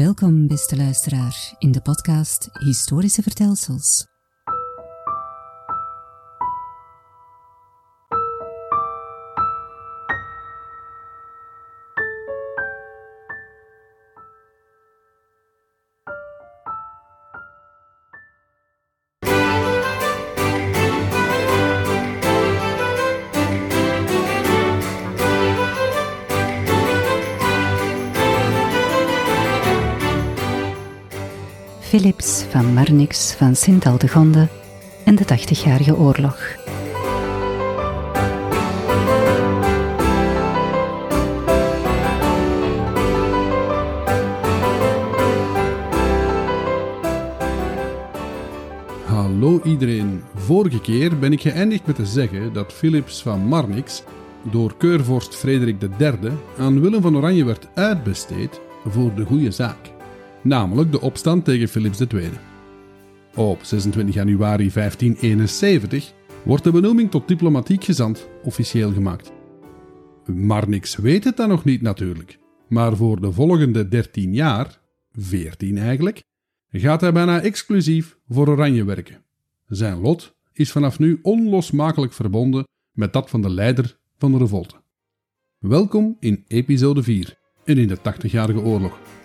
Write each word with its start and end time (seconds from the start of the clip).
Welkom, 0.00 0.46
beste 0.46 0.76
luisteraar, 0.76 1.54
in 1.58 1.72
de 1.72 1.80
podcast 1.80 2.48
Historische 2.52 3.22
Vertelsels. 3.22 4.06
Van 33.18 33.56
Sint-Aldegonde 33.56 34.48
en 35.04 35.14
de 35.14 35.24
Tachtigjarige 35.24 35.96
Oorlog. 35.96 36.56
Hallo 49.04 49.60
iedereen. 49.64 50.22
Vorige 50.34 50.80
keer 50.80 51.18
ben 51.18 51.32
ik 51.32 51.40
geëindigd 51.40 51.86
met 51.86 51.96
te 51.96 52.06
zeggen 52.06 52.52
dat 52.52 52.72
Philips 52.72 53.22
van 53.22 53.40
Marnix 53.40 54.02
door 54.50 54.76
keurvorst 54.76 55.36
Frederik 55.36 55.82
III 55.98 56.32
aan 56.58 56.80
Willem 56.80 57.02
van 57.02 57.16
Oranje 57.16 57.44
werd 57.44 57.68
uitbesteed 57.74 58.60
voor 58.84 59.14
de 59.14 59.24
goede 59.24 59.50
zaak 59.50 59.90
namelijk 60.42 60.92
de 60.92 61.00
opstand 61.00 61.44
tegen 61.44 61.68
Philips 61.68 62.00
II. 62.00 62.30
Op 63.36 63.62
26 63.62 64.14
januari 64.14 64.70
1571 64.72 66.12
wordt 66.42 66.64
de 66.64 66.70
benoeming 66.70 67.10
tot 67.10 67.28
diplomatiek 67.28 67.84
gezant 67.84 68.28
officieel 68.42 68.92
gemaakt. 68.92 69.32
Marnix 70.26 70.96
weet 70.96 71.24
het 71.24 71.36
dan 71.36 71.48
nog 71.48 71.64
niet 71.64 71.82
natuurlijk, 71.82 72.38
maar 72.68 72.96
voor 72.96 73.20
de 73.20 73.32
volgende 73.32 73.88
13 73.88 74.34
jaar, 74.34 74.80
14 75.12 75.78
eigenlijk, 75.78 76.22
gaat 76.70 77.00
hij 77.00 77.12
bijna 77.12 77.40
exclusief 77.40 78.18
voor 78.28 78.48
Oranje 78.48 78.84
werken. 78.84 79.24
Zijn 79.66 80.00
lot 80.00 80.34
is 80.52 80.72
vanaf 80.72 80.98
nu 80.98 81.18
onlosmakelijk 81.22 82.12
verbonden 82.12 82.64
met 82.92 83.12
dat 83.12 83.30
van 83.30 83.42
de 83.42 83.50
leider 83.50 83.98
van 84.18 84.32
de 84.32 84.38
revolte. 84.38 84.74
Welkom 85.58 86.16
in 86.20 86.44
episode 86.46 87.02
4 87.02 87.38
en 87.64 87.78
in 87.78 87.88
de 87.88 87.98
80-jarige 87.98 88.60
oorlog. 88.60 89.19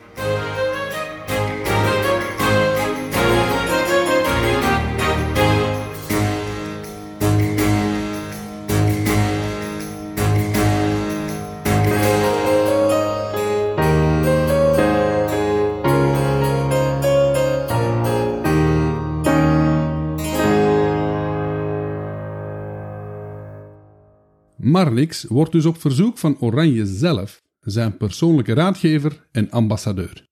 Marnix 24.76 25.24
wordt 25.24 25.52
dus 25.52 25.66
op 25.66 25.82
verzoek 25.82 26.18
van 26.18 26.40
Oranje 26.40 26.86
zelf 26.86 27.44
zijn 27.60 27.98
persoonlijke 27.98 28.54
raadgever 28.54 29.28
en 29.32 29.52
ambassadeur. 29.52 30.28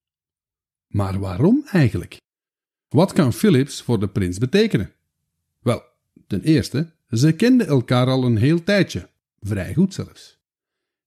Maar 0.87 1.19
waarom 1.19 1.63
eigenlijk? 1.71 2.17
Wat 2.89 3.13
kan 3.13 3.33
Philips 3.33 3.81
voor 3.81 3.99
de 3.99 4.07
prins 4.07 4.37
betekenen? 4.37 4.91
Wel, 5.61 5.81
ten 6.27 6.41
eerste, 6.41 6.91
ze 7.09 7.31
kenden 7.31 7.67
elkaar 7.67 8.07
al 8.07 8.23
een 8.23 8.37
heel 8.37 8.63
tijdje, 8.63 9.09
vrij 9.39 9.73
goed 9.73 9.93
zelfs. 9.93 10.39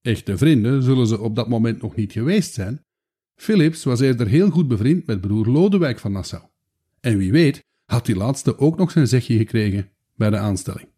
Echte 0.02 0.38
vrienden 0.38 0.82
zullen 0.82 1.06
ze 1.06 1.20
op 1.20 1.36
dat 1.36 1.48
moment 1.48 1.82
nog 1.82 1.94
niet 1.94 2.12
geweest 2.12 2.54
zijn. 2.54 2.84
Philips 3.34 3.84
was 3.84 4.00
eerder 4.00 4.26
heel 4.26 4.50
goed 4.50 4.68
bevriend 4.68 5.06
met 5.06 5.20
broer 5.20 5.46
Lodewijk 5.46 5.98
van 5.98 6.12
Nassau. 6.12 6.42
En 7.00 7.18
wie 7.18 7.32
weet 7.32 7.64
had 7.84 8.06
die 8.06 8.16
laatste 8.16 8.58
ook 8.58 8.76
nog 8.76 8.90
zijn 8.90 9.08
zegje 9.08 9.36
gekregen 9.36 9.90
bij 10.14 10.30
de 10.30 10.38
aanstelling. 10.38 10.94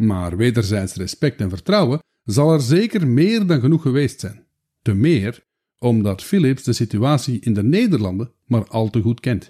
Maar 0.00 0.36
wederzijds 0.36 0.94
respect 0.94 1.40
en 1.40 1.48
vertrouwen 1.48 1.98
zal 2.24 2.52
er 2.52 2.60
zeker 2.60 3.06
meer 3.08 3.46
dan 3.46 3.60
genoeg 3.60 3.82
geweest 3.82 4.20
zijn. 4.20 4.46
Te 4.82 4.94
meer 4.94 5.44
omdat 5.78 6.22
Philips 6.22 6.62
de 6.62 6.72
situatie 6.72 7.40
in 7.40 7.54
de 7.54 7.62
Nederlanden 7.62 8.32
maar 8.44 8.68
al 8.68 8.90
te 8.90 9.00
goed 9.00 9.20
kent. 9.20 9.48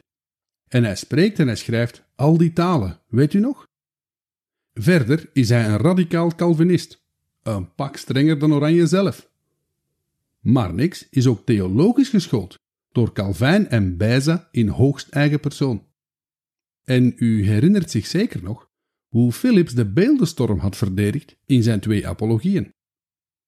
En 0.68 0.84
hij 0.84 0.96
spreekt 0.96 1.38
en 1.38 1.46
hij 1.46 1.56
schrijft 1.56 2.04
al 2.14 2.36
die 2.36 2.52
talen, 2.52 3.00
weet 3.08 3.34
u 3.34 3.40
nog? 3.40 3.66
Verder 4.74 5.30
is 5.32 5.48
hij 5.48 5.68
een 5.68 5.76
radicaal 5.76 6.34
Calvinist, 6.34 7.04
een 7.42 7.74
pak 7.74 7.96
strenger 7.96 8.38
dan 8.38 8.52
Oranje 8.52 8.86
zelf. 8.86 9.30
Marnix 10.40 11.08
is 11.10 11.26
ook 11.26 11.46
theologisch 11.46 12.08
geschoold 12.08 12.58
door 12.92 13.12
Calvijn 13.12 13.68
en 13.68 13.96
Beza 13.96 14.48
in 14.50 14.68
hoogst 14.68 15.08
eigen 15.08 15.40
persoon. 15.40 15.86
En 16.84 17.12
u 17.16 17.44
herinnert 17.44 17.90
zich 17.90 18.06
zeker 18.06 18.42
nog 18.42 18.69
hoe 19.10 19.32
Philips 19.32 19.72
de 19.72 19.92
beeldenstorm 19.92 20.58
had 20.58 20.76
verdedigd 20.76 21.36
in 21.46 21.62
zijn 21.62 21.80
twee 21.80 22.08
apologieën. 22.08 22.74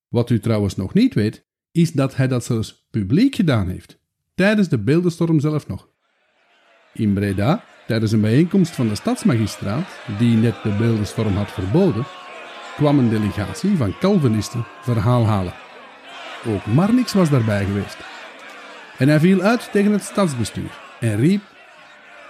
Wat 0.08 0.30
u 0.30 0.40
trouwens 0.40 0.76
nog 0.76 0.94
niet 0.94 1.14
weet, 1.14 1.46
is 1.72 1.92
dat 1.92 2.16
hij 2.16 2.28
dat 2.28 2.44
zelfs 2.44 2.86
publiek 2.90 3.34
gedaan 3.34 3.68
heeft, 3.68 3.98
tijdens 4.34 4.68
de 4.68 4.78
beeldenstorm 4.78 5.40
zelf 5.40 5.68
nog. 5.68 5.90
In 6.94 7.14
Breda, 7.14 7.64
tijdens 7.86 8.12
een 8.12 8.20
bijeenkomst 8.20 8.74
van 8.74 8.88
de 8.88 8.94
stadsmagistraat, 8.94 9.88
die 10.18 10.36
net 10.36 10.62
de 10.62 10.76
beeldenstorm 10.78 11.34
had 11.34 11.50
verboden, 11.52 12.04
kwam 12.76 12.98
een 12.98 13.10
delegatie 13.10 13.76
van 13.76 13.98
Calvinisten 13.98 14.64
verhaal 14.80 15.26
halen. 15.26 15.54
Ook 16.46 16.66
Marnix 16.66 17.12
was 17.12 17.30
daarbij 17.30 17.64
geweest. 17.64 17.96
En 18.98 19.08
hij 19.08 19.20
viel 19.20 19.40
uit 19.40 19.72
tegen 19.72 19.92
het 19.92 20.02
stadsbestuur 20.02 20.80
en 21.00 21.16
riep: 21.16 21.42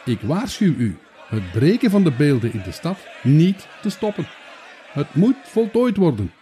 Ik 0.04 0.20
waarschuw 0.20 0.74
u, 0.76 0.98
het 1.32 1.52
breken 1.52 1.90
van 1.90 2.04
de 2.04 2.12
beelden 2.12 2.52
in 2.52 2.62
de 2.62 2.72
stad 2.72 2.98
niet 3.22 3.68
te 3.82 3.90
stoppen. 3.90 4.26
Het 4.92 5.14
moet 5.14 5.36
voltooid 5.44 5.96
worden. 5.96 6.32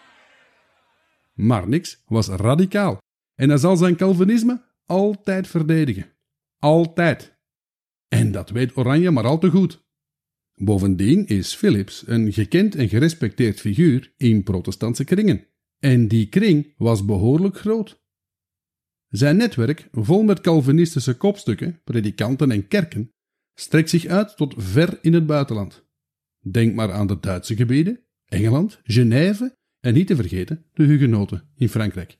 Marnix 1.35 2.03
was 2.07 2.29
radicaal 2.29 2.99
en 3.35 3.49
hij 3.49 3.59
zal 3.59 3.77
zijn 3.77 3.97
Calvinisme 3.97 4.63
altijd 4.87 5.47
verdedigen. 5.47 6.13
Altijd. 6.59 7.39
En 8.09 8.33
dat 8.33 8.51
weet 8.51 8.77
Oranje 8.77 9.11
maar 9.11 9.25
al 9.25 9.39
te 9.39 9.51
goed. 9.51 9.85
Bovendien 10.55 11.27
is 11.27 11.55
Philips 11.55 12.03
een 12.07 12.33
gekend 12.33 12.75
en 12.75 12.89
gerespecteerd 12.89 13.61
figuur 13.61 14.15
in 14.17 14.43
protestantse 14.43 15.05
kringen. 15.05 15.47
En 15.79 16.09
die 16.09 16.29
kring 16.29 16.75
was 16.77 17.05
behoorlijk 17.05 17.57
groot. 17.57 18.03
Zijn 19.09 19.37
netwerk, 19.37 19.89
vol 19.93 20.23
met 20.23 20.41
Calvinistische 20.41 21.17
kopstukken, 21.17 21.81
predikanten 21.85 22.51
en 22.51 22.69
kerken, 22.69 23.13
strekt 23.61 23.91
zich 23.91 24.07
uit 24.07 24.37
tot 24.37 24.55
ver 24.57 24.99
in 25.03 25.15
het 25.15 25.27
buitenland. 25.27 25.85
Denk 26.41 26.75
maar 26.75 26.93
aan 26.93 27.07
de 27.07 27.21
Duitse 27.21 27.57
gebieden, 27.57 28.01
Engeland, 28.25 28.81
Genève 28.85 29.57
en 29.81 29.95
niet 29.95 30.07
te 30.07 30.17
vergeten 30.17 30.65
de 30.75 30.85
hugenoten 30.85 31.49
in 31.57 31.69
Frankrijk. 31.69 32.19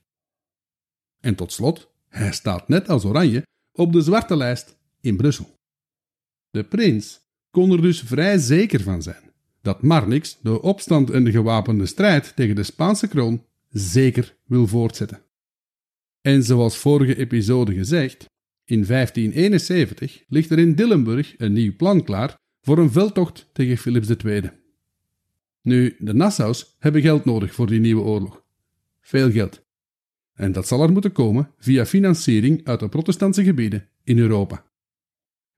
En 1.19 1.35
tot 1.35 1.51
slot, 1.51 1.91
hij 2.07 2.31
staat 2.31 2.67
net 2.67 2.89
als 2.89 3.05
Oranje 3.05 3.45
op 3.71 3.93
de 3.93 4.01
zwarte 4.01 4.35
lijst 4.37 4.77
in 5.01 5.17
Brussel. 5.17 5.55
De 6.49 6.63
prins 6.63 7.19
kon 7.51 7.71
er 7.71 7.81
dus 7.81 8.01
vrij 8.01 8.37
zeker 8.37 8.81
van 8.81 9.01
zijn 9.01 9.31
dat 9.61 9.81
Marnix 9.81 10.37
de 10.41 10.61
opstand 10.61 11.09
en 11.09 11.23
de 11.23 11.31
gewapende 11.31 11.85
strijd 11.85 12.35
tegen 12.35 12.55
de 12.55 12.63
Spaanse 12.63 13.07
kroon 13.07 13.45
zeker 13.69 14.37
wil 14.45 14.67
voortzetten. 14.67 15.21
En 16.21 16.43
zoals 16.43 16.77
vorige 16.77 17.17
episode 17.17 17.73
gezegd, 17.73 18.25
in 18.71 18.85
1571 18.85 20.23
ligt 20.27 20.49
er 20.49 20.59
in 20.59 20.75
Dillenburg 20.75 21.33
een 21.37 21.53
nieuw 21.53 21.75
plan 21.75 22.03
klaar 22.03 22.35
voor 22.61 22.77
een 22.77 22.91
veldtocht 22.91 23.49
tegen 23.53 23.77
Philips 23.77 24.09
II. 24.23 24.49
Nu, 25.61 25.95
de 25.99 26.13
Nassaus 26.13 26.75
hebben 26.79 27.01
geld 27.01 27.25
nodig 27.25 27.53
voor 27.53 27.67
die 27.67 27.79
nieuwe 27.79 28.01
oorlog. 28.01 28.43
Veel 29.01 29.31
geld. 29.31 29.63
En 30.33 30.51
dat 30.51 30.67
zal 30.67 30.83
er 30.83 30.91
moeten 30.91 31.11
komen 31.11 31.51
via 31.57 31.85
financiering 31.85 32.65
uit 32.65 32.79
de 32.79 32.89
protestantse 32.89 33.43
gebieden 33.43 33.87
in 34.03 34.17
Europa. 34.17 34.65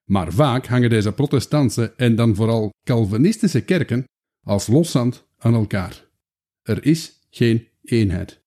Maar 0.04 0.34
vaak 0.34 0.66
hangen 0.66 0.90
deze 0.90 1.12
protestantse 1.12 1.94
en 1.98 2.16
dan 2.16 2.36
vooral 2.36 2.74
Calvinistische 2.84 3.62
kerken 3.62 4.04
als 4.44 4.68
loszand 4.68 5.28
aan 5.38 5.54
elkaar. 5.54 6.06
Er 6.62 6.86
is 6.86 7.28
geen 7.30 7.68
eenheid. 7.84 8.43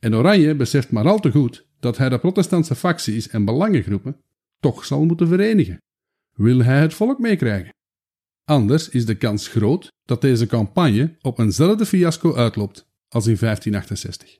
En 0.00 0.14
Oranje 0.14 0.54
beseft 0.54 0.90
maar 0.90 1.08
al 1.08 1.20
te 1.20 1.30
goed 1.30 1.66
dat 1.80 1.96
hij 1.96 2.08
de 2.08 2.18
protestantse 2.18 2.74
facties 2.74 3.28
en 3.28 3.44
belangengroepen 3.44 4.20
toch 4.60 4.84
zal 4.84 5.04
moeten 5.04 5.28
verenigen. 5.28 5.78
Wil 6.34 6.62
hij 6.62 6.80
het 6.80 6.94
volk 6.94 7.18
meekrijgen? 7.18 7.74
Anders 8.44 8.88
is 8.88 9.06
de 9.06 9.14
kans 9.14 9.48
groot 9.48 9.88
dat 10.04 10.20
deze 10.20 10.46
campagne 10.46 11.16
op 11.20 11.38
eenzelfde 11.38 11.86
fiasco 11.86 12.34
uitloopt 12.34 12.86
als 13.08 13.26
in 13.26 13.36
1568. 13.36 14.38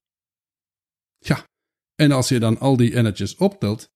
Ja, 1.18 1.44
En 1.94 2.12
als 2.12 2.28
je 2.28 2.38
dan 2.38 2.58
al 2.58 2.76
die 2.76 2.94
ennetjes 2.94 3.36
optelt, 3.36 3.88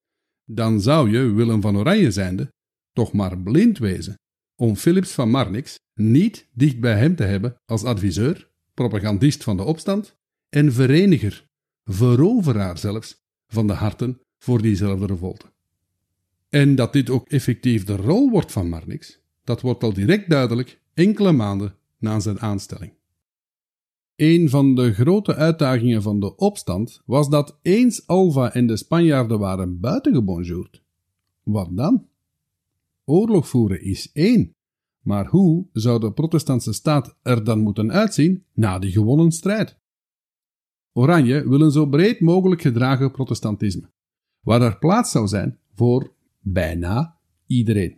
dan 0.44 0.80
zou 0.80 1.10
je, 1.10 1.32
Willem 1.32 1.60
van 1.60 1.76
Oranje 1.76 2.10
zijnde, 2.10 2.52
toch 2.92 3.12
maar 3.12 3.38
blind 3.38 3.78
wezen 3.78 4.14
om 4.56 4.76
Philips 4.76 5.12
van 5.12 5.30
Marnix 5.30 5.78
niet 5.94 6.48
dicht 6.52 6.80
bij 6.80 6.98
hem 6.98 7.16
te 7.16 7.22
hebben 7.22 7.56
als 7.64 7.84
adviseur, 7.84 8.50
propagandist 8.74 9.42
van 9.42 9.56
de 9.56 9.62
opstand 9.62 10.16
en 10.48 10.72
vereniger, 10.72 11.43
veroveraar 11.84 12.78
zelfs, 12.78 13.22
van 13.46 13.66
de 13.66 13.72
harten 13.72 14.20
voor 14.38 14.62
diezelfde 14.62 15.06
revolte. 15.06 15.52
En 16.48 16.74
dat 16.74 16.92
dit 16.92 17.10
ook 17.10 17.28
effectief 17.28 17.84
de 17.84 17.96
rol 17.96 18.30
wordt 18.30 18.52
van 18.52 18.68
Marnix, 18.68 19.20
dat 19.44 19.60
wordt 19.60 19.82
al 19.82 19.92
direct 19.92 20.30
duidelijk 20.30 20.80
enkele 20.94 21.32
maanden 21.32 21.74
na 21.98 22.20
zijn 22.20 22.40
aanstelling. 22.40 22.92
Een 24.16 24.48
van 24.48 24.74
de 24.74 24.92
grote 24.92 25.34
uitdagingen 25.34 26.02
van 26.02 26.20
de 26.20 26.36
opstand 26.36 27.02
was 27.06 27.28
dat 27.28 27.58
eens 27.62 28.06
Alva 28.06 28.52
en 28.52 28.66
de 28.66 28.76
Spanjaarden 28.76 29.38
waren 29.38 29.80
buitengebonjourd. 29.80 30.82
Wat 31.42 31.68
dan? 31.70 32.06
Oorlog 33.04 33.48
voeren 33.48 33.82
is 33.82 34.10
één, 34.12 34.54
maar 35.00 35.26
hoe 35.26 35.66
zou 35.72 36.00
de 36.00 36.12
protestantse 36.12 36.72
staat 36.72 37.16
er 37.22 37.44
dan 37.44 37.60
moeten 37.60 37.92
uitzien 37.92 38.44
na 38.52 38.78
die 38.78 38.90
gewonnen 38.90 39.32
strijd? 39.32 39.78
Oranje 40.96 41.48
wil 41.48 41.60
een 41.60 41.70
zo 41.70 41.86
breed 41.86 42.20
mogelijk 42.20 42.60
gedragen 42.60 43.10
protestantisme, 43.10 43.90
waar 44.40 44.62
er 44.62 44.78
plaats 44.78 45.10
zou 45.10 45.28
zijn 45.28 45.58
voor 45.74 46.12
bijna 46.40 47.18
iedereen. 47.46 47.96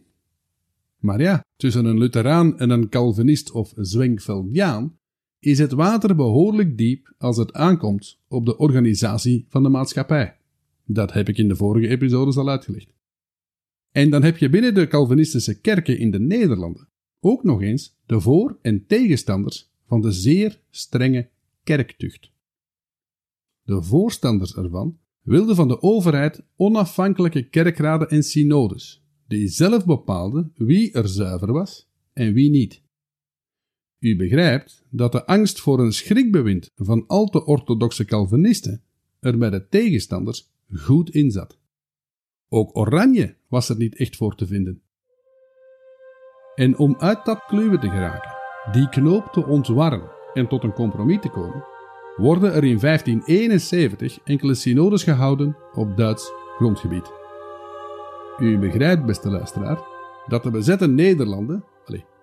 Maar 0.98 1.20
ja, 1.20 1.44
tussen 1.56 1.84
een 1.84 1.98
Lutheraan 1.98 2.58
en 2.58 2.70
een 2.70 2.88
Calvinist 2.88 3.50
of 3.50 3.72
Zwingveldiaan 3.76 4.98
is 5.38 5.58
het 5.58 5.72
water 5.72 6.16
behoorlijk 6.16 6.78
diep 6.78 7.14
als 7.19 7.37
het 7.37 7.52
aankomt 7.52 8.19
op 8.28 8.46
de 8.46 8.56
organisatie 8.56 9.46
van 9.49 9.62
de 9.62 9.69
maatschappij. 9.69 10.37
Dat 10.84 11.12
heb 11.12 11.28
ik 11.28 11.38
in 11.38 11.49
de 11.49 11.56
vorige 11.56 11.88
episodes 11.88 12.37
al 12.37 12.49
uitgelegd. 12.49 12.94
En 13.90 14.10
dan 14.10 14.22
heb 14.22 14.37
je 14.37 14.50
binnen 14.50 14.75
de 14.75 14.87
Calvinistische 14.87 15.60
kerken 15.60 15.99
in 15.99 16.10
de 16.10 16.20
Nederlanden 16.20 16.88
ook 17.20 17.44
nog 17.44 17.62
eens 17.62 17.96
de 18.06 18.20
voor- 18.20 18.58
en 18.62 18.87
tegenstanders 18.87 19.70
van 19.87 20.00
de 20.00 20.12
zeer 20.12 20.60
strenge 20.70 21.28
kerktucht. 21.62 22.34
De 23.66 23.82
voorstanders 23.82 24.54
ervan 24.54 24.98
wilden 25.22 25.56
van 25.56 25.68
de 25.68 25.82
overheid 25.82 26.42
onafhankelijke 26.56 27.48
kerkraden 27.48 28.08
en 28.08 28.22
synodes, 28.22 29.04
die 29.26 29.48
zelf 29.48 29.84
bepaalden 29.84 30.52
wie 30.54 30.92
er 30.92 31.08
zuiver 31.08 31.52
was 31.52 31.88
en 32.12 32.32
wie 32.32 32.50
niet. 32.50 32.82
U 33.98 34.16
begrijpt 34.16 34.84
dat 34.90 35.12
de 35.12 35.26
angst 35.26 35.60
voor 35.60 35.80
een 35.80 35.92
schrikbewind 35.92 36.70
van 36.74 37.06
al 37.06 37.26
te 37.26 37.44
orthodoxe 37.44 38.04
Calvinisten 38.04 38.82
er 39.20 39.38
bij 39.38 39.50
de 39.50 39.68
tegenstanders 39.68 40.50
goed 40.72 41.10
in 41.10 41.30
zat. 41.30 41.58
Ook 42.48 42.76
Oranje 42.76 43.36
was 43.48 43.68
er 43.68 43.76
niet 43.76 43.96
echt 43.96 44.16
voor 44.16 44.34
te 44.34 44.46
vinden. 44.46 44.82
En 46.54 46.78
om 46.78 46.96
uit 46.98 47.24
dat 47.24 47.44
kluwen 47.44 47.80
te 47.80 47.88
geraken, 47.88 48.34
die 48.72 48.88
knoop 48.88 49.32
te 49.32 49.46
ontwarren 49.46 50.10
en 50.34 50.48
tot 50.48 50.62
een 50.62 50.72
compromis 50.72 51.20
te 51.20 51.30
komen, 51.30 51.64
worden 52.16 52.52
er 52.52 52.64
in 52.64 52.78
1571 52.78 54.18
enkele 54.24 54.54
synodes 54.54 55.04
gehouden 55.04 55.56
op 55.74 55.96
Duits 55.96 56.32
grondgebied. 56.56 57.12
U 58.38 58.58
begrijpt, 58.58 59.06
beste 59.06 59.30
luisteraar, 59.30 59.78
dat 60.26 60.42
de 60.42 60.50
bezette 60.50 60.88
Nederlanden, 60.88 61.64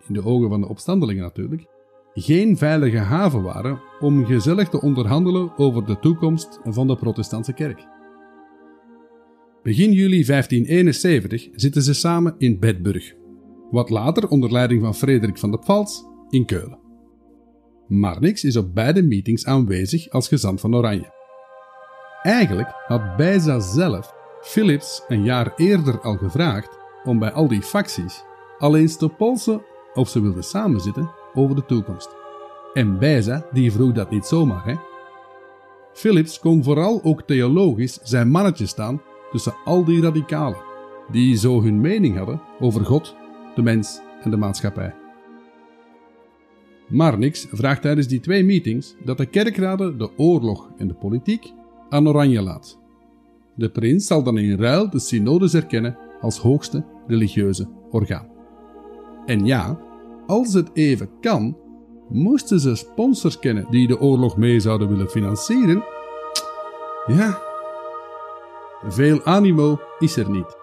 in 0.08 0.14
de 0.14 0.26
ogen 0.26 0.50
van 0.50 0.62
de 0.62 0.68
opstandelingen 0.68 1.24
natuurlijk, 1.24 1.66
geen 2.14 2.58
veilige 2.58 2.98
haven 2.98 3.42
waren 3.42 3.82
om 4.00 4.26
gezellig 4.26 4.70
te 4.70 4.82
onderhandelen 4.82 5.58
over 5.58 5.86
de 5.86 6.00
toekomst 6.00 6.60
van 6.64 6.88
de 6.88 6.96
protestantse 6.96 7.54
kerk. 7.54 7.88
Begin 9.64 9.92
juli 9.92 10.26
1571 10.26 11.50
zitten 11.56 11.82
ze 11.82 11.94
samen 11.94 12.36
in 12.38 12.60
Bedburg, 12.60 13.14
wat 13.72 13.90
later 13.90 14.28
onder 14.28 14.52
leiding 14.52 14.82
van 14.82 14.96
Frederik 14.96 15.38
van 15.38 15.52
de 15.52 15.58
Pfalz 15.58 16.02
in 16.30 16.46
Keulen. 16.46 16.83
Marnix 17.94 18.44
is 18.44 18.56
op 18.56 18.74
beide 18.74 19.04
meetings 19.04 19.46
aanwezig 19.46 20.10
als 20.10 20.28
gezant 20.28 20.60
van 20.60 20.76
Oranje. 20.76 21.12
Eigenlijk 22.22 22.74
had 22.88 23.18
Beza 23.18 23.60
zelf 23.60 24.14
Philips 24.42 25.04
een 25.08 25.24
jaar 25.24 25.54
eerder 25.56 26.00
al 26.02 26.18
gevraagd 26.18 26.78
om 27.04 27.20
bij 27.20 27.32
al 27.32 27.48
die 27.48 27.62
facties 27.62 28.24
al 28.58 28.76
eens 28.76 28.98
te 28.98 29.10
polsen 29.10 29.62
of 29.94 30.10
ze 30.10 30.22
wilden 30.22 30.44
samenzitten 30.44 31.12
over 31.34 31.56
de 31.56 31.66
toekomst. 31.66 32.16
En 32.74 33.00
Beza 33.00 33.46
die 33.52 33.72
vroeg 33.72 33.92
dat 33.92 34.12
niet 34.12 34.26
zomaar, 34.26 34.66
hè? 34.66 34.76
Philips 35.94 36.40
kon 36.40 36.64
vooral 36.64 37.04
ook 37.04 37.22
theologisch 37.22 38.00
zijn 38.04 38.30
mannetje 38.30 38.66
staan 38.66 39.02
tussen 39.32 39.56
al 39.64 39.84
die 39.84 40.02
radicalen, 40.02 40.64
die 41.12 41.38
zo 41.38 41.62
hun 41.62 41.82
mening 41.82 42.18
hadden 42.18 42.42
over 42.60 42.86
God, 42.86 43.16
de 43.56 43.62
mens 43.62 44.00
en 44.24 44.30
de 44.32 44.38
maatschappij. 44.38 45.03
Marnix 46.88 47.48
vraagt 47.52 47.82
tijdens 47.82 48.08
die 48.08 48.20
twee 48.20 48.44
meetings 48.44 48.96
dat 49.04 49.18
de 49.18 49.26
kerkraden 49.26 49.98
de 49.98 50.10
oorlog 50.18 50.70
en 50.78 50.88
de 50.88 50.94
politiek 50.94 51.54
aan 51.90 52.08
Oranje 52.08 52.42
laat. 52.42 52.80
De 53.56 53.70
prins 53.70 54.08
zal 54.08 54.24
dan 54.24 54.38
in 54.38 54.58
ruil 54.58 54.90
de 54.90 55.00
synodes 55.00 55.54
erkennen 55.54 55.98
als 56.22 56.38
hoogste 56.38 56.86
religieuze 57.08 57.68
orgaan. 57.90 58.28
En 59.26 59.46
ja, 59.46 59.80
als 60.28 60.54
het 60.54 60.70
even 60.74 61.10
kan, 61.22 61.58
moesten 62.10 62.60
ze 62.60 62.76
sponsors 62.76 63.40
kennen 63.40 63.68
die 63.70 63.88
de 63.88 64.00
oorlog 64.00 64.38
mee 64.38 64.60
zouden 64.60 64.90
willen 64.90 65.10
financieren. 65.10 65.84
Ja, 67.08 67.42
veel 68.88 69.24
animo 69.24 69.80
is 70.00 70.18
er 70.18 70.30
niet. 70.30 70.58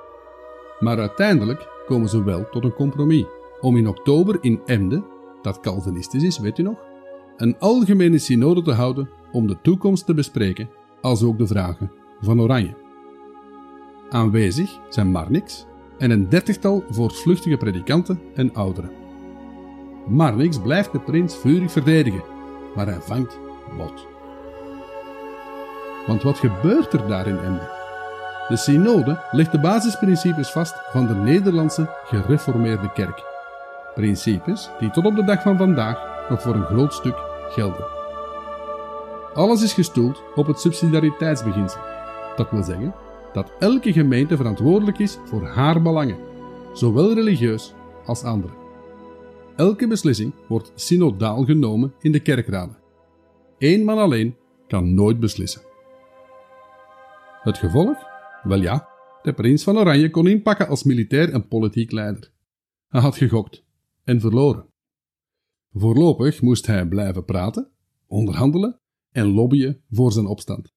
Maar 0.78 0.98
uiteindelijk 0.98 1.68
komen 1.86 2.08
ze 2.08 2.24
wel 2.24 2.48
tot 2.50 2.64
een 2.64 2.74
compromis 2.74 3.24
om 3.60 3.76
in 3.76 3.88
oktober 3.88 4.38
in 4.40 4.60
Emden, 4.66 5.04
dat 5.42 5.60
Calvinistisch 5.60 6.22
is, 6.22 6.38
weet 6.38 6.58
u 6.58 6.62
nog, 6.62 6.84
een 7.36 7.58
algemene 7.58 8.18
synode 8.18 8.62
te 8.62 8.72
houden 8.72 9.10
om 9.32 9.46
de 9.46 9.60
toekomst 9.62 10.06
te 10.06 10.14
bespreken, 10.14 10.68
als 11.00 11.22
ook 11.22 11.38
de 11.38 11.46
vragen 11.46 11.90
van 12.20 12.40
Oranje. 12.40 12.74
Aanwezig 14.10 14.78
zijn 14.88 15.10
Marnix 15.10 15.66
en 15.98 16.10
een 16.10 16.28
dertigtal 16.28 16.84
voortvluchtige 16.90 17.56
predikanten 17.56 18.20
en 18.34 18.54
ouderen. 18.54 18.90
Marnix 20.06 20.60
blijft 20.60 20.92
de 20.92 21.00
prins 21.00 21.36
vurig 21.36 21.72
verdedigen, 21.72 22.22
maar 22.74 22.86
hij 22.86 23.00
vangt 23.00 23.38
bot. 23.76 24.06
Want 26.06 26.22
wat 26.22 26.38
gebeurt 26.38 26.92
er 26.92 27.08
daar 27.08 27.26
in? 27.26 27.58
De 28.48 28.56
synode 28.56 29.20
legt 29.30 29.52
de 29.52 29.60
basisprincipes 29.60 30.50
vast 30.50 30.74
van 30.92 31.06
de 31.06 31.14
Nederlandse 31.14 31.96
gereformeerde 32.04 32.92
kerk. 32.92 33.29
Principes 33.94 34.70
die 34.78 34.90
tot 34.90 35.04
op 35.04 35.16
de 35.16 35.24
dag 35.24 35.42
van 35.42 35.56
vandaag 35.56 36.28
nog 36.28 36.42
voor 36.42 36.54
een 36.54 36.64
groot 36.64 36.92
stuk 36.94 37.16
gelden. 37.48 37.84
Alles 39.34 39.62
is 39.62 39.72
gestoeld 39.72 40.22
op 40.34 40.46
het 40.46 40.60
subsidiariteitsbeginsel. 40.60 41.80
Dat 42.36 42.50
wil 42.50 42.62
zeggen 42.62 42.94
dat 43.32 43.52
elke 43.58 43.92
gemeente 43.92 44.36
verantwoordelijk 44.36 44.98
is 44.98 45.18
voor 45.24 45.46
haar 45.46 45.82
belangen, 45.82 46.18
zowel 46.72 47.14
religieus 47.14 47.74
als 48.04 48.22
andere. 48.22 48.52
Elke 49.56 49.86
beslissing 49.86 50.32
wordt 50.48 50.72
synodaal 50.74 51.44
genomen 51.44 51.94
in 52.00 52.12
de 52.12 52.20
kerkraden. 52.20 52.76
Eén 53.58 53.84
man 53.84 53.98
alleen 53.98 54.36
kan 54.68 54.94
nooit 54.94 55.20
beslissen. 55.20 55.62
Het 57.42 57.58
gevolg? 57.58 57.98
Wel 58.42 58.60
ja, 58.60 58.88
de 59.22 59.32
prins 59.32 59.62
van 59.62 59.78
Oranje 59.78 60.10
kon 60.10 60.26
inpakken 60.26 60.68
als 60.68 60.84
militair 60.84 61.32
en 61.32 61.48
politiek 61.48 61.92
leider. 61.92 62.30
Hij 62.88 63.00
had 63.00 63.16
gegokt 63.16 63.64
en 64.10 64.20
verloren. 64.20 64.66
Voorlopig 65.72 66.42
moest 66.42 66.66
hij 66.66 66.86
blijven 66.86 67.24
praten, 67.24 67.70
onderhandelen 68.06 68.80
en 69.10 69.26
lobbyen 69.26 69.84
voor 69.90 70.12
zijn 70.12 70.26
opstand. 70.26 70.72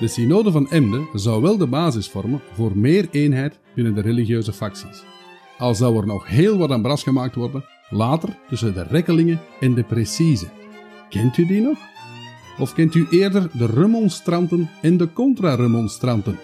De 0.00 0.08
synode 0.08 0.52
van 0.52 0.68
Emden 0.68 1.08
zou 1.12 1.42
wel 1.42 1.56
de 1.56 1.66
basis 1.66 2.08
vormen 2.08 2.40
voor 2.52 2.78
meer 2.78 3.08
eenheid 3.10 3.60
binnen 3.74 3.94
de 3.94 4.00
religieuze 4.00 4.52
facties. 4.52 5.04
Al 5.58 5.74
zou 5.74 5.96
er 5.96 6.06
nog 6.06 6.26
heel 6.26 6.58
wat 6.58 6.70
aan 6.70 6.82
bras 6.82 7.02
gemaakt 7.02 7.34
worden, 7.34 7.64
later 7.94 8.38
tussen 8.48 8.74
de 8.74 8.82
rekkelingen 8.82 9.40
en 9.60 9.74
de 9.74 9.84
precise. 9.84 10.48
Kent 11.08 11.36
u 11.36 11.46
die 11.46 11.60
nog? 11.60 11.78
Of 12.58 12.74
kent 12.74 12.94
u 12.94 13.06
eerder 13.10 13.50
de 13.52 13.66
remonstranten 13.66 14.70
en 14.82 14.96
de 14.96 15.12
contra-remonstranten? 15.12 16.38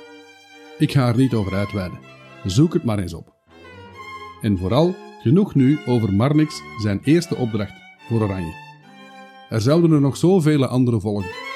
Ik 0.78 0.92
ga 0.92 1.08
er 1.08 1.16
niet 1.16 1.34
over 1.34 1.54
uitweiden. 1.54 1.98
Zoek 2.44 2.72
het 2.72 2.84
maar 2.84 2.98
eens 2.98 3.14
op. 3.14 3.34
En 4.40 4.58
vooral, 4.58 4.94
genoeg 5.22 5.54
nu 5.54 5.78
over 5.86 6.12
Marnix 6.12 6.62
zijn 6.82 7.00
eerste 7.04 7.36
opdracht 7.36 7.74
voor 8.08 8.22
Oranje. 8.22 8.54
Er 9.48 9.60
zouden 9.60 9.92
er 9.92 10.00
nog 10.00 10.16
zoveel 10.16 10.66
andere 10.66 11.00
volgen. 11.00 11.48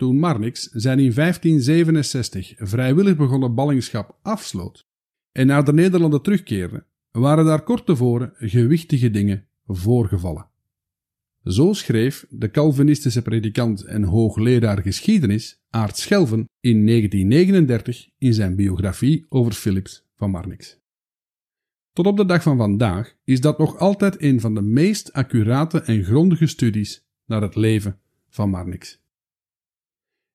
toen 0.00 0.18
Marnix 0.18 0.62
zijn 0.62 0.98
in 0.98 1.12
1567 1.14 2.52
vrijwillig 2.56 3.16
begonnen 3.16 3.54
ballingschap 3.54 4.16
afsloot 4.22 4.89
en 5.32 5.46
naar 5.46 5.64
de 5.64 5.72
Nederlanden 5.72 6.22
terugkeerde, 6.22 6.84
waren 7.10 7.44
daar 7.44 7.62
kort 7.62 7.86
tevoren 7.86 8.32
gewichtige 8.34 9.10
dingen 9.10 9.46
voorgevallen. 9.66 10.48
Zo 11.44 11.72
schreef 11.72 12.26
de 12.28 12.50
Calvinistische 12.50 13.22
predikant 13.22 13.84
en 13.84 14.02
hoogleraar 14.02 14.82
geschiedenis 14.82 15.62
Aart 15.70 15.96
Schelven 15.96 16.48
in 16.60 16.86
1939 16.86 18.08
in 18.18 18.34
zijn 18.34 18.56
biografie 18.56 19.26
over 19.28 19.52
Philips 19.52 20.06
van 20.16 20.30
Marnix. 20.30 20.78
Tot 21.92 22.06
op 22.06 22.16
de 22.16 22.24
dag 22.24 22.42
van 22.42 22.56
vandaag 22.56 23.14
is 23.24 23.40
dat 23.40 23.58
nog 23.58 23.78
altijd 23.78 24.22
een 24.22 24.40
van 24.40 24.54
de 24.54 24.62
meest 24.62 25.12
accurate 25.12 25.80
en 25.80 26.04
grondige 26.04 26.46
studies 26.46 27.04
naar 27.24 27.42
het 27.42 27.54
leven 27.54 27.98
van 28.28 28.50
Marnix. 28.50 28.99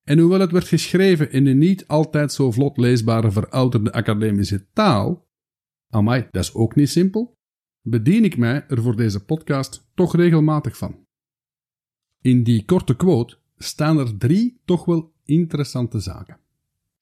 En 0.06 0.20
hoewel 0.20 0.40
het 0.40 0.52
werd 0.52 0.68
geschreven 0.68 1.32
in 1.32 1.48
een 1.48 1.58
niet 1.58 1.88
altijd 1.88 2.32
zo 2.34 2.52
vlot 2.52 2.78
leesbare 2.78 3.32
verouderde 3.32 3.92
academische 3.92 4.66
taal, 4.74 5.28
amai, 5.90 6.28
dat 6.32 6.44
is 6.44 6.54
ook 6.54 6.76
niet 6.76 6.90
simpel, 6.90 7.38
bedien 7.82 8.24
ik 8.24 8.38
mij 8.38 8.66
er 8.68 8.82
voor 8.82 8.96
deze 8.96 9.26
podcast 9.26 9.90
toch 9.96 10.16
regelmatig 10.16 10.78
van. 10.78 11.06
In 12.22 12.44
die 12.44 12.66
korte 12.66 12.96
quote 12.96 13.38
staan 13.58 13.98
er 13.98 14.18
drie 14.18 14.62
toch 14.66 14.86
wel 14.86 15.14
interessante 15.24 16.00
zaken. 16.00 16.40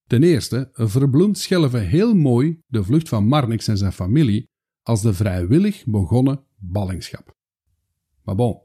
Ten 0.07 0.23
eerste 0.23 0.69
verbloemt 0.73 1.37
Schelve 1.37 1.77
heel 1.77 2.13
mooi 2.13 2.59
de 2.67 2.83
vlucht 2.83 3.09
van 3.09 3.27
Marnix 3.27 3.67
en 3.67 3.77
zijn 3.77 3.91
familie 3.91 4.49
als 4.81 5.01
de 5.01 5.13
vrijwillig 5.13 5.85
begonnen 5.85 6.43
ballingschap. 6.55 7.35
Maar 8.23 8.35
bon, 8.35 8.61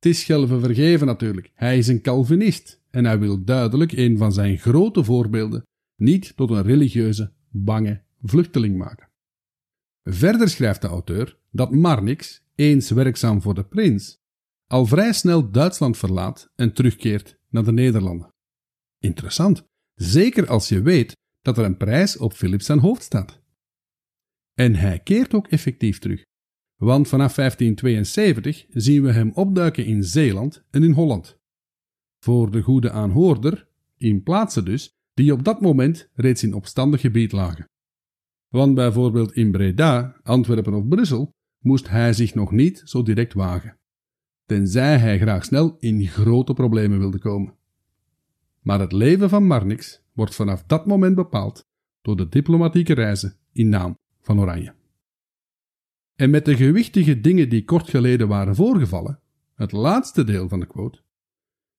het 0.00 0.12
is 0.12 0.24
vergeven 0.24 1.06
natuurlijk. 1.06 1.50
Hij 1.54 1.78
is 1.78 1.88
een 1.88 2.02
Calvinist 2.02 2.82
en 2.90 3.04
hij 3.04 3.18
wil 3.18 3.44
duidelijk 3.44 3.92
een 3.92 4.18
van 4.18 4.32
zijn 4.32 4.58
grote 4.58 5.04
voorbeelden 5.04 5.64
niet 5.96 6.36
tot 6.36 6.50
een 6.50 6.62
religieuze, 6.62 7.32
bange 7.48 8.02
vluchteling 8.22 8.76
maken. 8.76 9.08
Verder 10.02 10.48
schrijft 10.48 10.80
de 10.80 10.88
auteur 10.88 11.38
dat 11.50 11.74
Marnix, 11.74 12.42
eens 12.54 12.90
werkzaam 12.90 13.42
voor 13.42 13.54
de 13.54 13.64
prins, 13.64 14.18
al 14.66 14.86
vrij 14.86 15.12
snel 15.12 15.50
Duitsland 15.50 15.96
verlaat 15.96 16.52
en 16.54 16.72
terugkeert 16.72 17.38
naar 17.48 17.64
de 17.64 17.72
Nederlanden. 17.72 18.34
Interessant, 18.98 19.64
zeker 19.94 20.48
als 20.48 20.68
je 20.68 20.82
weet 20.82 21.16
dat 21.42 21.58
er 21.58 21.64
een 21.64 21.76
prijs 21.76 22.16
op 22.16 22.32
Philips 22.32 22.66
zijn 22.66 22.78
hoofd 22.78 23.02
staat. 23.02 23.40
En 24.54 24.74
hij 24.74 24.98
keert 24.98 25.34
ook 25.34 25.48
effectief 25.48 25.98
terug, 25.98 26.24
want 26.80 27.08
vanaf 27.08 27.34
1572 27.34 28.66
zien 28.70 29.02
we 29.02 29.12
hem 29.12 29.30
opduiken 29.34 29.84
in 29.86 30.04
Zeeland 30.04 30.64
en 30.70 30.82
in 30.82 30.92
Holland. 30.92 31.38
Voor 32.18 32.50
de 32.50 32.62
goede 32.62 32.90
aanhoorder, 32.90 33.68
in 33.96 34.22
plaatsen 34.22 34.64
dus, 34.64 34.94
die 35.14 35.32
op 35.32 35.44
dat 35.44 35.60
moment 35.60 36.10
reeds 36.14 36.42
in 36.42 36.54
opstandig 36.54 37.00
gebied 37.00 37.32
lagen. 37.32 37.68
Want 38.48 38.74
bijvoorbeeld 38.74 39.32
in 39.32 39.50
Breda, 39.50 40.16
Antwerpen 40.22 40.74
of 40.74 40.88
Brussel 40.88 41.30
moest 41.58 41.88
hij 41.88 42.12
zich 42.12 42.34
nog 42.34 42.50
niet 42.50 42.82
zo 42.84 43.02
direct 43.02 43.32
wagen, 43.32 43.78
tenzij 44.46 44.98
hij 44.98 45.18
graag 45.18 45.44
snel 45.44 45.76
in 45.78 46.06
grote 46.06 46.52
problemen 46.52 46.98
wilde 46.98 47.18
komen. 47.18 47.54
Maar 48.60 48.80
het 48.80 48.92
leven 48.92 49.28
van 49.28 49.46
Marnix 49.46 50.02
wordt 50.12 50.34
vanaf 50.34 50.64
dat 50.66 50.86
moment 50.86 51.14
bepaald 51.14 51.66
door 52.02 52.16
de 52.16 52.28
diplomatieke 52.28 52.94
reizen 52.94 53.36
in 53.52 53.68
naam 53.68 53.98
van 54.20 54.40
Oranje. 54.40 54.78
En 56.20 56.30
met 56.30 56.44
de 56.44 56.56
gewichtige 56.56 57.20
dingen 57.20 57.48
die 57.48 57.64
kort 57.64 57.88
geleden 57.88 58.28
waren 58.28 58.54
voorgevallen, 58.54 59.20
het 59.54 59.72
laatste 59.72 60.24
deel 60.24 60.48
van 60.48 60.60
de 60.60 60.66
quote, 60.66 61.00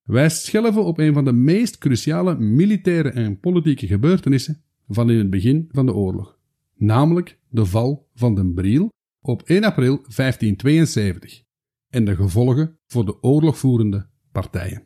wijst 0.03 0.43
Schelve 0.43 0.79
op 0.79 0.97
een 0.97 1.13
van 1.13 1.25
de 1.25 1.31
meest 1.31 1.77
cruciale 1.77 2.35
militaire 2.39 3.09
en 3.09 3.39
politieke 3.39 3.87
gebeurtenissen 3.87 4.63
van 4.87 5.09
in 5.09 5.17
het 5.17 5.29
begin 5.29 5.69
van 5.71 5.85
de 5.85 5.93
oorlog, 5.93 6.37
namelijk 6.75 7.39
de 7.49 7.65
val 7.65 8.07
van 8.13 8.35
Den 8.35 8.53
Briel 8.53 8.91
op 9.21 9.41
1 9.41 9.63
april 9.63 9.95
1572 9.95 11.43
en 11.89 12.05
de 12.05 12.15
gevolgen 12.15 12.77
voor 12.87 13.05
de 13.05 13.23
oorlogvoerende 13.23 14.07
partijen. 14.31 14.83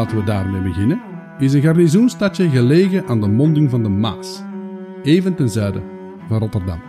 Laten 0.00 0.16
we 0.16 0.24
daarmee 0.24 0.60
beginnen, 0.60 1.00
is 1.38 1.52
een 1.52 1.62
garnizoenstadje 1.62 2.48
gelegen 2.48 3.06
aan 3.06 3.20
de 3.20 3.28
monding 3.28 3.70
van 3.70 3.82
de 3.82 3.88
Maas, 3.88 4.42
even 5.02 5.34
ten 5.34 5.48
zuiden 5.48 5.82
van 6.28 6.38
Rotterdam. 6.38 6.80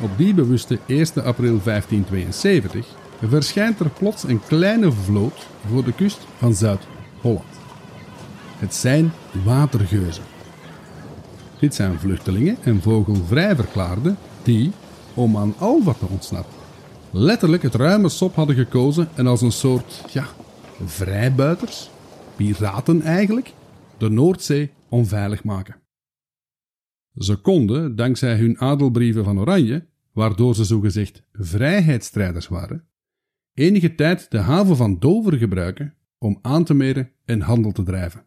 Op 0.00 0.10
die 0.16 0.34
bewuste 0.34 0.78
1 0.86 1.06
april 1.24 1.60
1572 1.64 2.86
verschijnt 3.22 3.80
er 3.80 3.90
plots 3.90 4.22
een 4.22 4.40
kleine 4.48 4.92
vloot 4.92 5.46
voor 5.70 5.84
de 5.84 5.92
kust 5.92 6.26
van 6.36 6.54
Zuid-Holland. 6.54 7.44
Het 8.58 8.74
zijn 8.74 9.12
watergeuzen. 9.44 10.24
Dit 11.58 11.74
zijn 11.74 11.98
vluchtelingen 11.98 12.56
en 12.62 12.82
vogelvrij 12.82 13.56
verklaarden 13.56 14.16
die, 14.42 14.72
om 15.16 15.36
aan 15.36 15.54
Alva 15.58 15.92
te 15.92 16.06
ontsnappen, 16.06 16.54
letterlijk 17.10 17.62
het 17.62 17.74
ruime 17.74 18.08
sop 18.08 18.34
hadden 18.34 18.56
gekozen 18.56 19.08
en 19.14 19.26
als 19.26 19.40
een 19.40 19.52
soort, 19.52 20.04
ja, 20.12 20.26
vrijbuiters, 20.84 21.90
piraten 22.36 23.02
eigenlijk, 23.02 23.52
de 23.98 24.08
Noordzee 24.08 24.70
onveilig 24.88 25.44
maken. 25.44 25.76
Ze 27.14 27.36
konden, 27.36 27.96
dankzij 27.96 28.36
hun 28.36 28.58
adelbrieven 28.58 29.24
van 29.24 29.40
Oranje, 29.40 29.86
waardoor 30.12 30.54
ze 30.54 30.64
zogezegd 30.64 31.22
vrijheidsstrijders 31.32 32.48
waren, 32.48 32.84
enige 33.54 33.94
tijd 33.94 34.30
de 34.30 34.38
haven 34.38 34.76
van 34.76 34.98
Dover 34.98 35.32
gebruiken 35.32 35.94
om 36.18 36.38
aan 36.42 36.64
te 36.64 36.74
meren 36.74 37.10
en 37.24 37.40
handel 37.40 37.72
te 37.72 37.82
drijven. 37.82 38.24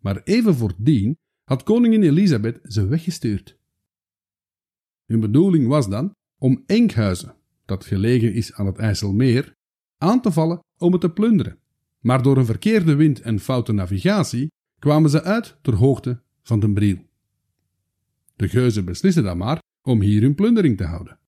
Maar 0.00 0.20
even 0.24 0.54
voordien 0.54 1.18
had 1.44 1.62
koningin 1.62 2.02
Elisabeth 2.02 2.60
ze 2.64 2.86
weggestuurd. 2.86 3.58
Hun 5.06 5.20
bedoeling 5.20 5.66
was 5.66 5.88
dan 5.88 6.14
om 6.38 6.62
Enkhuizen, 6.66 7.34
dat 7.64 7.84
gelegen 7.84 8.32
is 8.32 8.52
aan 8.52 8.66
het 8.66 8.78
IJsselmeer, 8.78 9.54
aan 9.98 10.20
te 10.20 10.32
vallen 10.32 10.60
om 10.78 10.92
het 10.92 11.00
te 11.00 11.10
plunderen. 11.10 11.58
Maar 12.00 12.22
door 12.22 12.36
een 12.36 12.46
verkeerde 12.46 12.94
wind 12.94 13.20
en 13.20 13.40
foute 13.40 13.72
navigatie 13.72 14.50
kwamen 14.78 15.10
ze 15.10 15.22
uit 15.22 15.58
ter 15.62 15.74
hoogte 15.74 16.22
van 16.42 16.60
den 16.60 16.74
Briel. 16.74 16.98
De 18.36 18.48
geuzen 18.48 18.84
beslissen 18.84 19.24
dan 19.24 19.38
maar 19.38 19.62
om 19.82 20.00
hier 20.00 20.22
hun 20.22 20.34
plundering 20.34 20.76
te 20.76 20.84
houden. 20.84 21.18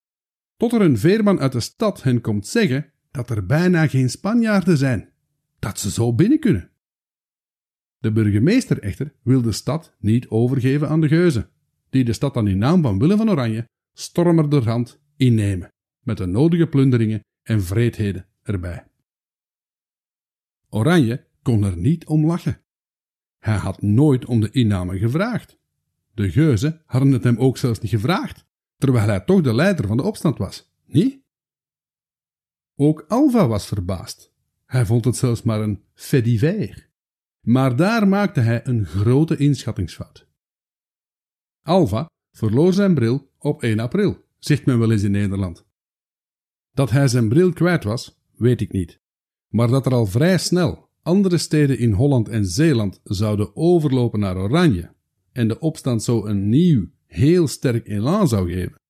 Tot 0.56 0.72
er 0.72 0.80
een 0.80 0.98
veerman 0.98 1.40
uit 1.40 1.52
de 1.52 1.60
stad 1.60 2.02
hen 2.02 2.20
komt 2.20 2.46
zeggen 2.46 2.92
dat 3.10 3.30
er 3.30 3.46
bijna 3.46 3.86
geen 3.86 4.10
Spanjaarden 4.10 4.76
zijn, 4.76 5.12
dat 5.58 5.78
ze 5.78 5.90
zo 5.90 6.14
binnen 6.14 6.40
kunnen. 6.40 6.70
De 7.98 8.12
burgemeester 8.12 8.78
echter 8.78 9.12
wil 9.22 9.42
de 9.42 9.52
stad 9.52 9.96
niet 9.98 10.28
overgeven 10.28 10.88
aan 10.88 11.00
de 11.00 11.08
geuzen, 11.08 11.50
die 11.90 12.04
de 12.04 12.12
stad 12.12 12.34
dan 12.34 12.48
in 12.48 12.58
naam 12.58 12.82
van 12.82 12.98
Willem 12.98 13.16
van 13.16 13.30
Oranje 13.30 13.68
stormerderhand 13.92 15.00
innemen, 15.16 15.72
met 16.04 16.16
de 16.16 16.26
nodige 16.26 16.66
plunderingen 16.66 17.20
en 17.42 17.62
vreedheden 17.62 18.26
erbij. 18.42 18.86
Oranje 20.68 21.26
kon 21.42 21.64
er 21.64 21.76
niet 21.76 22.06
om 22.06 22.26
lachen. 22.26 22.60
Hij 23.38 23.56
had 23.56 23.82
nooit 23.82 24.24
om 24.24 24.40
de 24.40 24.50
inname 24.50 24.98
gevraagd. 24.98 25.58
De 26.14 26.30
geuzen 26.30 26.82
hadden 26.84 27.12
het 27.12 27.24
hem 27.24 27.36
ook 27.36 27.58
zelfs 27.58 27.80
niet 27.80 27.90
gevraagd, 27.90 28.44
terwijl 28.76 29.06
hij 29.06 29.20
toch 29.20 29.40
de 29.40 29.54
leider 29.54 29.86
van 29.86 29.96
de 29.96 30.02
opstand 30.02 30.38
was, 30.38 30.72
niet? 30.84 31.22
Ook 32.74 33.04
Alva 33.08 33.46
was 33.46 33.66
verbaasd. 33.66 34.32
Hij 34.66 34.86
vond 34.86 35.04
het 35.04 35.16
zelfs 35.16 35.42
maar 35.42 35.60
een 35.60 35.82
fait. 35.94 36.88
Maar 37.40 37.76
daar 37.76 38.08
maakte 38.08 38.40
hij 38.40 38.66
een 38.66 38.86
grote 38.86 39.36
inschattingsfout. 39.36 40.27
Alva 41.68 42.10
verloor 42.32 42.72
zijn 42.72 42.94
bril 42.94 43.30
op 43.38 43.62
1 43.62 43.78
april, 43.78 44.24
zegt 44.38 44.66
men 44.66 44.78
wel 44.78 44.92
eens 44.92 45.02
in 45.02 45.10
Nederland. 45.10 45.66
Dat 46.72 46.90
hij 46.90 47.08
zijn 47.08 47.28
bril 47.28 47.52
kwijt 47.52 47.84
was, 47.84 48.20
weet 48.36 48.60
ik 48.60 48.72
niet. 48.72 49.00
Maar 49.48 49.68
dat 49.68 49.86
er 49.86 49.92
al 49.92 50.06
vrij 50.06 50.38
snel 50.38 50.88
andere 51.02 51.38
steden 51.38 51.78
in 51.78 51.92
Holland 51.92 52.28
en 52.28 52.44
Zeeland 52.44 53.00
zouden 53.04 53.56
overlopen 53.56 54.20
naar 54.20 54.36
Oranje 54.36 54.94
en 55.32 55.48
de 55.48 55.58
opstand 55.58 56.02
zo 56.02 56.26
een 56.26 56.48
nieuw, 56.48 56.90
heel 57.06 57.46
sterk 57.46 57.88
elan 57.88 58.28
zou 58.28 58.52
geven, 58.52 58.80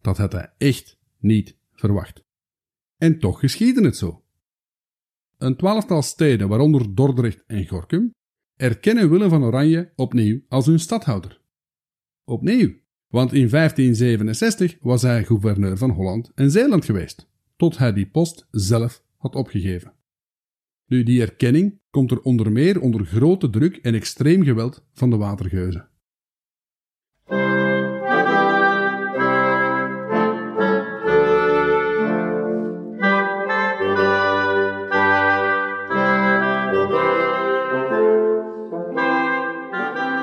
dat 0.00 0.16
had 0.16 0.32
hij 0.32 0.52
echt 0.58 0.98
niet 1.18 1.56
verwacht. 1.72 2.22
En 2.96 3.18
toch 3.18 3.40
geschiedde 3.40 3.84
het 3.84 3.96
zo. 3.96 4.22
Een 5.38 5.56
twaalftal 5.56 6.02
steden, 6.02 6.48
waaronder 6.48 6.94
Dordrecht 6.94 7.44
en 7.46 7.66
Gorkum, 7.66 8.10
erkennen 8.56 9.10
Willem 9.10 9.28
van 9.28 9.44
Oranje 9.44 9.92
opnieuw 9.96 10.40
als 10.48 10.66
hun 10.66 10.80
stadhouder. 10.80 11.39
Opnieuw. 12.30 12.72
Want 13.08 13.32
in 13.32 13.48
1567 13.48 14.76
was 14.80 15.02
hij 15.02 15.24
gouverneur 15.24 15.76
van 15.76 15.90
Holland 15.90 16.32
en 16.34 16.50
Zeeland 16.50 16.84
geweest, 16.84 17.28
tot 17.56 17.78
hij 17.78 17.92
die 17.92 18.06
post 18.06 18.46
zelf 18.50 19.04
had 19.16 19.34
opgegeven. 19.34 19.92
Nu, 20.86 21.02
die 21.02 21.20
erkenning 21.20 21.80
komt 21.90 22.10
er 22.10 22.20
onder 22.20 22.52
meer 22.52 22.80
onder 22.80 23.04
grote 23.06 23.50
druk 23.50 23.76
en 23.76 23.94
extreem 23.94 24.42
geweld 24.42 24.84
van 24.92 25.10
de 25.10 25.16
watergeuzen. 25.16 25.89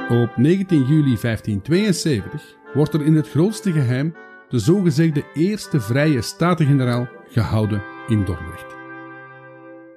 Op 0.09 0.37
19 0.37 0.77
juli 0.79 1.17
1572 1.21 2.57
wordt 2.73 2.93
er 2.93 3.05
in 3.05 3.15
het 3.15 3.29
grootste 3.29 3.71
geheim 3.71 4.13
de 4.49 4.59
zogezegde 4.59 5.25
Eerste 5.33 5.81
Vrije 5.81 6.21
Staten-Generaal 6.21 7.07
gehouden 7.29 7.83
in 8.07 8.25
Dordrecht. 8.25 8.75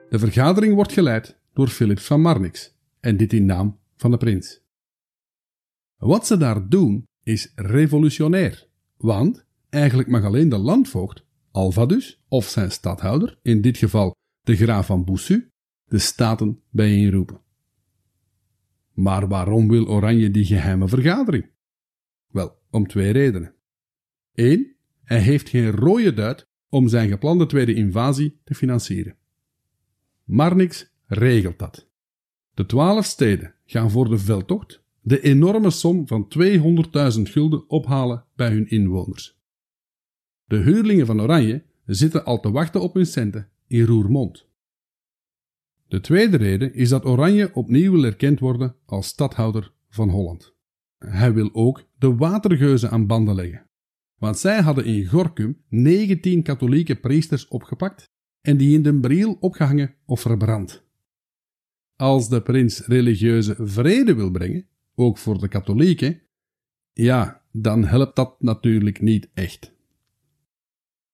De 0.08 0.18
vergadering 0.18 0.74
wordt 0.74 0.92
geleid 0.92 1.40
door 1.52 1.68
Philips 1.68 2.04
van 2.04 2.20
Marnix 2.20 2.74
en 3.00 3.16
dit 3.16 3.32
in 3.32 3.44
naam 3.44 3.78
van 3.96 4.10
de 4.10 4.16
prins. 4.16 4.60
Wat 5.96 6.26
ze 6.26 6.36
daar 6.36 6.68
doen 6.68 7.06
is 7.22 7.52
revolutionair, 7.54 8.66
want 8.96 9.46
eigenlijk 9.68 10.08
mag 10.08 10.24
alleen 10.24 10.48
de 10.48 10.58
landvoogd, 10.58 11.24
Alva 11.50 11.86
dus, 11.86 12.22
of 12.28 12.48
zijn 12.48 12.70
stadhouder, 12.70 13.38
in 13.42 13.60
dit 13.60 13.78
geval 13.78 14.14
de 14.40 14.56
graaf 14.56 14.86
van 14.86 15.04
Boussu, 15.04 15.50
de 15.84 15.98
staten 15.98 16.62
bijeenroepen. 16.70 17.40
Maar 19.00 19.28
waarom 19.28 19.68
wil 19.68 19.86
Oranje 19.86 20.30
die 20.30 20.44
geheime 20.44 20.88
vergadering? 20.88 21.50
Wel, 22.26 22.58
om 22.70 22.86
twee 22.86 23.10
redenen. 23.10 23.54
Eén, 24.34 24.76
hij 25.02 25.20
heeft 25.20 25.48
geen 25.48 25.70
rode 25.70 26.14
duit 26.14 26.48
om 26.68 26.88
zijn 26.88 27.08
geplande 27.08 27.46
tweede 27.46 27.74
invasie 27.74 28.40
te 28.44 28.54
financieren. 28.54 29.16
Marnix 30.24 30.92
regelt 31.06 31.58
dat. 31.58 31.88
De 32.54 32.66
twaalf 32.66 33.04
steden 33.04 33.54
gaan 33.64 33.90
voor 33.90 34.08
de 34.08 34.18
veldtocht 34.18 34.82
de 35.00 35.20
enorme 35.20 35.70
som 35.70 36.06
van 36.06 36.28
200.000 36.38 37.22
gulden 37.22 37.68
ophalen 37.68 38.24
bij 38.36 38.50
hun 38.50 38.68
inwoners. 38.68 39.38
De 40.44 40.56
huurlingen 40.56 41.06
van 41.06 41.20
Oranje 41.20 41.64
zitten 41.86 42.24
al 42.24 42.40
te 42.40 42.50
wachten 42.50 42.80
op 42.80 42.94
hun 42.94 43.06
centen 43.06 43.48
in 43.66 43.84
Roermond. 43.84 44.48
De 45.90 46.00
tweede 46.00 46.36
reden 46.36 46.74
is 46.74 46.88
dat 46.88 47.04
Oranje 47.04 47.50
opnieuw 47.54 47.92
wil 47.92 48.04
erkend 48.04 48.40
worden 48.40 48.74
als 48.86 49.06
stadhouder 49.06 49.72
van 49.88 50.08
Holland. 50.08 50.54
Hij 50.98 51.32
wil 51.32 51.50
ook 51.52 51.84
de 51.98 52.14
watergeuzen 52.14 52.90
aan 52.90 53.06
banden 53.06 53.34
leggen. 53.34 53.66
Want 54.18 54.38
zij 54.38 54.60
hadden 54.60 54.84
in 54.84 55.06
Gorkum 55.06 55.62
19 55.68 56.42
katholieke 56.42 56.96
priesters 56.96 57.48
opgepakt 57.48 58.10
en 58.40 58.56
die 58.56 58.74
in 58.74 58.82
de 58.82 59.00
Briel 59.00 59.36
opgehangen 59.40 59.94
of 60.04 60.20
verbrand. 60.20 60.84
Als 61.96 62.28
de 62.28 62.42
prins 62.42 62.86
religieuze 62.86 63.56
vrede 63.58 64.14
wil 64.14 64.30
brengen, 64.30 64.66
ook 64.94 65.18
voor 65.18 65.38
de 65.38 65.48
katholieken, 65.48 66.20
ja, 66.92 67.42
dan 67.52 67.84
helpt 67.84 68.16
dat 68.16 68.36
natuurlijk 68.40 69.00
niet 69.00 69.30
echt. 69.34 69.72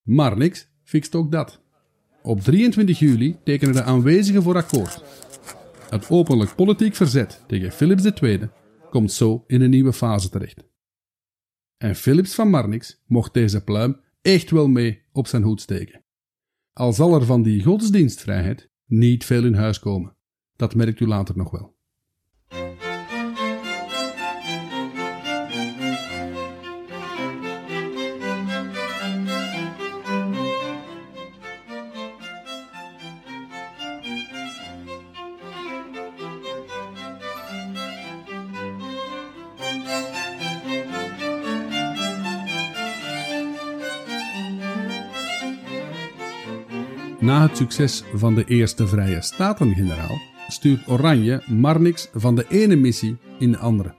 Maar 0.03 0.37
niks 0.37 0.69
fixt 0.83 1.15
ook 1.15 1.33
dat. 1.33 1.65
Op 2.27 2.41
23 2.41 2.99
juli 2.99 3.37
tekenen 3.45 3.75
de 3.75 3.83
aanwezigen 3.83 4.43
voor 4.43 4.57
akkoord. 4.57 5.03
Het 5.91 6.11
openlijk 6.11 6.55
politiek 6.55 6.95
verzet 6.95 7.45
tegen 7.47 7.73
Philips 7.73 8.05
II 8.05 8.49
komt 8.91 9.13
zo 9.13 9.45
in 9.47 9.61
een 9.61 9.71
nieuwe 9.71 9.93
fase 9.93 10.29
terecht. 10.29 10.65
En 11.77 11.95
Philips 11.95 12.35
van 12.35 12.51
Marnix 12.51 13.03
mocht 13.07 13.35
deze 13.35 13.65
pluim 13.65 14.01
echt 14.23 14.51
wel 14.51 14.69
mee 14.69 15.03
op 15.13 15.27
zijn 15.27 15.43
hoed 15.43 15.61
steken. 15.61 16.05
Al 16.73 16.93
zal 16.93 17.15
er 17.15 17.25
van 17.25 17.43
die 17.43 17.63
godsdienstvrijheid 17.63 18.71
niet 18.85 19.25
veel 19.25 19.45
in 19.45 19.55
huis 19.55 19.79
komen. 19.79 20.17
Dat 20.57 20.75
merkt 20.75 21.01
u 21.01 21.07
later 21.07 21.37
nog 21.37 21.51
wel. 21.51 21.76
Succes 47.57 48.05
van 48.15 48.35
de 48.35 48.45
Eerste 48.45 48.87
Vrije 48.87 49.21
Staten-generaal 49.23 50.21
stuurt 50.49 50.89
Oranje 50.89 51.43
Marnix 51.47 52.09
van 52.15 52.35
de 52.35 52.47
ene 52.49 52.77
missie 52.77 53.17
in 53.39 53.51
de 53.51 53.59
andere. 53.59 53.95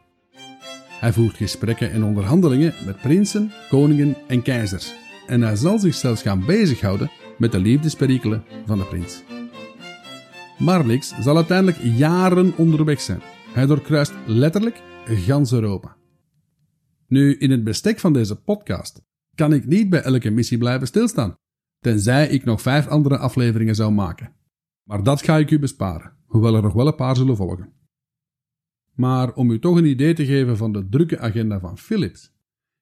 Hij 0.99 1.13
voert 1.13 1.35
gesprekken 1.35 1.91
en 1.91 2.03
onderhandelingen 2.03 2.73
met 2.85 3.01
prinsen, 3.01 3.51
koningen 3.69 4.15
en 4.27 4.41
keizers. 4.41 4.93
En 5.27 5.41
hij 5.41 5.55
zal 5.55 5.79
zich 5.79 5.95
zelfs 5.95 6.21
gaan 6.21 6.45
bezighouden 6.45 7.11
met 7.37 7.51
de 7.51 7.59
liefdesperikelen 7.59 8.43
van 8.65 8.77
de 8.77 8.83
prins. 8.83 9.23
Marnix 10.57 11.13
zal 11.19 11.35
uiteindelijk 11.35 11.77
jaren 11.97 12.53
onderweg 12.57 13.01
zijn. 13.01 13.21
Hij 13.53 13.65
doorkruist 13.65 14.13
letterlijk 14.25 14.81
gans 15.05 15.51
Europa. 15.51 15.95
Nu, 17.07 17.37
in 17.37 17.51
het 17.51 17.63
bestek 17.63 17.99
van 17.99 18.13
deze 18.13 18.35
podcast 18.35 19.01
kan 19.35 19.53
ik 19.53 19.65
niet 19.65 19.89
bij 19.89 20.01
elke 20.01 20.29
missie 20.29 20.57
blijven 20.57 20.87
stilstaan 20.87 21.37
tenzij 21.79 22.27
ik 22.27 22.45
nog 22.45 22.61
vijf 22.61 22.87
andere 22.87 23.17
afleveringen 23.17 23.75
zou 23.75 23.91
maken. 23.91 24.35
Maar 24.83 25.03
dat 25.03 25.21
ga 25.21 25.37
ik 25.37 25.51
u 25.51 25.59
besparen, 25.59 26.13
hoewel 26.25 26.55
er 26.55 26.61
nog 26.61 26.73
wel 26.73 26.87
een 26.87 26.95
paar 26.95 27.15
zullen 27.15 27.35
volgen. 27.35 27.73
Maar 28.93 29.33
om 29.33 29.51
u 29.51 29.59
toch 29.59 29.77
een 29.77 29.85
idee 29.85 30.13
te 30.13 30.25
geven 30.25 30.57
van 30.57 30.71
de 30.71 30.87
drukke 30.89 31.19
agenda 31.19 31.59
van 31.59 31.77
Philips, 31.77 32.33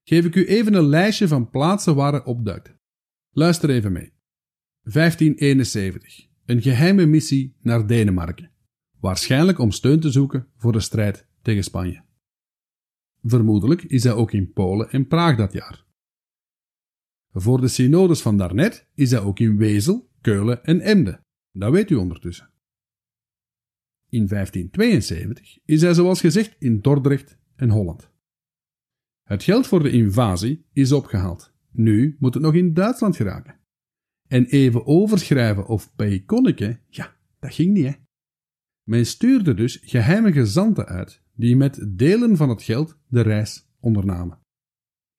geef 0.03 0.25
ik 0.25 0.35
u 0.35 0.45
even 0.45 0.73
een 0.73 0.87
lijstje 0.87 1.27
van 1.27 1.49
plaatsen 1.49 1.95
waar 1.95 2.11
hij 2.11 2.23
opduikt. 2.23 2.75
Luister 3.29 3.69
even 3.69 3.91
mee. 3.91 4.13
1571. 4.81 6.27
Een 6.45 6.61
geheime 6.61 7.05
missie 7.05 7.55
naar 7.61 7.87
Denemarken. 7.87 8.51
Waarschijnlijk 8.99 9.59
om 9.59 9.71
steun 9.71 9.99
te 9.99 10.11
zoeken 10.11 10.47
voor 10.55 10.71
de 10.71 10.79
strijd 10.79 11.27
tegen 11.41 11.63
Spanje. 11.63 12.03
Vermoedelijk 13.21 13.83
is 13.83 14.03
hij 14.03 14.13
ook 14.13 14.31
in 14.31 14.51
Polen 14.51 14.89
en 14.89 15.07
Praag 15.07 15.37
dat 15.37 15.53
jaar. 15.53 15.84
Voor 17.37 17.61
de 17.61 17.67
synodes 17.67 18.21
van 18.21 18.37
daarnet 18.37 18.87
is 18.93 19.11
hij 19.11 19.19
ook 19.19 19.39
in 19.39 19.57
Wezel, 19.57 20.09
Keulen 20.21 20.63
en 20.63 20.81
Emden. 20.81 21.19
Dat 21.51 21.71
weet 21.71 21.89
u 21.89 21.95
ondertussen. 21.95 22.49
In 24.09 24.27
1572 24.27 25.59
is 25.65 25.81
hij 25.81 25.93
zoals 25.93 26.19
gezegd 26.19 26.55
in 26.59 26.81
Dordrecht 26.81 27.37
en 27.55 27.69
Holland. 27.69 28.11
Het 29.23 29.43
geld 29.43 29.67
voor 29.67 29.83
de 29.83 29.91
invasie 29.91 30.65
is 30.73 30.91
opgehaald. 30.91 31.53
Nu 31.71 32.15
moet 32.19 32.33
het 32.33 32.43
nog 32.43 32.53
in 32.53 32.73
Duitsland 32.73 33.15
geraken. 33.15 33.59
En 34.27 34.45
even 34.45 34.85
overschrijven 34.85 35.67
of 35.67 35.95
payconneken, 35.95 36.79
ja, 36.87 37.15
dat 37.39 37.53
ging 37.53 37.73
niet, 37.73 37.85
hè. 37.85 37.93
Men 38.83 39.05
stuurde 39.05 39.53
dus 39.53 39.79
geheime 39.81 40.31
gezanten 40.31 40.85
uit 40.85 41.21
die 41.33 41.55
met 41.55 41.85
delen 41.97 42.37
van 42.37 42.49
het 42.49 42.63
geld 42.63 42.97
de 43.07 43.21
reis 43.21 43.67
ondernamen. 43.79 44.39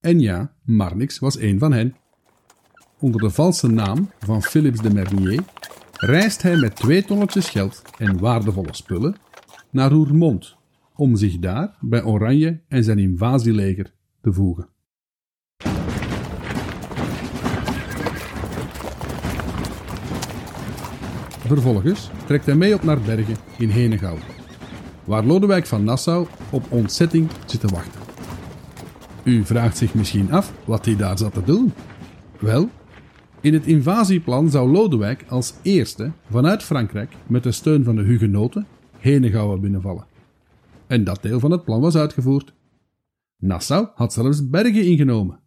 En 0.01 0.21
ja, 0.21 0.57
Marnix 0.63 1.19
was 1.19 1.39
een 1.39 1.59
van 1.59 1.73
hen 1.73 1.97
onder 3.01 3.21
de 3.21 3.31
valse 3.31 3.69
naam 3.69 4.11
van 4.19 4.43
Philips 4.43 4.81
de 4.81 4.95
Mernier, 4.95 5.43
reist 5.93 6.43
hij 6.43 6.57
met 6.57 6.77
twee 6.77 7.05
tonnetjes 7.05 7.49
geld 7.49 7.83
en 7.99 8.19
waardevolle 8.19 8.75
spullen 8.75 9.17
naar 9.71 9.91
Roermond, 9.91 10.57
om 10.95 11.17
zich 11.17 11.39
daar 11.39 11.77
bij 11.81 12.05
Oranje 12.05 12.61
en 12.69 12.85
zijn 12.85 12.99
invasieleger 12.99 13.93
te 14.21 14.33
voegen. 14.33 14.69
Vervolgens 21.47 22.11
trekt 22.27 22.47
hij 22.47 22.55
mee 22.55 22.75
op 22.75 22.83
naar 22.83 23.01
Bergen 23.01 23.37
in 23.59 23.69
Henegouwen, 23.69 24.23
waar 25.05 25.25
Lodewijk 25.25 25.67
van 25.67 25.85
Nassau 25.85 26.27
op 26.51 26.65
ontzetting 26.69 27.31
zit 27.47 27.61
te 27.61 27.69
wachten. 27.69 28.01
U 29.25 29.45
vraagt 29.45 29.77
zich 29.77 29.95
misschien 29.95 30.33
af 30.33 30.53
wat 30.65 30.85
hij 30.85 30.97
daar 30.97 31.19
zat 31.19 31.33
te 31.33 31.43
doen. 31.43 31.73
Wel, 32.39 32.69
in 33.47 33.55
het 33.55 33.67
invasieplan 33.67 34.51
zou 34.51 34.71
Lodewijk 34.71 35.25
als 35.29 35.55
eerste 35.63 36.13
vanuit 36.31 36.63
Frankrijk 36.63 37.17
met 37.27 37.43
de 37.43 37.53
steun 37.53 37.85
van 37.85 37.97
de 37.97 38.03
Hugenoten 38.03 38.67
Henegouwen 38.99 39.61
binnenvallen. 39.61 40.07
En 40.87 41.05
dat 41.05 41.23
deel 41.23 41.41
van 41.41 41.51
het 41.51 41.65
plan 41.65 41.81
was 41.81 41.97
uitgevoerd. 41.97 42.55
Nassau 43.37 43.89
had 43.95 44.13
zelfs 44.13 44.49
Bergen 44.49 44.85
ingenomen. 44.85 45.41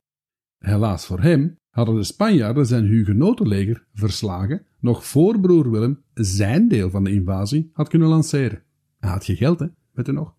Helaas 0.58 1.06
voor 1.06 1.22
hem 1.22 1.58
hadden 1.70 1.96
de 1.96 2.04
Spanjaarden 2.04 2.66
zijn 2.66 2.86
Hugenotenleger 2.86 3.88
verslagen 3.94 4.66
nog 4.80 5.06
voor 5.06 5.40
broer 5.40 5.72
Willem 5.72 6.04
zijn 6.14 6.68
deel 6.68 6.90
van 6.90 7.04
de 7.04 7.12
invasie 7.12 7.70
had 7.74 7.90
kunnen 7.90 8.08
lanceren. 8.08 8.64
Hij 9.00 9.10
had 9.10 9.26
je 9.26 9.36
geld, 9.36 9.60
hè? 9.60 9.68
Nog? 10.12 10.36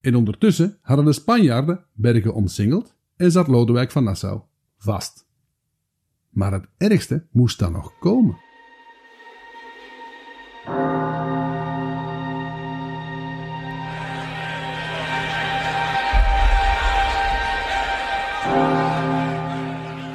En 0.00 0.14
ondertussen 0.14 0.78
hadden 0.80 1.04
de 1.04 1.12
Spanjaarden 1.12 1.84
Bergen 1.92 2.34
omsingeld 2.34 2.94
en 3.16 3.32
zat 3.32 3.48
Lodewijk 3.48 3.90
van 3.90 4.04
Nassau 4.04 4.40
vast. 4.76 5.23
Maar 6.34 6.52
het 6.52 6.66
ergste 6.76 7.26
moest 7.30 7.58
dan 7.58 7.72
nog 7.72 7.92
komen. 7.98 8.36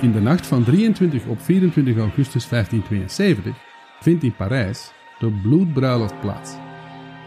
In 0.01 0.11
de 0.11 0.21
nacht 0.21 0.47
van 0.47 0.63
23 0.63 1.25
op 1.25 1.39
24 1.41 1.97
augustus 1.97 2.49
1572 2.49 3.63
vindt 3.99 4.23
in 4.23 4.35
Parijs 4.35 4.91
de 5.19 5.39
bloedbruiloft 5.43 6.19
plaats. 6.19 6.55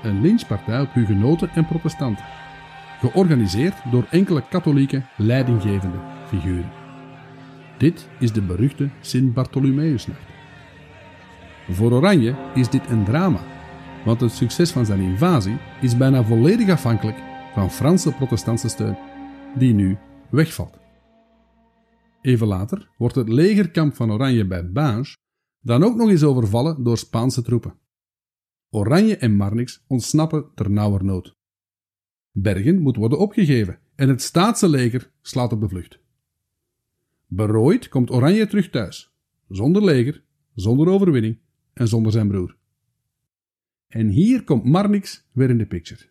Een 0.02 0.20
lynchpartij 0.20 0.81
op 0.81 0.92
hugenoten 0.92 1.50
en 1.55 1.66
protestanten. 1.66 2.24
Georganiseerd 3.00 3.74
door 3.90 4.07
enkele 4.11 4.42
katholieke 4.48 5.02
leidinggevende 5.16 5.98
figuren. 6.26 6.82
Dit 7.83 8.09
is 8.18 8.33
de 8.33 8.42
beruchte 8.42 8.90
Sint-Bartholomeusnacht. 9.01 10.27
Voor 11.68 11.92
Oranje 11.92 12.37
is 12.55 12.71
dit 12.71 12.88
een 12.88 13.05
drama, 13.05 13.45
want 14.05 14.21
het 14.21 14.33
succes 14.33 14.71
van 14.71 14.87
zijn 14.87 15.01
invasie 15.01 15.59
is 15.81 15.97
bijna 15.97 16.25
volledig 16.25 16.68
afhankelijk 16.68 17.16
van 17.55 17.71
Franse 17.71 18.12
protestantse 18.12 18.68
steun, 18.68 18.97
die 19.59 19.75
nu 19.75 19.99
wegvalt. 20.31 20.79
Even 22.21 22.47
later 22.47 22.90
wordt 22.99 23.14
het 23.14 23.29
legerkamp 23.29 23.95
van 23.95 24.12
Oranje 24.12 24.47
bij 24.47 24.71
Bange 24.71 25.16
dan 25.61 25.83
ook 25.83 25.97
nog 25.97 26.09
eens 26.09 26.25
overvallen 26.25 26.85
door 26.85 26.99
Spaanse 26.99 27.42
troepen. 27.42 27.79
Oranje 28.71 29.16
en 29.16 29.37
Marnix 29.37 29.85
ontsnappen 29.87 30.51
ter 30.55 30.71
nauwernood. 30.71 31.37
Bergen 32.31 32.83
moet 32.83 32.97
worden 32.97 33.18
opgegeven 33.18 33.79
en 33.95 34.09
het 34.09 34.23
staatse 34.23 34.68
leger 34.68 35.12
slaat 35.21 35.53
op 35.53 35.61
de 35.61 35.68
vlucht. 35.68 36.02
Berooid 37.35 37.88
komt 37.88 38.11
Oranje 38.11 38.47
terug 38.47 38.71
thuis, 38.71 39.12
zonder 39.49 39.85
leger, 39.85 40.25
zonder 40.55 40.88
overwinning 40.88 41.38
en 41.73 41.88
zonder 41.88 42.12
zijn 42.12 42.29
broer. 42.29 42.57
En 43.88 44.09
hier 44.09 44.45
komt 44.45 44.64
Marnix 44.64 45.29
weer 45.33 45.51
in 45.51 45.59
de 45.59 45.66
picture. 45.66 46.11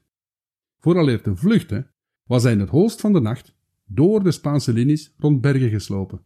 Vooraleer 0.80 1.22
te 1.22 1.36
vluchten 1.36 1.92
was 2.24 2.44
hij 2.44 2.52
in 2.52 2.60
het 2.60 2.70
holst 2.70 3.02
van 3.02 3.14
de 3.14 3.20
nacht 3.20 3.56
door 3.86 4.24
de 4.24 4.32
Spaanse 4.32 4.74
linies 4.74 5.14
rond 5.18 5.42
Bergen 5.42 5.70
geslopen, 5.70 6.22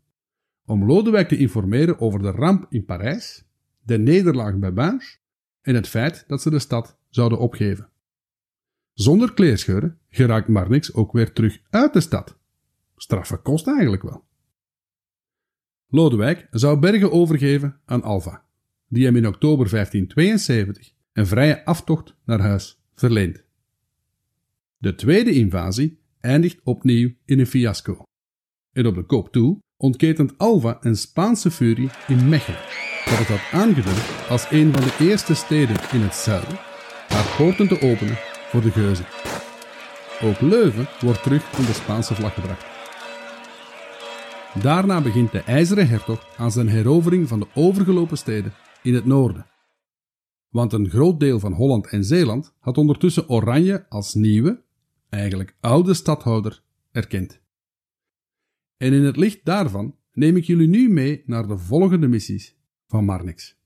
om 0.65 0.85
Lodewijk 0.85 1.27
te 1.27 1.37
informeren 1.37 1.99
over 1.99 2.21
de 2.21 2.31
ramp 2.31 2.65
in 2.69 2.85
Parijs, 2.85 3.45
de 3.83 3.97
nederlaag 3.97 4.57
bij 4.57 4.73
Bange 4.73 5.17
en 5.61 5.75
het 5.75 5.87
feit 5.87 6.23
dat 6.27 6.41
ze 6.41 6.49
de 6.49 6.59
stad 6.59 6.97
zouden 7.09 7.39
opgeven. 7.39 7.89
Zonder 8.93 9.33
kleerscheuren 9.33 9.99
geraakt 10.09 10.47
Marnix 10.47 10.93
ook 10.93 11.11
weer 11.11 11.33
terug 11.33 11.61
uit 11.69 11.93
de 11.93 12.01
stad. 12.01 12.37
Straffe 12.95 13.37
kost 13.37 13.67
eigenlijk 13.67 14.03
wel. 14.03 14.24
Lodewijk 15.87 16.47
zou 16.51 16.79
Bergen 16.79 17.11
overgeven 17.11 17.79
aan 17.85 18.03
Alva, 18.03 18.43
die 18.87 19.05
hem 19.05 19.15
in 19.15 19.27
oktober 19.27 19.69
1572 19.69 20.93
een 21.13 21.27
vrije 21.27 21.65
aftocht 21.65 22.15
naar 22.25 22.39
huis 22.39 22.81
verleent. 22.95 23.43
De 24.77 24.95
tweede 24.95 25.31
invasie 25.31 25.99
eindigt 26.19 26.59
opnieuw 26.63 27.13
in 27.25 27.39
een 27.39 27.47
fiasco. 27.47 28.03
En 28.71 28.87
op 28.87 28.95
de 28.95 29.03
koop 29.03 29.31
toe 29.31 29.59
ontketent 29.77 30.37
Alva 30.37 30.77
een 30.81 30.97
Spaanse 30.97 31.51
furie 31.51 31.89
in 32.07 32.29
Mechelen, 32.29 32.59
dat 33.05 33.17
het 33.17 33.27
had 33.27 33.61
aangedurfd 33.61 34.29
als 34.29 34.51
een 34.51 34.73
van 34.73 34.83
de 34.83 34.95
eerste 34.99 35.33
steden 35.33 35.75
in 35.91 36.01
het 36.01 36.15
zuiden 36.15 36.57
haar 37.07 37.35
poorten 37.37 37.67
te 37.67 37.81
openen 37.81 38.17
voor 38.49 38.61
de 38.61 38.71
geuzen. 38.71 39.05
Ook 40.21 40.41
Leuven 40.41 40.87
wordt 41.01 41.23
terug 41.23 41.51
onder 41.51 41.65
de 41.65 41.73
Spaanse 41.73 42.15
vlag 42.15 42.33
gebracht. 42.33 42.74
Daarna 44.61 45.01
begint 45.01 45.31
de 45.31 45.39
IJzeren 45.39 45.87
Hertog 45.87 46.37
aan 46.37 46.51
zijn 46.51 46.67
herovering 46.67 47.27
van 47.27 47.39
de 47.39 47.47
overgelopen 47.53 48.17
steden 48.17 48.53
in 48.83 48.93
het 48.93 49.05
noorden. 49.05 49.45
Want 50.49 50.73
een 50.73 50.89
groot 50.89 51.19
deel 51.19 51.39
van 51.39 51.53
Holland 51.53 51.87
en 51.87 52.03
Zeeland 52.03 52.53
had 52.59 52.77
ondertussen 52.77 53.29
Oranje 53.29 53.85
als 53.89 54.13
nieuwe, 54.13 54.63
eigenlijk 55.09 55.55
oude 55.59 55.93
stadhouder, 55.93 56.63
erkend. 56.91 57.41
En 58.77 58.93
in 58.93 59.03
het 59.03 59.17
licht 59.17 59.39
daarvan 59.43 59.95
neem 60.13 60.37
ik 60.37 60.43
jullie 60.43 60.67
nu 60.67 60.89
mee 60.89 61.23
naar 61.25 61.47
de 61.47 61.57
volgende 61.57 62.07
missies 62.07 62.55
van 62.87 63.05
Marnix. 63.05 63.57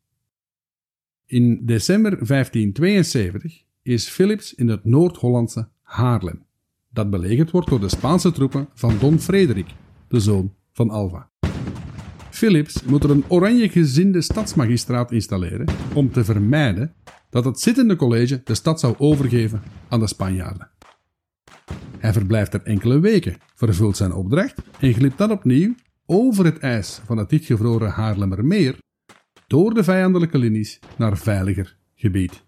In 1.25 1.65
december 1.65 2.11
1572 2.11 3.63
is 3.81 4.09
Philips 4.09 4.55
in 4.55 4.67
het 4.67 4.85
Noord-Hollandse 4.85 5.69
Haarlem, 5.81 6.45
dat 6.89 7.09
belegerd 7.09 7.51
wordt 7.51 7.69
door 7.69 7.79
de 7.79 7.89
Spaanse 7.89 8.31
troepen 8.31 8.69
van 8.73 8.97
Don 8.99 9.19
Frederik, 9.19 9.67
de 10.07 10.19
zoon 10.19 10.57
van 10.79 10.89
Alva. 10.89 11.29
Philips 12.29 12.83
moet 12.83 13.03
er 13.03 13.09
een 13.09 13.23
oranje 13.27 13.69
gezinde 13.69 14.21
stadsmagistraat 14.21 15.11
installeren 15.11 15.67
om 15.93 16.11
te 16.11 16.23
vermijden 16.23 16.93
dat 17.29 17.45
het 17.45 17.59
zittende 17.59 17.95
college 17.95 18.41
de 18.43 18.53
stad 18.53 18.79
zou 18.79 18.95
overgeven 18.97 19.61
aan 19.89 19.99
de 19.99 20.07
Spanjaarden. 20.07 20.69
Hij 21.97 22.13
verblijft 22.13 22.53
er 22.53 22.63
enkele 22.63 22.99
weken, 22.99 23.37
vervult 23.55 23.97
zijn 23.97 24.13
opdracht 24.13 24.61
en 24.79 24.93
glipt 24.93 25.17
dan 25.17 25.31
opnieuw 25.31 25.75
over 26.05 26.45
het 26.45 26.57
ijs 26.57 27.01
van 27.05 27.17
het 27.17 27.29
dichtgevroren 27.29 27.89
Haarlemmermeer 27.89 28.77
door 29.47 29.73
de 29.73 29.83
vijandelijke 29.83 30.37
linies 30.37 30.79
naar 30.97 31.17
veiliger 31.17 31.77
gebied. 31.95 32.43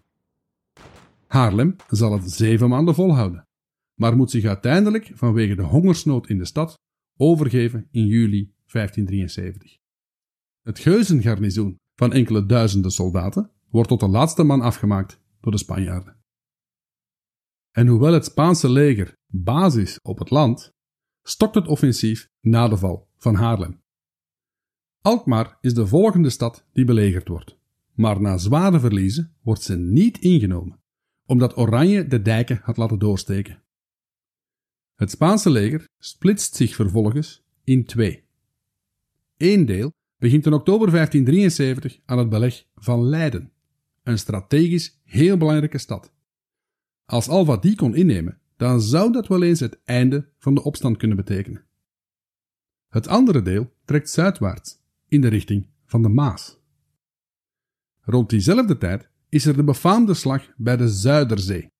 Haarlem 1.26 1.76
zal 1.88 2.12
het 2.12 2.30
zeven 2.30 2.68
maanden 2.68 2.94
volhouden, 2.94 3.46
maar 3.94 4.16
moet 4.16 4.30
zich 4.30 4.44
uiteindelijk 4.44 5.10
vanwege 5.14 5.54
de 5.54 5.62
hongersnood 5.62 6.28
in 6.28 6.38
de 6.38 6.44
stad 6.46 6.80
overgeven 7.16 7.88
in 7.90 8.06
juli 8.06 8.52
1573. 8.66 9.78
Het 10.62 10.78
geuzengarnizoen 10.78 11.80
van 11.94 12.12
enkele 12.12 12.46
duizenden 12.46 12.90
soldaten 12.90 13.50
wordt 13.70 13.88
tot 13.88 14.00
de 14.00 14.08
laatste 14.08 14.42
man 14.42 14.60
afgemaakt 14.60 15.20
door 15.40 15.52
de 15.52 15.58
Spanjaarden. 15.58 16.16
En 17.70 17.86
hoewel 17.86 18.12
het 18.12 18.24
Spaanse 18.24 18.70
leger 18.70 19.16
basis 19.26 19.98
op 20.02 20.18
het 20.18 20.30
land, 20.30 20.72
stokt 21.22 21.54
het 21.54 21.66
offensief 21.66 22.28
na 22.40 22.68
de 22.68 22.76
val 22.76 23.08
van 23.16 23.34
Haarlem. 23.34 23.80
Alkmaar 25.00 25.58
is 25.60 25.74
de 25.74 25.86
volgende 25.86 26.30
stad 26.30 26.66
die 26.72 26.84
belegerd 26.84 27.28
wordt, 27.28 27.58
maar 27.92 28.20
na 28.20 28.36
zware 28.36 28.80
verliezen 28.80 29.36
wordt 29.42 29.62
ze 29.62 29.76
niet 29.76 30.18
ingenomen, 30.18 30.80
omdat 31.26 31.56
Oranje 31.56 32.06
de 32.06 32.22
dijken 32.22 32.60
had 32.62 32.76
laten 32.76 32.98
doorsteken. 32.98 33.62
Het 34.94 35.10
Spaanse 35.10 35.50
leger 35.50 35.88
splitst 35.98 36.54
zich 36.54 36.74
vervolgens 36.74 37.42
in 37.64 37.84
twee. 37.84 38.24
Eén 39.36 39.66
deel 39.66 39.92
begint 40.16 40.46
in 40.46 40.52
oktober 40.52 40.90
1573 40.90 42.00
aan 42.04 42.18
het 42.18 42.28
beleg 42.28 42.64
van 42.74 43.02
Leiden, 43.02 43.52
een 44.02 44.18
strategisch 44.18 45.00
heel 45.04 45.36
belangrijke 45.36 45.78
stad. 45.78 46.12
Als 47.04 47.28
Alva 47.28 47.56
die 47.56 47.76
kon 47.76 47.94
innemen, 47.94 48.40
dan 48.56 48.80
zou 48.80 49.12
dat 49.12 49.26
wel 49.26 49.42
eens 49.42 49.60
het 49.60 49.80
einde 49.84 50.28
van 50.38 50.54
de 50.54 50.62
opstand 50.62 50.96
kunnen 50.96 51.16
betekenen. 51.16 51.64
Het 52.88 53.08
andere 53.08 53.42
deel 53.42 53.72
trekt 53.84 54.10
zuidwaarts, 54.10 54.78
in 55.08 55.20
de 55.20 55.28
richting 55.28 55.68
van 55.84 56.02
de 56.02 56.08
Maas. 56.08 56.58
Rond 58.00 58.30
diezelfde 58.30 58.78
tijd 58.78 59.08
is 59.28 59.46
er 59.46 59.56
de 59.56 59.64
befaamde 59.64 60.14
slag 60.14 60.52
bij 60.56 60.76
de 60.76 60.88
Zuiderzee, 60.88 61.70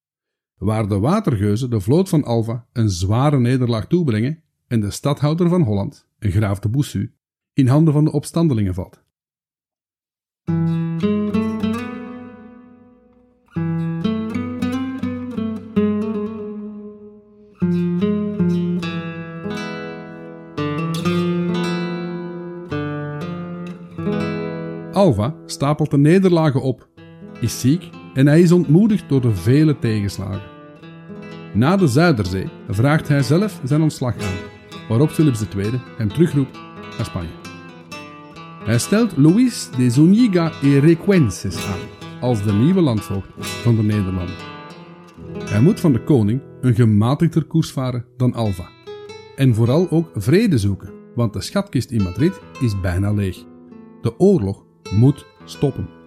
waar 0.62 0.88
de 0.88 0.98
watergeuzen 0.98 1.70
de 1.70 1.80
vloot 1.80 2.08
van 2.08 2.24
Alva 2.24 2.66
een 2.72 2.90
zware 2.90 3.38
nederlaag 3.38 3.86
toebrengen 3.86 4.42
en 4.66 4.80
de 4.80 4.90
stadhouder 4.90 5.48
van 5.48 5.62
Holland, 5.62 6.06
een 6.18 6.30
graaf 6.30 6.58
de 6.58 6.68
Boussu, 6.68 7.14
in 7.52 7.66
handen 7.66 7.92
van 7.92 8.04
de 8.04 8.12
opstandelingen 8.12 8.74
valt. 8.74 9.02
Alva 24.92 25.34
stapelt 25.46 25.90
de 25.90 25.98
nederlagen 25.98 26.62
op, 26.62 26.88
is 27.40 27.60
ziek 27.60 27.90
en 28.14 28.26
hij 28.26 28.40
is 28.40 28.52
ontmoedigd 28.52 29.08
door 29.08 29.20
de 29.20 29.34
vele 29.34 29.78
tegenslagen. 29.78 30.51
Na 31.54 31.76
de 31.76 31.86
Zuiderzee 31.86 32.48
vraagt 32.68 33.08
hij 33.08 33.22
zelf 33.22 33.60
zijn 33.64 33.82
ontslag 33.82 34.14
aan, 34.14 34.36
waarop 34.88 35.10
Philips 35.10 35.44
II 35.56 35.80
hem 35.96 36.08
terugroept 36.08 36.58
naar 36.96 37.06
Spanje. 37.06 37.28
Hij 38.64 38.78
stelt 38.78 39.16
Luis 39.16 39.70
de 39.76 39.90
Zuniga 39.90 40.52
y 40.62 40.78
Requences 40.78 41.66
aan 41.66 41.78
als 42.20 42.42
de 42.44 42.52
nieuwe 42.52 42.80
landvoogd 42.80 43.28
van 43.36 43.76
de 43.76 43.82
Nederlanden. 43.82 44.34
Hij 45.44 45.60
moet 45.60 45.80
van 45.80 45.92
de 45.92 46.04
koning 46.04 46.42
een 46.60 46.74
gematigder 46.74 47.44
koers 47.44 47.72
varen 47.72 48.04
dan 48.16 48.34
Alva. 48.34 48.68
En 49.36 49.54
vooral 49.54 49.90
ook 49.90 50.10
vrede 50.14 50.58
zoeken, 50.58 50.92
want 51.14 51.32
de 51.32 51.40
schatkist 51.40 51.90
in 51.90 52.02
Madrid 52.02 52.40
is 52.60 52.80
bijna 52.80 53.12
leeg. 53.12 53.44
De 54.00 54.18
oorlog 54.18 54.64
moet 54.90 55.26
stoppen. 55.44 56.01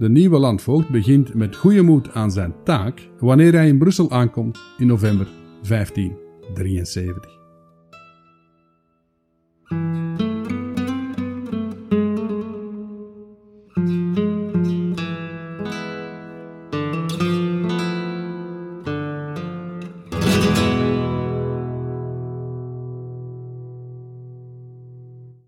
De 0.00 0.08
nieuwe 0.08 0.38
landvoogd 0.38 0.88
begint 0.88 1.34
met 1.34 1.56
goede 1.56 1.82
moed 1.82 2.12
aan 2.12 2.30
zijn 2.30 2.54
taak 2.64 3.08
wanneer 3.18 3.52
hij 3.52 3.68
in 3.68 3.78
Brussel 3.78 4.10
aankomt 4.10 4.58
in 4.78 4.86
november 4.86 5.28
1573. 5.68 7.38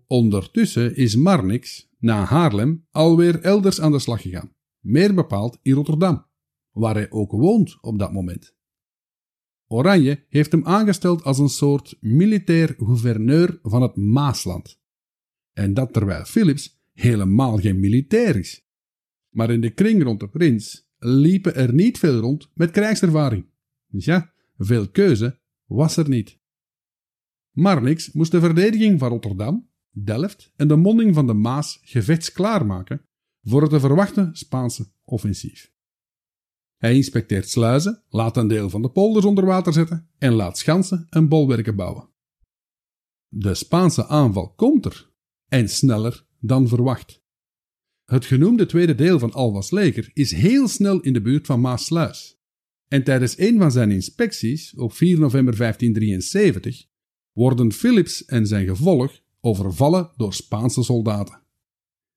Ondertussen 0.07 0.95
is 0.95 1.15
Marnix, 1.15 1.92
na 2.03 2.23
Haarlem, 2.23 2.87
alweer 2.91 3.41
elders 3.41 3.81
aan 3.81 3.91
de 3.91 3.99
slag 3.99 4.21
gegaan. 4.21 4.55
Meer 4.79 5.13
bepaald 5.13 5.59
in 5.61 5.73
Rotterdam, 5.73 6.25
waar 6.71 6.95
hij 6.95 7.11
ook 7.11 7.31
woont 7.31 7.77
op 7.81 7.99
dat 7.99 8.11
moment. 8.11 8.55
Oranje 9.67 10.25
heeft 10.29 10.51
hem 10.51 10.65
aangesteld 10.65 11.23
als 11.23 11.39
een 11.39 11.49
soort 11.49 11.97
militair 11.99 12.75
gouverneur 12.77 13.59
van 13.61 13.81
het 13.81 13.95
Maasland. 13.95 14.81
En 15.53 15.73
dat 15.73 15.93
terwijl 15.93 16.25
Philips 16.25 16.81
helemaal 16.93 17.57
geen 17.57 17.79
militair 17.79 18.35
is. 18.35 18.67
Maar 19.29 19.51
in 19.51 19.61
de 19.61 19.73
kring 19.73 20.03
rond 20.03 20.19
de 20.19 20.29
prins 20.29 20.89
liepen 20.97 21.55
er 21.55 21.73
niet 21.73 21.97
veel 21.97 22.19
rond 22.19 22.49
met 22.53 22.71
krijgservaring. 22.71 23.45
Dus 23.87 24.05
ja, 24.05 24.33
veel 24.57 24.89
keuze 24.89 25.39
was 25.65 25.97
er 25.97 26.09
niet. 26.09 26.39
Marnix 27.51 28.11
moest 28.11 28.31
de 28.31 28.39
verdediging 28.39 28.99
van 28.99 29.09
Rotterdam 29.09 29.71
Delft 29.95 30.51
en 30.55 30.67
de 30.67 30.75
monding 30.75 31.13
van 31.13 31.27
de 31.27 31.33
Maas 31.33 31.79
gevechtsklaar 31.81 32.65
maken 32.65 33.05
voor 33.41 33.61
het 33.61 33.69
te 33.69 33.79
verwachten 33.79 34.35
Spaanse 34.35 34.91
offensief. 35.03 35.71
Hij 36.77 36.95
inspecteert 36.95 37.49
sluizen, 37.49 38.03
laat 38.09 38.37
een 38.37 38.47
deel 38.47 38.69
van 38.69 38.81
de 38.81 38.89
polders 38.89 39.25
onder 39.25 39.45
water 39.45 39.73
zetten 39.73 40.09
en 40.17 40.33
laat 40.33 40.57
schansen 40.57 41.07
en 41.09 41.27
bolwerken 41.27 41.75
bouwen. 41.75 42.09
De 43.27 43.53
Spaanse 43.53 44.07
aanval 44.07 44.53
komt 44.53 44.85
er, 44.85 45.11
en 45.47 45.69
sneller 45.69 46.25
dan 46.39 46.67
verwacht. 46.67 47.23
Het 48.03 48.25
genoemde 48.25 48.65
tweede 48.65 48.95
deel 48.95 49.19
van 49.19 49.31
Alvas 49.31 49.71
leger 49.71 50.11
is 50.13 50.31
heel 50.31 50.67
snel 50.67 50.99
in 50.99 51.13
de 51.13 51.21
buurt 51.21 51.45
van 51.45 51.61
Maasluis. 51.61 52.41
En 52.87 53.03
tijdens 53.03 53.37
een 53.37 53.57
van 53.57 53.71
zijn 53.71 53.91
inspecties 53.91 54.75
op 54.75 54.93
4 54.93 55.19
november 55.19 55.57
1573 55.57 56.85
worden 57.31 57.71
Philips 57.71 58.25
en 58.25 58.47
zijn 58.47 58.67
gevolg 58.67 59.21
overvallen 59.43 60.11
door 60.15 60.33
Spaanse 60.33 60.83
soldaten, 60.83 61.41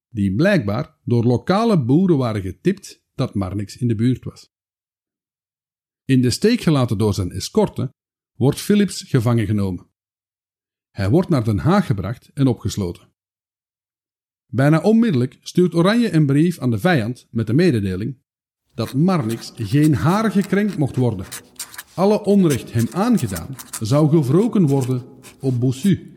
die 0.08 0.34
blijkbaar 0.34 0.98
door 1.04 1.24
lokale 1.24 1.84
boeren 1.84 2.16
waren 2.16 2.42
getipt 2.42 3.04
dat 3.14 3.34
Marnix 3.34 3.76
in 3.76 3.88
de 3.88 3.94
buurt 3.94 4.24
was. 4.24 4.54
In 6.04 6.22
de 6.22 6.30
steek 6.30 6.60
gelaten 6.60 6.98
door 6.98 7.14
zijn 7.14 7.30
escorte 7.30 7.94
wordt 8.36 8.60
Philips 8.60 9.02
gevangen 9.02 9.46
genomen. 9.46 9.90
Hij 10.90 11.10
wordt 11.10 11.28
naar 11.28 11.44
Den 11.44 11.58
Haag 11.58 11.86
gebracht 11.86 12.30
en 12.34 12.46
opgesloten. 12.46 13.08
Bijna 14.46 14.80
onmiddellijk 14.80 15.38
stuurt 15.40 15.74
Oranje 15.74 16.12
een 16.12 16.26
brief 16.26 16.58
aan 16.58 16.70
de 16.70 16.78
vijand 16.78 17.28
met 17.30 17.46
de 17.46 17.52
mededeling 17.52 18.22
dat 18.74 18.94
Marnix 18.94 19.52
geen 19.54 19.94
haar 19.94 20.30
gekrenkt 20.30 20.76
mocht 20.76 20.96
worden. 20.96 21.26
Alle 21.94 22.24
onrecht 22.24 22.72
hem 22.72 22.86
aangedaan 22.90 23.56
zou 23.80 24.08
gewroken 24.08 24.66
worden 24.66 25.04
op 25.40 25.60
Bossu 25.60 26.15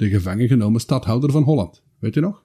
de 0.00 0.08
gevangen 0.08 0.48
genomen 0.48 0.80
stadhouder 0.80 1.30
van 1.30 1.42
Holland. 1.42 1.82
Weet 1.98 2.16
u 2.16 2.20
nog? 2.20 2.44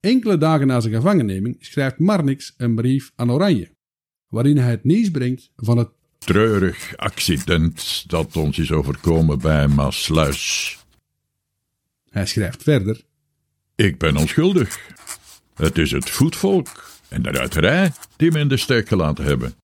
Enkele 0.00 0.38
dagen 0.38 0.66
na 0.66 0.80
zijn 0.80 0.94
gevangenneming 0.94 1.56
schrijft 1.60 1.98
Marnix 1.98 2.54
een 2.56 2.74
brief 2.74 3.12
aan 3.14 3.30
Oranje, 3.30 3.70
waarin 4.28 4.56
hij 4.56 4.70
het 4.70 4.84
nieuws 4.84 5.10
brengt 5.10 5.50
van 5.56 5.78
het 5.78 5.88
treurig 6.18 6.96
accident 6.96 8.04
dat 8.10 8.36
ons 8.36 8.58
is 8.58 8.72
overkomen 8.72 9.38
bij 9.38 9.68
Maasluis. 9.68 10.78
Hij 12.10 12.26
schrijft 12.26 12.62
verder: 12.62 13.04
Ik 13.74 13.98
ben 13.98 14.16
onschuldig. 14.16 14.90
Het 15.54 15.78
is 15.78 15.90
het 15.90 16.10
voetvolk 16.10 16.90
en 17.08 17.22
de 17.22 17.30
ruiterij 17.30 17.92
die 18.16 18.30
me 18.30 18.38
in 18.38 18.48
de 18.48 18.56
steek 18.56 18.88
gelaten 18.88 19.24
hebben. 19.24 19.54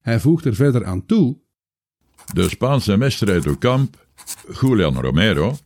Hij 0.00 0.20
voegt 0.20 0.44
er 0.44 0.54
verder 0.54 0.84
aan 0.84 1.06
toe: 1.06 1.38
De 2.32 2.48
Spaanse 2.48 2.96
meester 2.96 3.58
kamp 3.58 4.05
Julian 4.60 5.00
Romero 5.00 5.56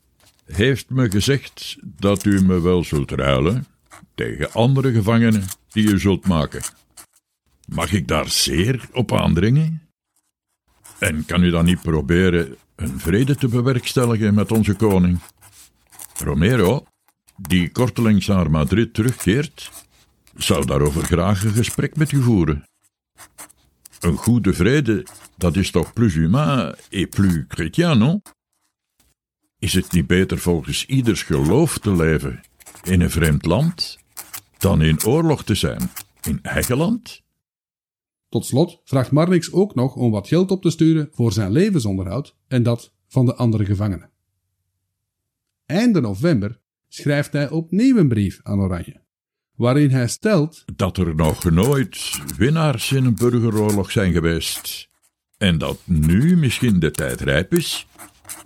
heeft 0.45 0.91
me 0.91 1.11
gezegd 1.11 1.77
dat 1.83 2.25
u 2.25 2.45
me 2.45 2.61
wel 2.61 2.85
zult 2.85 3.11
ruilen 3.11 3.67
tegen 4.15 4.53
andere 4.53 4.93
gevangenen 4.93 5.45
die 5.69 5.89
u 5.89 5.99
zult 5.99 6.27
maken. 6.27 6.63
Mag 7.67 7.93
ik 7.93 8.09
daar 8.09 8.29
zeer 8.29 8.89
op 8.93 9.13
aandringen? 9.13 9.83
En 10.99 11.25
kan 11.25 11.43
u 11.43 11.51
dan 11.51 11.65
niet 11.65 11.83
proberen 11.83 12.57
een 12.77 13.01
vrede 13.01 13.37
te 13.37 13.49
bewerkstelligen 13.49 14.35
met 14.35 14.53
onze 14.53 14.75
koning? 14.75 15.19
Romero, 16.19 16.87
die 17.37 17.71
kortelings 17.71 18.27
naar 18.27 18.51
Madrid 18.51 18.95
terugkeert, 18.95 19.71
zou 20.37 20.67
daarover 20.67 21.05
graag 21.05 21.45
een 21.45 21.53
gesprek 21.53 21.97
met 21.97 22.13
u 22.13 22.23
voeren. 22.23 22.65
Een 24.01 24.17
goede 24.17 24.53
vrede, 24.53 25.07
dat 25.37 25.57
is 25.57 25.71
toch 25.71 25.93
plus 25.93 26.15
humain 26.15 26.75
et 26.89 27.11
plus 27.11 27.45
chrétien, 27.49 27.99
non? 27.99 28.23
Is 29.61 29.73
het 29.73 29.93
niet 29.93 30.07
beter 30.07 30.39
volgens 30.39 30.87
ieders 30.87 31.23
geloof 31.23 31.79
te 31.79 31.97
leven 31.97 32.41
in 32.83 33.01
een 33.01 33.11
vreemd 33.11 33.45
land 33.45 33.99
dan 34.59 34.83
in 34.83 35.05
oorlog 35.05 35.45
te 35.45 35.55
zijn 35.55 35.91
in 36.23 36.39
eigen 36.43 36.77
land? 36.77 37.23
Tot 38.29 38.47
slot 38.47 38.81
vraagt 38.85 39.11
Marnix 39.11 39.53
ook 39.53 39.75
nog 39.75 39.95
om 39.95 40.11
wat 40.11 40.29
geld 40.29 40.51
op 40.51 40.63
te 40.63 40.71
sturen 40.71 41.09
voor 41.13 41.33
zijn 41.33 41.53
levensonderhoud 41.53 42.37
en 42.49 42.63
dat 42.63 42.93
van 43.09 43.27
de 43.27 43.35
andere 43.35 43.65
gevangenen. 43.65 44.11
Einde 45.67 46.01
november 46.01 46.61
schrijft 46.89 47.33
hij 47.33 47.51
opnieuw 47.51 47.97
een 47.97 48.09
brief 48.09 48.41
aan 48.43 48.61
Oranje, 48.61 49.01
waarin 49.57 49.91
hij 49.91 50.09
stelt 50.09 50.65
dat 50.77 50.97
er 50.97 51.15
nog 51.15 51.51
nooit 51.51 52.21
winnaars 52.37 52.93
in 52.93 53.05
een 53.05 53.15
burgeroorlog 53.15 53.91
zijn 53.91 54.13
geweest 54.13 54.89
en 55.37 55.59
dat 55.59 55.81
nu 55.85 56.37
misschien 56.37 56.79
de 56.79 56.91
tijd 56.91 57.21
rijp 57.21 57.55
is 57.55 57.87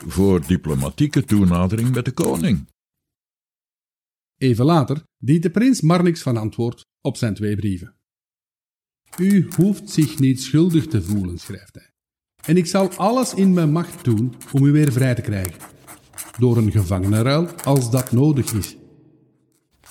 voor 0.07 0.47
diplomatieke 0.47 1.25
toenadering 1.25 1.95
met 1.95 2.05
de 2.05 2.13
koning. 2.13 2.69
Even 4.37 4.65
later 4.65 5.03
dient 5.19 5.43
de 5.43 5.51
prins 5.51 5.81
Marnix 5.81 6.23
van 6.23 6.37
antwoord 6.37 6.87
op 7.01 7.17
zijn 7.17 7.35
twee 7.35 7.57
brieven. 7.57 7.97
U 9.19 9.49
hoeft 9.57 9.91
zich 9.91 10.19
niet 10.19 10.43
schuldig 10.43 10.87
te 10.87 11.03
voelen, 11.03 11.39
schrijft 11.39 11.75
hij. 11.75 11.91
En 12.45 12.57
ik 12.57 12.67
zal 12.67 12.91
alles 12.91 13.35
in 13.35 13.53
mijn 13.53 13.73
macht 13.73 14.05
doen 14.05 14.35
om 14.53 14.65
u 14.65 14.73
weer 14.73 14.93
vrij 14.93 15.15
te 15.15 15.23
krijgen. 15.23 15.61
Door 16.39 16.57
een 16.57 16.71
gevangenenruil 16.71 17.47
als 17.65 17.91
dat 17.91 18.13
nodig 18.13 18.53
is. 18.53 18.77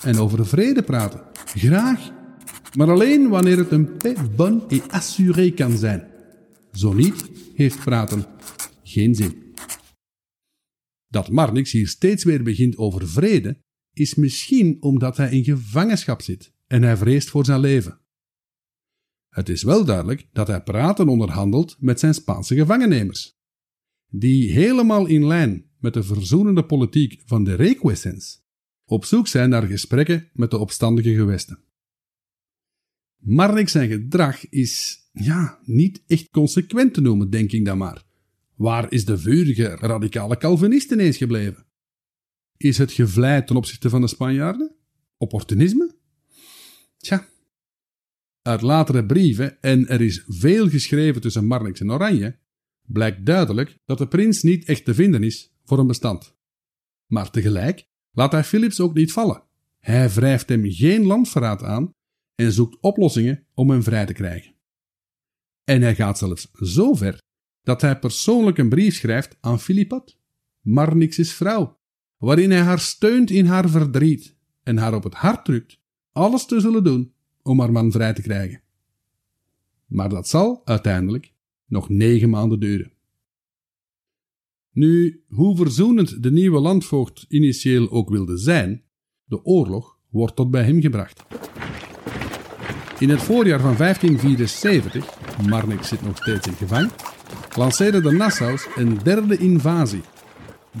En 0.00 0.18
over 0.18 0.46
vrede 0.46 0.82
praten, 0.82 1.22
graag. 1.44 2.10
Maar 2.76 2.90
alleen 2.90 3.28
wanneer 3.28 3.58
het 3.58 3.70
een 3.70 3.96
paix 3.96 4.20
bonne 4.36 4.66
et 4.68 4.88
assuré 4.88 5.50
kan 5.50 5.76
zijn. 5.76 6.08
Zo 6.72 6.92
niet, 6.92 7.30
heeft 7.54 7.84
praten 7.84 8.26
geen 8.82 9.14
zin. 9.14 9.43
Dat 11.14 11.30
Marnix 11.30 11.72
hier 11.72 11.88
steeds 11.88 12.24
weer 12.24 12.42
begint 12.42 12.76
over 12.76 13.08
vrede, 13.08 13.60
is 13.92 14.14
misschien 14.14 14.82
omdat 14.82 15.16
hij 15.16 15.30
in 15.30 15.44
gevangenschap 15.44 16.22
zit 16.22 16.52
en 16.66 16.82
hij 16.82 16.96
vreest 16.96 17.30
voor 17.30 17.44
zijn 17.44 17.60
leven. 17.60 18.00
Het 19.28 19.48
is 19.48 19.62
wel 19.62 19.84
duidelijk 19.84 20.28
dat 20.32 20.46
hij 20.46 20.62
praten 20.62 21.08
onderhandelt 21.08 21.76
met 21.80 22.00
zijn 22.00 22.14
Spaanse 22.14 22.54
gevangennemers, 22.54 23.38
die 24.10 24.52
helemaal 24.52 25.06
in 25.06 25.26
lijn 25.26 25.70
met 25.78 25.94
de 25.94 26.02
verzoenende 26.02 26.64
politiek 26.64 27.22
van 27.26 27.44
de 27.44 27.54
Requesens 27.54 28.42
op 28.84 29.04
zoek 29.04 29.26
zijn 29.26 29.50
naar 29.50 29.66
gesprekken 29.66 30.30
met 30.32 30.50
de 30.50 30.58
opstandige 30.58 31.14
gewesten. 31.14 31.58
Marnix 33.16 33.72
zijn 33.72 33.88
gedrag 33.88 34.48
is, 34.48 34.98
ja, 35.12 35.60
niet 35.64 36.02
echt 36.06 36.30
consequent 36.30 36.94
te 36.94 37.00
noemen, 37.00 37.30
denk 37.30 37.52
ik 37.52 37.64
dan 37.64 37.78
maar. 37.78 38.12
Waar 38.54 38.92
is 38.92 39.04
de 39.04 39.18
vurige 39.18 39.68
radicale 39.68 40.36
Calvinist 40.36 40.90
ineens 40.90 41.16
gebleven? 41.16 41.66
Is 42.56 42.78
het 42.78 42.92
gevleid 42.92 43.46
ten 43.46 43.56
opzichte 43.56 43.88
van 43.88 44.00
de 44.00 44.06
Spanjaarden? 44.06 44.74
Opportunisme? 45.16 45.94
Tja. 46.96 47.28
Uit 48.42 48.60
latere 48.60 49.06
brieven, 49.06 49.60
en 49.60 49.88
er 49.88 50.00
is 50.00 50.24
veel 50.26 50.68
geschreven 50.68 51.20
tussen 51.20 51.46
Marnix 51.46 51.80
en 51.80 51.92
Oranje, 51.92 52.38
blijkt 52.82 53.26
duidelijk 53.26 53.78
dat 53.84 53.98
de 53.98 54.08
prins 54.08 54.42
niet 54.42 54.64
echt 54.64 54.84
te 54.84 54.94
vinden 54.94 55.22
is 55.22 55.54
voor 55.64 55.78
een 55.78 55.86
bestand. 55.86 56.36
Maar 57.06 57.30
tegelijk 57.30 57.84
laat 58.10 58.32
hij 58.32 58.44
Philips 58.44 58.80
ook 58.80 58.94
niet 58.94 59.12
vallen. 59.12 59.42
Hij 59.78 60.10
wrijft 60.10 60.48
hem 60.48 60.70
geen 60.70 61.04
landverraad 61.04 61.62
aan 61.62 61.90
en 62.34 62.52
zoekt 62.52 62.80
oplossingen 62.80 63.46
om 63.54 63.70
hem 63.70 63.82
vrij 63.82 64.06
te 64.06 64.12
krijgen. 64.12 64.54
En 65.64 65.82
hij 65.82 65.94
gaat 65.94 66.18
zelfs 66.18 66.50
zo 66.52 66.94
ver 66.94 67.22
dat 67.64 67.80
hij 67.80 67.98
persoonlijk 67.98 68.58
een 68.58 68.68
brief 68.68 68.94
schrijft 68.94 69.36
aan 69.40 69.60
Philippat, 69.60 70.18
Marnix's 70.60 71.32
vrouw, 71.32 71.78
waarin 72.16 72.50
hij 72.50 72.60
haar 72.60 72.80
steunt 72.80 73.30
in 73.30 73.46
haar 73.46 73.68
verdriet 73.68 74.36
en 74.62 74.76
haar 74.76 74.94
op 74.94 75.04
het 75.04 75.14
hart 75.14 75.44
drukt 75.44 75.82
alles 76.12 76.46
te 76.46 76.60
zullen 76.60 76.84
doen 76.84 77.12
om 77.42 77.60
haar 77.60 77.72
man 77.72 77.92
vrij 77.92 78.12
te 78.12 78.22
krijgen. 78.22 78.62
Maar 79.86 80.08
dat 80.08 80.28
zal 80.28 80.62
uiteindelijk 80.64 81.32
nog 81.66 81.88
negen 81.88 82.30
maanden 82.30 82.60
duren. 82.60 82.92
Nu, 84.72 85.24
hoe 85.28 85.56
verzoenend 85.56 86.22
de 86.22 86.32
nieuwe 86.32 86.60
landvoogd 86.60 87.24
initieel 87.28 87.90
ook 87.90 88.10
wilde 88.10 88.36
zijn, 88.36 88.82
de 89.24 89.44
oorlog 89.44 89.98
wordt 90.10 90.36
tot 90.36 90.50
bij 90.50 90.64
hem 90.64 90.80
gebracht. 90.80 91.24
In 92.98 93.08
het 93.08 93.22
voorjaar 93.22 93.60
van 93.60 93.76
1574, 93.76 95.18
Marnix 95.48 95.88
zit 95.88 96.02
nog 96.02 96.16
steeds 96.16 96.46
in 96.46 96.52
gevangen, 96.52 96.90
lanceerden 97.56 98.02
de 98.02 98.12
Nassaus 98.12 98.66
een 98.76 98.98
derde 99.02 99.36
invasie. 99.36 100.02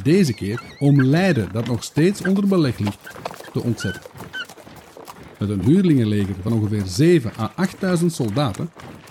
Deze 0.02 0.34
keer 0.34 0.62
om 0.78 1.02
Leiden, 1.02 1.48
dat 1.52 1.66
nog 1.66 1.84
steeds 1.84 2.22
onder 2.22 2.48
beleg 2.48 2.78
ligt, 2.78 3.10
te 3.52 3.62
ontzetten. 3.62 4.02
Met 5.38 5.48
een 5.48 5.64
huurlingenleger 5.64 6.34
van 6.42 6.52
ongeveer 6.52 6.86
7 6.86 7.32
à 7.38 7.52
8000 7.54 8.12
soldaten 8.12 8.70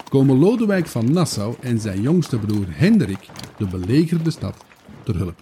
komen 0.10 0.38
Lodewijk 0.38 0.88
van 0.88 1.12
Nassau 1.12 1.56
en 1.60 1.80
zijn 1.80 2.02
jongste 2.02 2.39
broer 2.39 2.65
Hendrik 2.69 3.28
de 3.58 3.67
belegerde 3.67 4.32
stad 4.32 4.65
ter 5.04 5.15
hulp. 5.15 5.41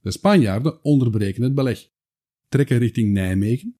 De 0.00 0.10
Spanjaarden 0.10 0.84
onderbreken 0.84 1.42
het 1.42 1.54
beleg, 1.54 1.88
trekken 2.48 2.78
richting 2.78 3.12
Nijmegen 3.12 3.78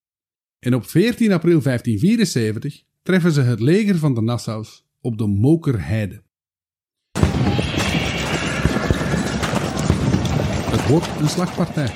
en 0.58 0.74
op 0.74 0.86
14 0.86 1.32
april 1.32 1.60
1574 1.62 2.82
treffen 3.02 3.32
ze 3.32 3.40
het 3.40 3.60
leger 3.60 3.96
van 3.96 4.14
de 4.14 4.22
Nassaus 4.22 4.86
op 5.00 5.18
de 5.18 5.26
Mokerheide. 5.26 6.22
Wordt 10.88 11.08
een 11.20 11.28
slagpartij. 11.28 11.90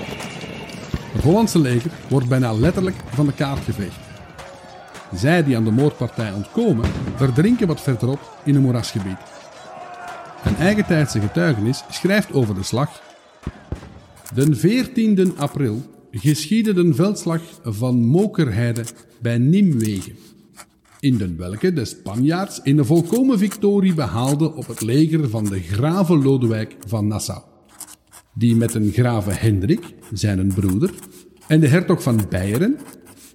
Het 1.12 1.22
Hollandse 1.22 1.58
leger 1.58 1.90
wordt 2.08 2.28
bijna 2.28 2.52
letterlijk 2.52 2.96
van 3.08 3.26
de 3.26 3.32
kaart 3.32 3.64
geveegd. 3.64 3.96
Zij 5.14 5.44
die 5.44 5.56
aan 5.56 5.64
de 5.64 5.70
moordpartij 5.70 6.32
ontkomen, 6.32 6.90
verdrinken 7.16 7.66
wat 7.66 7.80
verderop 7.80 8.38
in 8.44 8.54
een 8.54 8.62
moerasgebied. 8.62 9.16
Een 10.44 10.56
eigentijdse 10.56 11.20
getuigenis 11.20 11.84
schrijft 11.90 12.32
over 12.32 12.54
de 12.54 12.62
slag. 12.62 13.02
De 14.34 14.54
14 14.54 15.38
april 15.38 15.82
geschiedde 16.10 16.72
de 16.72 16.94
veldslag 16.94 17.40
van 17.62 18.04
Mokerheide 18.04 18.84
bij 19.20 19.38
Nimwegen, 19.38 20.16
in 21.00 21.16
den 21.16 21.36
welke 21.36 21.72
de 21.72 21.84
Spanjaards 21.84 22.60
in 22.62 22.76
de 22.76 22.84
volkomen 22.84 23.38
victorie 23.38 23.94
behaalden 23.94 24.54
op 24.54 24.66
het 24.66 24.80
leger 24.80 25.28
van 25.28 25.44
de 25.44 25.60
grave 25.60 26.16
Lodewijk 26.16 26.76
van 26.86 27.06
Nassau, 27.06 27.42
die 28.34 28.56
met 28.56 28.74
een 28.74 28.92
grave 28.92 29.30
Hendrik, 29.30 29.94
zijn 30.12 30.54
broeder, 30.54 30.94
en 31.48 31.60
de 31.60 31.68
hertog 31.68 32.02
van 32.02 32.28
Beieren, 32.28 32.78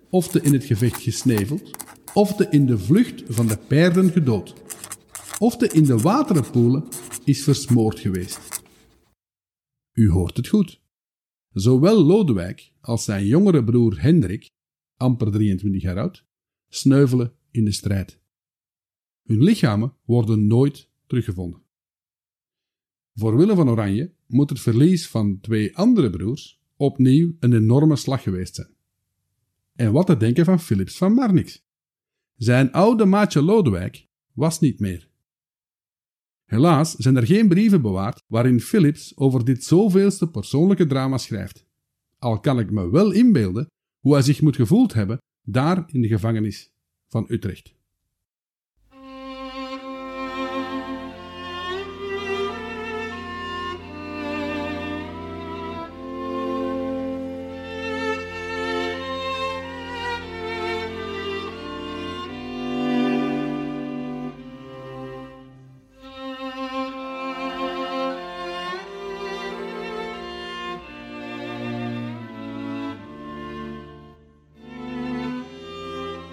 of 0.09 0.27
de 0.27 0.41
in 0.41 0.53
het 0.53 0.63
gevecht 0.63 1.01
gesneveld, 1.01 1.71
of 2.13 2.35
de 2.35 2.47
in 2.49 2.65
de 2.65 2.77
vlucht 2.77 3.23
van 3.27 3.47
de 3.47 3.57
paarden 3.57 4.11
gedood, 4.11 4.53
of 5.39 5.61
in 5.61 5.83
de 5.83 5.97
waterenpoelen 5.97 6.87
is 7.23 7.43
versmoord 7.43 7.99
geweest. 7.99 8.61
U 9.93 10.09
hoort 10.09 10.37
het 10.37 10.47
goed. 10.47 10.81
Zowel 11.49 12.03
Lodewijk 12.03 12.71
als 12.81 13.03
zijn 13.03 13.25
jongere 13.25 13.63
broer 13.63 14.01
Hendrik, 14.01 14.49
amper 14.97 15.31
23 15.31 15.81
jaar 15.81 15.97
oud, 15.97 16.25
sneuvelen 16.67 17.33
in 17.51 17.65
de 17.65 17.71
strijd. 17.71 18.19
Hun 19.23 19.43
lichamen 19.43 19.93
worden 20.05 20.47
nooit 20.47 20.89
teruggevonden. 21.07 21.61
Voor 23.13 23.37
Willem 23.37 23.55
van 23.55 23.69
Oranje 23.69 24.15
moet 24.27 24.49
het 24.49 24.59
verlies 24.59 25.07
van 25.07 25.39
twee 25.39 25.77
andere 25.77 26.09
broers 26.09 26.59
opnieuw 26.75 27.35
een 27.39 27.53
enorme 27.53 27.95
slag 27.95 28.23
geweest 28.23 28.55
zijn. 28.55 28.75
En 29.75 29.91
wat 29.91 30.05
te 30.05 30.17
denken 30.17 30.45
van 30.45 30.59
Philips 30.59 30.97
van 30.97 31.13
Marnix? 31.13 31.65
Zijn 32.35 32.71
oude 32.71 33.05
maatje 33.05 33.41
Lodewijk 33.41 34.07
was 34.33 34.59
niet 34.59 34.79
meer. 34.79 35.09
Helaas 36.45 36.95
zijn 36.95 37.15
er 37.15 37.25
geen 37.25 37.47
brieven 37.47 37.81
bewaard 37.81 38.23
waarin 38.27 38.61
Philips 38.61 39.17
over 39.17 39.45
dit 39.45 39.63
zoveelste 39.63 40.29
persoonlijke 40.29 40.85
drama 40.85 41.17
schrijft. 41.17 41.65
Al 42.19 42.39
kan 42.39 42.59
ik 42.59 42.71
me 42.71 42.89
wel 42.89 43.11
inbeelden 43.11 43.67
hoe 43.99 44.13
hij 44.13 44.21
zich 44.21 44.41
moet 44.41 44.55
gevoeld 44.55 44.93
hebben 44.93 45.21
daar 45.41 45.83
in 45.87 46.01
de 46.01 46.07
gevangenis 46.07 46.71
van 47.07 47.25
Utrecht. 47.27 47.76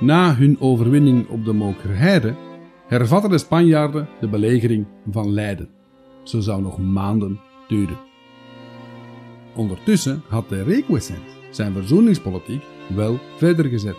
Na 0.04 0.34
hun 0.34 0.60
overwinning 0.60 1.28
op 1.28 1.44
de 1.44 1.52
Mokerheide 1.52 2.34
hervatten 2.86 3.30
de 3.30 3.38
Spanjaarden 3.38 4.08
de 4.20 4.28
belegering 4.28 4.86
van 5.10 5.32
Leiden. 5.32 5.68
Ze 6.24 6.42
zou 6.42 6.62
nog 6.62 6.78
maanden 6.78 7.40
duren. 7.68 7.98
Ondertussen 9.54 10.22
had 10.28 10.48
de 10.48 10.62
Requesens 10.62 11.18
zijn 11.50 11.72
verzoeningspolitiek 11.72 12.62
wel 12.94 13.18
verder 13.36 13.64
gezet. 13.64 13.96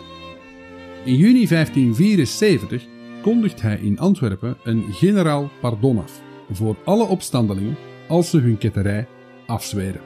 In 1.04 1.16
juni 1.16 1.46
1574 1.46 2.86
kondigt 3.22 3.62
hij 3.62 3.78
in 3.78 3.98
Antwerpen 3.98 4.56
een 4.64 4.84
generaal 4.90 5.50
pardon 5.60 5.98
af 5.98 6.22
voor 6.50 6.76
alle 6.84 7.04
opstandelingen 7.04 7.76
als 8.08 8.30
ze 8.30 8.38
hun 8.38 8.58
ketterij 8.58 9.08
afzweren. 9.46 10.00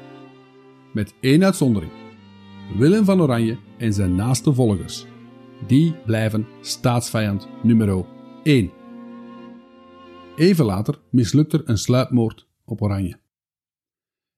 Met 0.92 1.14
één 1.20 1.44
uitzondering: 1.44 1.92
Willem 2.78 3.04
van 3.04 3.20
Oranje 3.20 3.58
en 3.78 3.92
zijn 3.92 4.14
naaste 4.14 4.52
volgers, 4.52 5.06
die 5.66 5.94
blijven 6.06 6.46
staatsvijand 6.60 7.48
nummer 7.62 8.06
1. 8.42 8.70
Even 10.36 10.64
later 10.64 11.00
mislukt 11.10 11.52
er 11.52 11.68
een 11.68 11.78
sluipmoord 11.78 12.48
op 12.64 12.82
Oranje. 12.82 13.20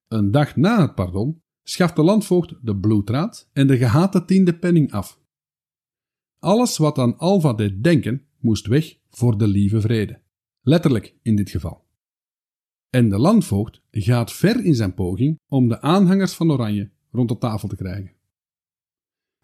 Een 0.07 0.31
dag 0.31 0.55
na 0.55 0.81
het 0.81 0.95
pardon 0.95 1.41
schaft 1.63 1.95
de 1.95 2.03
landvoogd 2.03 2.53
de 2.61 2.77
bloedraad 2.77 3.49
en 3.53 3.67
de 3.67 3.77
gehate 3.77 4.25
tiende 4.25 4.57
penning 4.57 4.91
af. 4.91 5.19
Alles 6.39 6.77
wat 6.77 6.97
aan 6.97 7.17
Alva 7.17 7.53
deed 7.53 7.83
denken, 7.83 8.25
moest 8.39 8.67
weg 8.67 8.97
voor 9.09 9.37
de 9.37 9.47
lieve 9.47 9.81
vrede. 9.81 10.21
Letterlijk 10.61 11.15
in 11.21 11.35
dit 11.35 11.49
geval. 11.49 11.85
En 12.89 13.09
de 13.09 13.19
landvoogd 13.19 13.81
gaat 13.91 14.31
ver 14.31 14.65
in 14.65 14.75
zijn 14.75 14.93
poging 14.93 15.39
om 15.47 15.67
de 15.67 15.81
aanhangers 15.81 16.33
van 16.33 16.51
Oranje 16.51 16.91
rond 17.11 17.29
de 17.29 17.37
tafel 17.37 17.67
te 17.67 17.75
krijgen. 17.75 18.11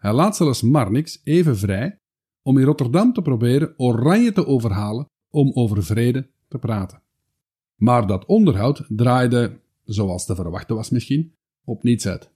Hij 0.00 0.12
laat 0.12 0.36
zelfs 0.36 0.62
Marnix 0.62 1.20
even 1.24 1.58
vrij 1.58 1.98
om 2.42 2.58
in 2.58 2.64
Rotterdam 2.64 3.12
te 3.12 3.22
proberen 3.22 3.74
Oranje 3.76 4.32
te 4.32 4.46
overhalen 4.46 5.06
om 5.30 5.52
over 5.54 5.84
vrede 5.84 6.30
te 6.48 6.58
praten. 6.58 7.02
Maar 7.76 8.06
dat 8.06 8.24
onderhoud 8.24 8.84
draaide, 8.88 9.60
zoals 9.84 10.26
te 10.26 10.34
verwachten 10.34 10.76
was 10.76 10.90
misschien, 10.90 11.34
op 11.64 11.82
niets 11.82 12.06
uit. 12.06 12.30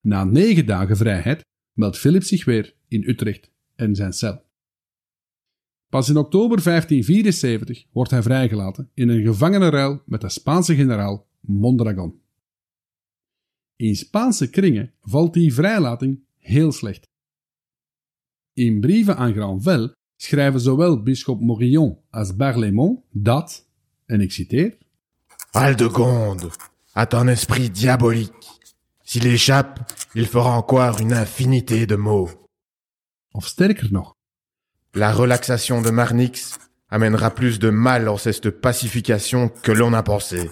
Na 0.00 0.24
negen 0.24 0.66
dagen 0.66 0.96
vrijheid 0.96 1.44
meldt 1.72 1.98
Philip 1.98 2.22
zich 2.22 2.44
weer 2.44 2.74
in 2.88 3.08
Utrecht 3.08 3.52
en 3.74 3.94
zijn 3.94 4.12
cel. 4.12 4.42
Pas 5.88 6.08
in 6.08 6.16
oktober 6.16 6.62
1574 6.62 7.86
wordt 7.92 8.10
hij 8.10 8.22
vrijgelaten 8.22 8.90
in 8.94 9.08
een 9.08 9.22
gevangenenruil 9.22 10.02
met 10.06 10.20
de 10.20 10.28
Spaanse 10.28 10.74
generaal 10.74 11.26
Mondragon. 11.40 12.20
In 13.76 13.96
Spaanse 13.96 14.50
kringen 14.50 14.92
valt 15.00 15.34
die 15.34 15.54
vrijlating 15.54 16.28
heel 16.40 16.72
slecht. 16.72 17.08
In 18.52 18.80
brieven 18.80 19.16
aan 19.16 19.32
Granvelle 19.32 19.96
schrijven 20.16 20.60
zowel 20.60 21.02
bisschop 21.02 21.40
Morillon 21.40 21.98
als 22.10 22.36
Barlaymont 22.36 23.00
dat, 23.10 23.66
en 24.06 24.20
ik 24.20 24.32
citeer, 24.32 24.76
Aldegonde 25.50 26.50
a 26.96 27.06
un 27.12 27.28
esprit 27.28 27.70
diabolique. 27.70 28.60
S'il 29.02 29.26
échappe, 29.26 29.80
il 30.14 30.26
fera 30.26 30.56
encore 30.56 31.00
une 31.00 31.12
infinité 31.12 31.86
de 31.86 31.96
maux. 31.96 32.30
Of 33.32 33.46
sterker 33.46 33.92
nog, 33.92 34.14
La 34.94 35.12
relaxation 35.12 35.82
de 35.82 35.90
Marnix 35.90 36.58
amènera 36.88 37.30
plus 37.30 37.58
de 37.58 37.70
mal 37.70 38.08
en 38.08 38.16
cette 38.16 38.50
pacification 38.50 39.48
que 39.48 39.70
l'on 39.70 39.92
a 39.92 40.02
pensé. 40.02 40.50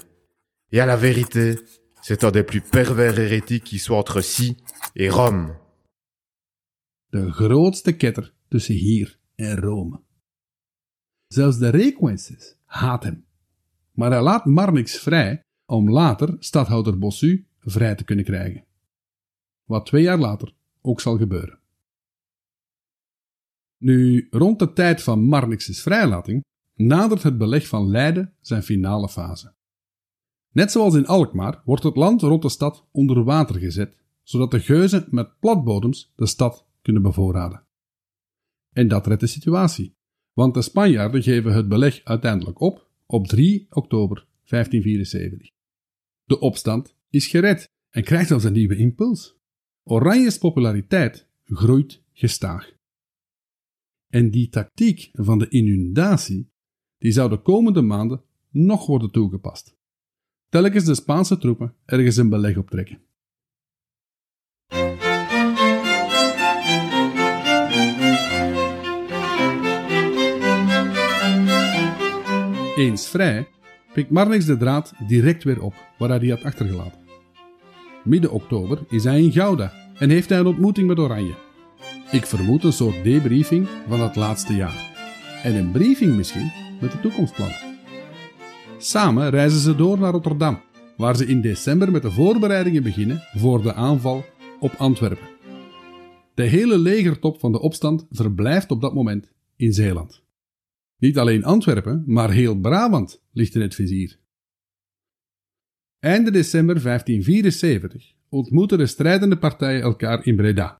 Et 0.70 0.80
à 0.80 0.86
la 0.86 0.97
vérité, 0.97 1.59
c'est 2.03 2.22
un 2.22 2.30
des 2.30 2.45
plus 2.45 2.61
pervers 2.61 3.18
hérétiques 3.18 3.64
qui 3.64 3.80
soit 3.80 3.99
entre 3.99 4.20
Si 4.20 4.57
et 4.95 5.11
Rome. 5.11 5.55
De 7.11 7.33
grootste 7.33 7.97
ketter 7.97 8.35
tussen 8.49 8.75
hier 8.75 9.19
en 9.35 9.57
Rome. 9.57 10.01
Zelfs 11.27 11.59
de 11.59 11.69
Requensis 11.69 12.57
haat 12.65 13.03
hem. 13.03 13.25
Maar 13.93 14.11
hij 14.11 14.23
laat 14.23 14.45
Marnix 14.45 14.99
vrij 14.99 15.43
om 15.67 15.91
later 15.91 16.37
stadhouder 16.39 16.99
Bossu 16.99 17.47
vrij 17.61 17.95
te 17.95 18.05
kunnen 18.05 18.25
krijgen. 18.25 18.65
Wat 19.65 19.87
twee 19.87 20.03
jaar 20.03 20.19
later 20.19 20.55
ook 20.81 21.01
zal 21.01 21.17
gebeuren. 21.17 21.59
Nu, 23.79 24.27
rond 24.31 24.59
de 24.59 24.73
tijd 24.73 25.03
van 25.03 25.25
Marnix's 25.25 25.83
vrijlating 25.83 26.45
nadert 26.75 27.23
het 27.23 27.39
beleg 27.39 27.69
van 27.69 27.89
Leiden 27.89 28.35
zijn 28.41 28.63
finale 28.63 29.09
fase. 29.09 29.53
Net 30.53 30.73
zoals 30.73 30.95
in 30.95 31.07
Alkmaar 31.07 31.63
wordt 31.65 31.83
het 31.83 31.97
land 31.97 32.23
rond 32.23 32.43
de 32.43 32.49
stad 32.49 32.87
onder 32.91 33.25
water 33.25 33.59
gezet, 33.59 33.97
zodat 34.23 34.51
de 34.51 34.61
geuzen 34.61 35.07
met 35.11 35.39
platbodems 35.41 36.13
de 36.17 36.27
stad 36.27 36.68
kunnen 36.83 37.03
bevoorraden. 37.03 37.66
En 38.72 38.89
dat 38.89 39.07
redt 39.07 39.20
de 39.20 39.26
situatie, 39.26 39.97
want 40.33 40.55
de 40.55 40.62
Spanjaarden 40.62 41.22
geven 41.22 41.53
het 41.53 41.68
beleg 41.68 42.05
uiteindelijk 42.05 42.61
op 42.61 42.91
op 43.07 43.26
3 43.26 43.66
oktober 43.70 44.26
1574. 44.45 45.51
De 46.24 46.39
opstand 46.39 46.97
is 47.11 47.26
gered 47.26 47.70
en 47.91 48.05
krijgt 48.05 48.29
zelfs 48.29 48.45
een 48.45 48.53
nieuwe 48.53 48.76
impuls. 48.76 49.37
Oranjes 49.83 50.39
populariteit 50.39 51.29
groeit 51.45 52.03
gestaag. 52.12 52.72
En 54.09 54.31
die 54.31 54.49
tactiek 54.49 55.11
van 55.12 55.39
de 55.39 55.49
inundatie, 55.49 56.51
die 56.99 57.12
zou 57.12 57.31
de 57.31 57.43
komende 57.43 57.83
maanden 57.83 58.22
nog 58.51 58.87
worden 58.87 59.11
toegepast. 59.11 59.76
Telkens 60.49 60.85
de 60.85 60.95
Spaanse 60.95 61.39
troepen 61.39 61.74
ergens 61.85 62.16
een 62.16 62.29
beleg 62.29 62.57
optrekken. 62.57 63.01
Eens 72.79 73.09
vrij, 73.09 73.49
pikt 73.93 74.11
Marnix 74.11 74.45
de 74.45 74.57
draad 74.57 74.93
direct 75.07 75.45
weer 75.45 75.62
op 75.62 75.74
waar 75.99 76.09
hij 76.09 76.18
die 76.18 76.31
had 76.31 76.45
achtergelaten. 76.45 76.99
Midden 78.05 78.31
oktober 78.31 78.85
is 78.89 79.05
hij 79.05 79.22
in 79.22 79.33
Gouda 79.33 79.72
en 79.95 80.11
heeft 80.11 80.29
hij 80.29 80.39
een 80.39 80.47
ontmoeting 80.47 80.89
met 80.89 80.99
Oranje. 80.99 81.35
Ik 82.11 82.26
vermoed 82.26 82.64
een 82.64 82.72
soort 82.72 83.05
debriefing 83.05 83.68
van 83.89 84.01
het 84.01 84.16
laatste 84.16 84.55
jaar. 84.55 84.97
En 85.43 85.55
een 85.55 85.70
briefing 85.70 86.16
misschien 86.16 86.53
met 86.81 86.93
de 86.93 87.01
toekomstplannen. 87.01 87.57
Samen 88.79 89.31
reizen 89.31 89.61
ze 89.61 89.74
door 89.74 89.99
naar 89.99 90.12
Rotterdam, 90.12 90.61
waar 90.97 91.16
ze 91.16 91.26
in 91.26 91.41
december 91.41 91.91
met 91.91 92.03
de 92.03 92.11
voorbereidingen 92.11 92.83
beginnen 92.83 93.22
voor 93.35 93.62
de 93.62 93.74
aanval 93.74 94.24
op 94.61 94.74
Antwerpen. 94.76 95.29
De 96.35 96.45
hele 96.45 96.79
legertop 96.79 97.41
van 97.41 97.53
de 97.53 97.61
opstand 97.61 98.07
verblijft 98.11 98.70
op 98.70 98.81
dat 98.81 98.95
moment 98.95 99.29
in 99.57 99.72
Zeeland. 99.72 100.26
Niet 100.99 101.19
alleen 101.19 101.45
Antwerpen, 101.45 102.03
maar 102.07 102.31
heel 102.31 102.61
Brabant 102.61 103.23
ligt 103.31 103.55
in 103.55 103.61
het 103.61 103.75
vizier. 103.75 104.19
Einde 105.99 106.31
december 106.31 106.83
1574 106.83 108.15
ontmoeten 108.29 108.79
de 108.79 108.87
strijdende 108.87 109.39
partijen 109.39 109.83
elkaar 109.83 110.27
in 110.27 110.37
Breda. 110.37 110.77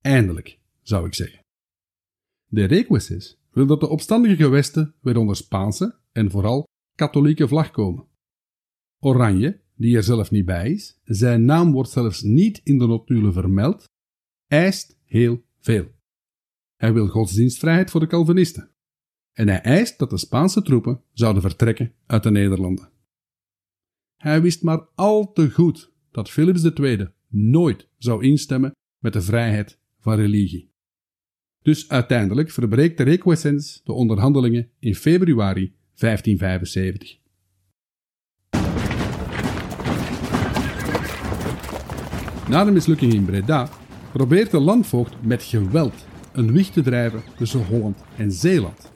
Eindelijk, 0.00 0.58
zou 0.82 1.06
ik 1.06 1.14
zeggen. 1.14 1.40
De 2.46 2.64
Requesens 2.64 3.38
wil 3.50 3.66
dat 3.66 3.80
de 3.80 3.88
opstandige 3.88 4.36
gewesten 4.36 4.94
weer 5.00 5.16
onder 5.16 5.36
Spaanse 5.36 5.98
en 6.12 6.30
vooral 6.30 6.64
katholieke 6.94 7.48
vlag 7.48 7.70
komen. 7.70 8.06
Oranje, 8.98 9.60
die 9.74 9.96
er 9.96 10.02
zelf 10.02 10.30
niet 10.30 10.44
bij 10.44 10.70
is, 10.70 11.00
zijn 11.04 11.44
naam 11.44 11.72
wordt 11.72 11.90
zelfs 11.90 12.22
niet 12.22 12.60
in 12.64 12.78
de 12.78 12.86
notulen 12.86 13.32
vermeld, 13.32 13.84
eist 14.46 14.98
heel 15.04 15.44
veel. 15.58 15.92
Hij 16.76 16.92
wil 16.92 17.06
godsdienstvrijheid 17.06 17.90
voor 17.90 18.00
de 18.00 18.06
Calvinisten. 18.06 18.73
En 19.34 19.48
hij 19.48 19.60
eist 19.60 19.98
dat 19.98 20.10
de 20.10 20.18
Spaanse 20.18 20.62
troepen 20.62 21.02
zouden 21.12 21.42
vertrekken 21.42 21.92
uit 22.06 22.22
de 22.22 22.30
Nederlanden. 22.30 22.90
Hij 24.16 24.42
wist 24.42 24.62
maar 24.62 24.86
al 24.94 25.32
te 25.32 25.50
goed 25.50 25.92
dat 26.10 26.30
Philips 26.30 26.64
II 26.64 27.08
nooit 27.28 27.88
zou 27.98 28.24
instemmen 28.24 28.74
met 28.98 29.12
de 29.12 29.22
vrijheid 29.22 29.78
van 29.98 30.14
religie. 30.14 30.72
Dus 31.62 31.88
uiteindelijk 31.88 32.50
verbreekt 32.50 32.96
de 32.96 33.02
Requesens 33.02 33.80
de 33.84 33.92
onderhandelingen 33.92 34.70
in 34.78 34.94
februari 34.94 35.74
1575. 35.94 37.18
Na 42.48 42.64
de 42.64 42.70
mislukking 42.70 43.12
in 43.12 43.24
Breda 43.24 43.68
probeert 44.12 44.50
de 44.50 44.60
landvoogd 44.60 45.22
met 45.22 45.42
geweld 45.42 46.06
een 46.32 46.52
wicht 46.52 46.72
te 46.72 46.82
drijven 46.82 47.22
tussen 47.36 47.66
Holland 47.66 48.04
en 48.16 48.32
Zeeland, 48.32 48.92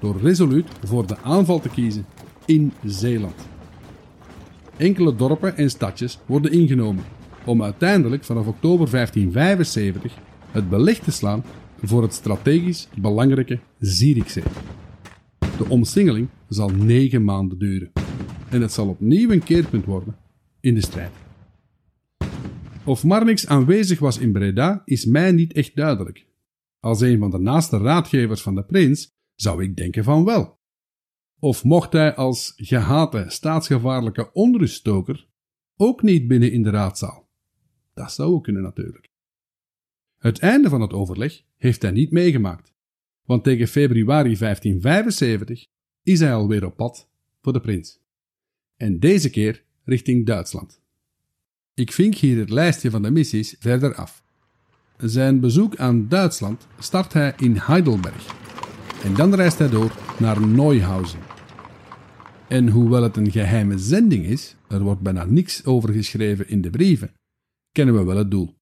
door 0.00 0.20
resoluut 0.20 0.68
voor 0.84 1.06
de 1.06 1.18
aanval 1.18 1.60
te 1.60 1.68
kiezen 1.68 2.06
in 2.44 2.72
Zeeland. 2.84 3.48
Enkele 4.76 5.16
dorpen 5.16 5.56
en 5.56 5.70
stadjes 5.70 6.18
worden 6.26 6.52
ingenomen, 6.52 7.04
om 7.44 7.62
uiteindelijk 7.62 8.24
vanaf 8.24 8.46
oktober 8.46 8.90
1575 8.90 10.12
het 10.50 10.68
beleg 10.68 10.98
te 10.98 11.10
slaan 11.10 11.44
voor 11.82 12.02
het 12.02 12.14
strategisch 12.14 12.88
belangrijke 13.00 13.58
Zierikzee. 13.78 14.42
De 15.38 15.68
omsingeling 15.68 16.28
zal 16.48 16.68
negen 16.68 17.24
maanden 17.24 17.58
duren 17.58 17.92
en 18.48 18.60
het 18.60 18.72
zal 18.72 18.88
opnieuw 18.88 19.30
een 19.30 19.44
keerpunt 19.44 19.84
worden 19.84 20.16
in 20.60 20.74
de 20.74 20.80
strijd. 20.80 21.12
Of 22.84 23.04
Marnix 23.04 23.46
aanwezig 23.46 23.98
was 23.98 24.18
in 24.18 24.32
Breda 24.32 24.82
is 24.84 25.04
mij 25.04 25.32
niet 25.32 25.52
echt 25.52 25.76
duidelijk. 25.76 26.26
Als 26.80 27.00
een 27.00 27.18
van 27.18 27.30
de 27.30 27.38
naaste 27.38 27.78
raadgevers 27.78 28.42
van 28.42 28.54
de 28.54 28.62
prins 28.62 29.15
zou 29.36 29.62
ik 29.62 29.76
denken 29.76 30.04
van 30.04 30.24
wel. 30.24 30.58
Of 31.38 31.64
mocht 31.64 31.92
hij 31.92 32.14
als 32.14 32.52
gehate 32.56 33.24
staatsgevaarlijke 33.28 34.32
onruststoker 34.32 35.26
ook 35.76 36.02
niet 36.02 36.28
binnen 36.28 36.52
in 36.52 36.62
de 36.62 36.70
raadzaal? 36.70 37.28
Dat 37.94 38.12
zou 38.12 38.32
ook 38.32 38.44
kunnen 38.44 38.62
natuurlijk. 38.62 39.08
Het 40.18 40.38
einde 40.38 40.68
van 40.68 40.80
het 40.80 40.92
overleg 40.92 41.42
heeft 41.56 41.82
hij 41.82 41.90
niet 41.90 42.10
meegemaakt, 42.10 42.74
want 43.24 43.44
tegen 43.44 43.68
februari 43.68 44.36
1575 44.36 45.66
is 46.02 46.20
hij 46.20 46.34
alweer 46.34 46.64
op 46.64 46.76
pad 46.76 47.08
voor 47.42 47.52
de 47.52 47.60
prins. 47.60 48.00
En 48.76 48.98
deze 48.98 49.30
keer 49.30 49.64
richting 49.84 50.26
Duitsland. 50.26 50.80
Ik 51.74 51.92
vink 51.92 52.14
hier 52.14 52.38
het 52.38 52.50
lijstje 52.50 52.90
van 52.90 53.02
de 53.02 53.10
missies 53.10 53.56
verder 53.58 53.94
af. 53.94 54.24
Zijn 54.96 55.40
bezoek 55.40 55.76
aan 55.76 56.08
Duitsland 56.08 56.66
start 56.78 57.12
hij 57.12 57.34
in 57.38 57.56
Heidelberg. 57.56 58.45
En 59.02 59.14
dan 59.14 59.34
reist 59.34 59.58
hij 59.58 59.68
door 59.68 59.92
naar 60.18 60.46
Neuhausen. 60.46 61.20
En 62.48 62.68
hoewel 62.68 63.02
het 63.02 63.16
een 63.16 63.30
geheime 63.30 63.78
zending 63.78 64.24
is, 64.24 64.56
er 64.68 64.82
wordt 64.82 65.00
bijna 65.00 65.24
niks 65.24 65.64
over 65.64 65.92
geschreven 65.92 66.48
in 66.48 66.60
de 66.60 66.70
brieven, 66.70 67.14
kennen 67.72 67.94
we 67.94 68.04
wel 68.04 68.16
het 68.16 68.30
doel. 68.30 68.54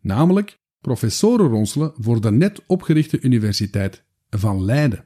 Namelijk 0.00 0.58
professoren 0.80 1.48
ronselen 1.48 1.92
voor 1.96 2.20
de 2.20 2.30
net 2.30 2.62
opgerichte 2.66 3.20
Universiteit 3.20 4.04
van 4.30 4.64
Leiden. 4.64 5.04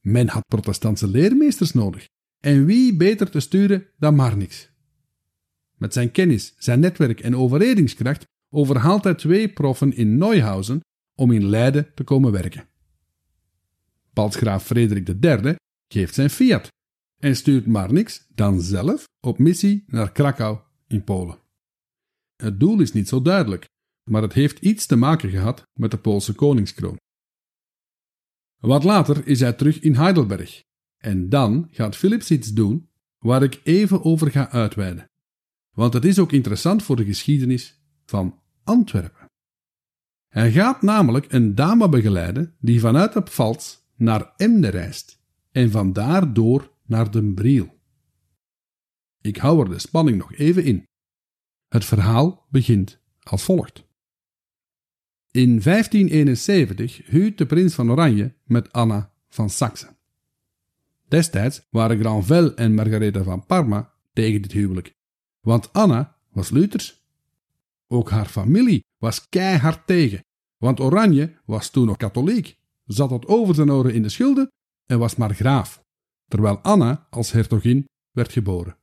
Men 0.00 0.28
had 0.28 0.46
protestantse 0.46 1.08
leermeesters 1.08 1.72
nodig. 1.72 2.08
En 2.40 2.64
wie 2.64 2.96
beter 2.96 3.30
te 3.30 3.40
sturen 3.40 3.86
dan 3.98 4.14
Marnix? 4.14 4.70
Met 5.74 5.92
zijn 5.92 6.10
kennis, 6.10 6.54
zijn 6.58 6.80
netwerk 6.80 7.20
en 7.20 7.36
overredingskracht 7.36 8.26
overhaalt 8.50 9.04
hij 9.04 9.14
twee 9.14 9.48
proffen 9.48 9.96
in 9.96 10.18
Neuhausen 10.18 10.80
om 11.14 11.32
in 11.32 11.48
Leiden 11.48 11.94
te 11.94 12.04
komen 12.04 12.32
werken. 12.32 12.67
Paltsgraaf 14.18 14.64
Frederik 14.64 15.08
III 15.24 15.56
geeft 15.92 16.14
zijn 16.14 16.30
fiat 16.30 16.68
en 17.20 17.36
stuurt 17.36 17.66
Marnix 17.66 18.26
dan 18.34 18.60
zelf 18.60 19.04
op 19.20 19.38
missie 19.38 19.84
naar 19.86 20.12
Krakau 20.12 20.58
in 20.86 21.04
Polen. 21.04 21.38
Het 22.36 22.60
doel 22.60 22.80
is 22.80 22.92
niet 22.92 23.08
zo 23.08 23.22
duidelijk, 23.22 23.68
maar 24.10 24.22
het 24.22 24.32
heeft 24.32 24.58
iets 24.58 24.86
te 24.86 24.96
maken 24.96 25.30
gehad 25.30 25.62
met 25.72 25.90
de 25.90 25.98
Poolse 25.98 26.34
koningskroon. 26.34 26.96
Wat 28.60 28.84
later 28.84 29.26
is 29.26 29.40
hij 29.40 29.52
terug 29.52 29.80
in 29.80 29.94
Heidelberg 29.94 30.62
en 30.96 31.28
dan 31.28 31.68
gaat 31.70 31.96
Philips 31.96 32.30
iets 32.30 32.52
doen 32.52 32.88
waar 33.18 33.42
ik 33.42 33.60
even 33.64 34.04
over 34.04 34.30
ga 34.30 34.50
uitweiden. 34.50 35.10
Want 35.74 35.92
het 35.92 36.04
is 36.04 36.18
ook 36.18 36.32
interessant 36.32 36.82
voor 36.82 36.96
de 36.96 37.04
geschiedenis 37.04 37.80
van 38.04 38.40
Antwerpen. 38.64 39.26
Hij 40.28 40.52
gaat 40.52 40.82
namelijk 40.82 41.32
een 41.32 41.54
dame 41.54 41.88
begeleiden 41.88 42.56
die 42.60 42.80
vanuit 42.80 43.12
de 43.12 43.22
Pfalz 43.22 43.77
naar 43.98 44.32
Emden 44.36 44.70
reist 44.70 45.20
en 45.50 45.70
vandaar 45.70 46.32
door 46.32 46.72
naar 46.86 47.10
Den 47.10 47.34
Briel. 47.34 47.78
Ik 49.20 49.36
hou 49.36 49.62
er 49.62 49.68
de 49.68 49.78
spanning 49.78 50.18
nog 50.18 50.34
even 50.34 50.64
in. 50.64 50.86
Het 51.68 51.84
verhaal 51.84 52.46
begint 52.50 53.00
als 53.22 53.42
volgt. 53.42 53.86
In 55.30 55.60
1571 55.62 57.06
huwt 57.06 57.38
de 57.38 57.46
prins 57.46 57.74
van 57.74 57.90
Oranje 57.90 58.34
met 58.44 58.72
Anna 58.72 59.12
van 59.28 59.50
Saxe. 59.50 59.96
Destijds 61.08 61.66
waren 61.70 61.98
Granvelle 61.98 62.54
en 62.54 62.74
Margaretha 62.74 63.22
van 63.22 63.46
Parma 63.46 63.92
tegen 64.12 64.42
dit 64.42 64.52
huwelijk, 64.52 64.94
want 65.40 65.72
Anna 65.72 66.16
was 66.30 66.50
Luthers. 66.50 67.06
Ook 67.86 68.10
haar 68.10 68.26
familie 68.26 68.84
was 68.98 69.28
keihard 69.28 69.86
tegen, 69.86 70.24
want 70.56 70.80
Oranje 70.80 71.34
was 71.44 71.70
toen 71.70 71.86
nog 71.86 71.96
katholiek, 71.96 72.58
zat 72.88 73.08
tot 73.08 73.26
over 73.26 73.54
zijn 73.54 73.70
oren 73.70 73.94
in 73.94 74.02
de 74.02 74.08
schulden 74.08 74.52
en 74.86 74.98
was 74.98 75.16
maar 75.16 75.34
graaf, 75.34 75.82
terwijl 76.28 76.58
Anna 76.58 77.06
als 77.10 77.32
hertogin 77.32 77.88
werd 78.10 78.32
geboren. 78.32 78.76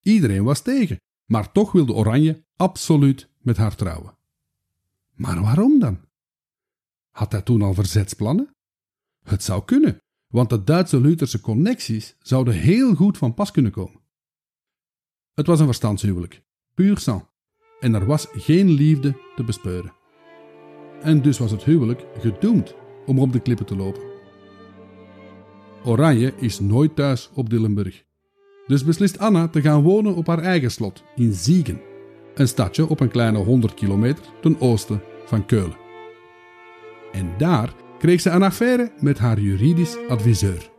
Iedereen 0.00 0.44
was 0.44 0.62
tegen, 0.62 1.00
maar 1.24 1.52
toch 1.52 1.72
wilde 1.72 1.92
Oranje 1.92 2.44
absoluut 2.56 3.28
met 3.38 3.56
haar 3.56 3.76
trouwen. 3.76 4.16
Maar 5.14 5.40
waarom 5.40 5.78
dan? 5.78 6.00
Had 7.10 7.32
hij 7.32 7.42
toen 7.42 7.62
al 7.62 7.74
verzetsplannen? 7.74 8.54
Het 9.22 9.42
zou 9.42 9.64
kunnen, 9.64 9.98
want 10.26 10.50
de 10.50 10.64
Duitse-Lutherse 10.64 11.40
connecties 11.40 12.16
zouden 12.18 12.54
heel 12.54 12.94
goed 12.94 13.18
van 13.18 13.34
pas 13.34 13.50
kunnen 13.50 13.72
komen. 13.72 14.00
Het 15.34 15.46
was 15.46 15.58
een 15.60 15.66
verstandshuwelijk, 15.66 16.42
puur 16.74 16.98
sang, 16.98 17.28
en 17.80 17.94
er 17.94 18.06
was 18.06 18.26
geen 18.30 18.70
liefde 18.70 19.20
te 19.36 19.44
bespeuren. 19.44 19.98
En 21.02 21.22
dus 21.22 21.38
was 21.38 21.50
het 21.50 21.64
huwelijk 21.64 22.04
gedoemd 22.18 22.74
om 23.06 23.18
op 23.18 23.32
de 23.32 23.40
klippen 23.40 23.66
te 23.66 23.76
lopen. 23.76 24.02
Oranje 25.84 26.32
is 26.36 26.60
nooit 26.60 26.96
thuis 26.96 27.30
op 27.34 27.50
Dillenburg. 27.50 28.04
Dus 28.66 28.84
beslist 28.84 29.18
Anna 29.18 29.48
te 29.48 29.60
gaan 29.60 29.82
wonen 29.82 30.14
op 30.14 30.26
haar 30.26 30.38
eigen 30.38 30.70
slot 30.70 31.02
in 31.16 31.32
Ziegen, 31.32 31.80
een 32.34 32.48
stadje 32.48 32.88
op 32.88 33.00
een 33.00 33.10
kleine 33.10 33.38
100 33.38 33.74
kilometer 33.74 34.24
ten 34.40 34.60
oosten 34.60 35.02
van 35.24 35.46
Keulen. 35.46 35.76
En 37.12 37.30
daar 37.38 37.74
kreeg 37.98 38.20
ze 38.20 38.30
een 38.30 38.42
affaire 38.42 38.92
met 39.00 39.18
haar 39.18 39.40
juridisch 39.40 39.96
adviseur. 40.08 40.69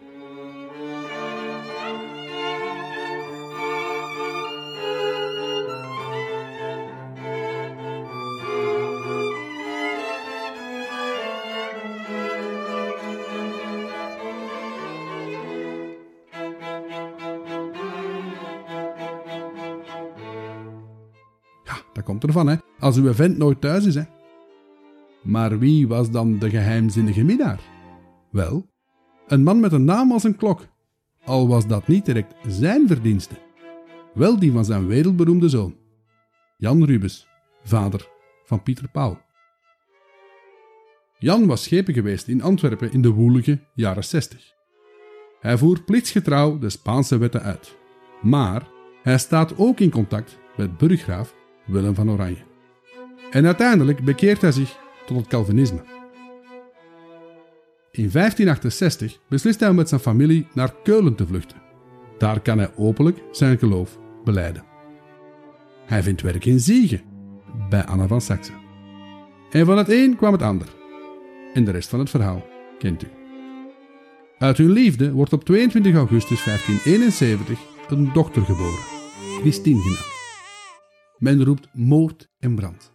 Dat 22.02 22.10
komt 22.10 22.24
ervan, 22.24 22.48
hè. 22.48 22.56
Als 22.80 22.98
uw 22.98 23.14
vent 23.14 23.38
nooit 23.38 23.62
thuis 23.62 23.86
is, 23.86 23.96
hè. 23.96 24.04
Maar 25.24 25.60
wie 25.60 25.88
was 25.88 26.12
dan 26.12 26.40
de 26.40 26.50
geheimzinnige 26.50 27.24
minnaar? 27.24 27.60
Wel, 28.32 28.70
een 29.28 29.44
man 29.44 29.60
met 29.60 29.72
een 29.72 29.86
naam 29.86 30.12
als 30.12 30.24
een 30.24 30.36
klok. 30.36 30.68
Al 31.24 31.48
was 31.48 31.68
dat 31.68 31.88
niet 31.88 32.06
direct 32.06 32.36
zijn 32.48 32.88
verdienste. 32.88 33.36
Wel 34.14 34.40
die 34.40 34.52
van 34.52 34.66
zijn 34.66 34.88
wereldberoemde 34.88 35.50
zoon. 35.50 35.76
Jan 36.58 36.86
Rubens, 36.86 37.28
vader 37.64 38.08
van 38.44 38.64
Pieter 38.64 38.90
Paul. 38.90 39.18
Jan 41.20 41.48
was 41.48 41.64
schepen 41.64 41.94
geweest 41.94 42.28
in 42.28 42.42
Antwerpen 42.42 42.92
in 42.92 43.02
de 43.02 43.10
woelige 43.10 43.60
jaren 43.74 44.04
60. 44.04 44.54
Hij 45.40 45.58
voer 45.58 45.82
plichtsgetrouw 45.84 46.58
de 46.58 46.70
Spaanse 46.70 47.18
wetten 47.18 47.42
uit. 47.42 47.78
Maar 48.22 48.68
hij 49.04 49.18
staat 49.18 49.58
ook 49.58 49.80
in 49.80 49.90
contact 49.90 50.38
met 50.58 50.78
burggraaf 50.78 51.40
Willem 51.72 51.96
van 51.96 52.12
Oranje. 52.12 52.44
En 53.32 53.46
uiteindelijk 53.46 54.04
bekeert 54.04 54.42
hij 54.42 54.52
zich 54.52 54.78
tot 55.06 55.18
het 55.18 55.28
Calvinisme. 55.28 55.84
In 57.92 58.10
1568 58.12 59.20
beslist 59.30 59.60
hij 59.60 59.70
om 59.70 59.76
met 59.76 59.90
zijn 59.90 60.02
familie 60.02 60.48
naar 60.54 60.74
Keulen 60.84 61.16
te 61.16 61.28
vluchten. 61.28 61.62
Daar 62.18 62.40
kan 62.40 62.58
hij 62.58 62.72
openlijk 62.76 63.18
zijn 63.32 63.58
geloof 63.58 64.00
beleiden. 64.24 64.64
Hij 65.86 66.04
vindt 66.04 66.22
werk 66.22 66.46
in 66.46 66.60
Ziegen, 66.60 67.02
bij 67.70 67.86
Anna 67.86 68.08
van 68.08 68.22
Saxe. 68.22 68.52
En 69.52 69.66
van 69.66 69.78
het 69.78 69.90
een 69.90 70.16
kwam 70.16 70.32
het 70.32 70.42
ander. 70.42 70.68
En 71.54 71.64
de 71.64 71.72
rest 71.72 71.90
van 71.90 72.00
het 72.00 72.10
verhaal 72.10 72.46
kent 72.78 73.04
u. 73.04 73.08
Uit 74.38 74.58
hun 74.58 74.72
liefde 74.72 75.12
wordt 75.12 75.34
op 75.34 75.44
22 75.44 75.96
augustus 75.96 76.44
1571 76.44 77.60
een 77.90 78.14
dochter 78.14 78.42
geboren, 78.42 78.84
Christine 79.42 79.82
genaamd. 79.82 80.11
Men 81.22 81.44
roept 81.44 81.68
moord 81.74 82.30
en 82.40 82.56
brand. 82.56 82.94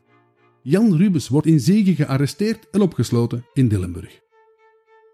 Jan 0.63 0.97
Rubens 0.97 1.29
wordt 1.29 1.47
in 1.47 1.61
Ziegen 1.61 1.95
gearresteerd 1.95 2.71
en 2.71 2.81
opgesloten 2.81 3.47
in 3.53 3.69
Dillenburg. 3.69 4.21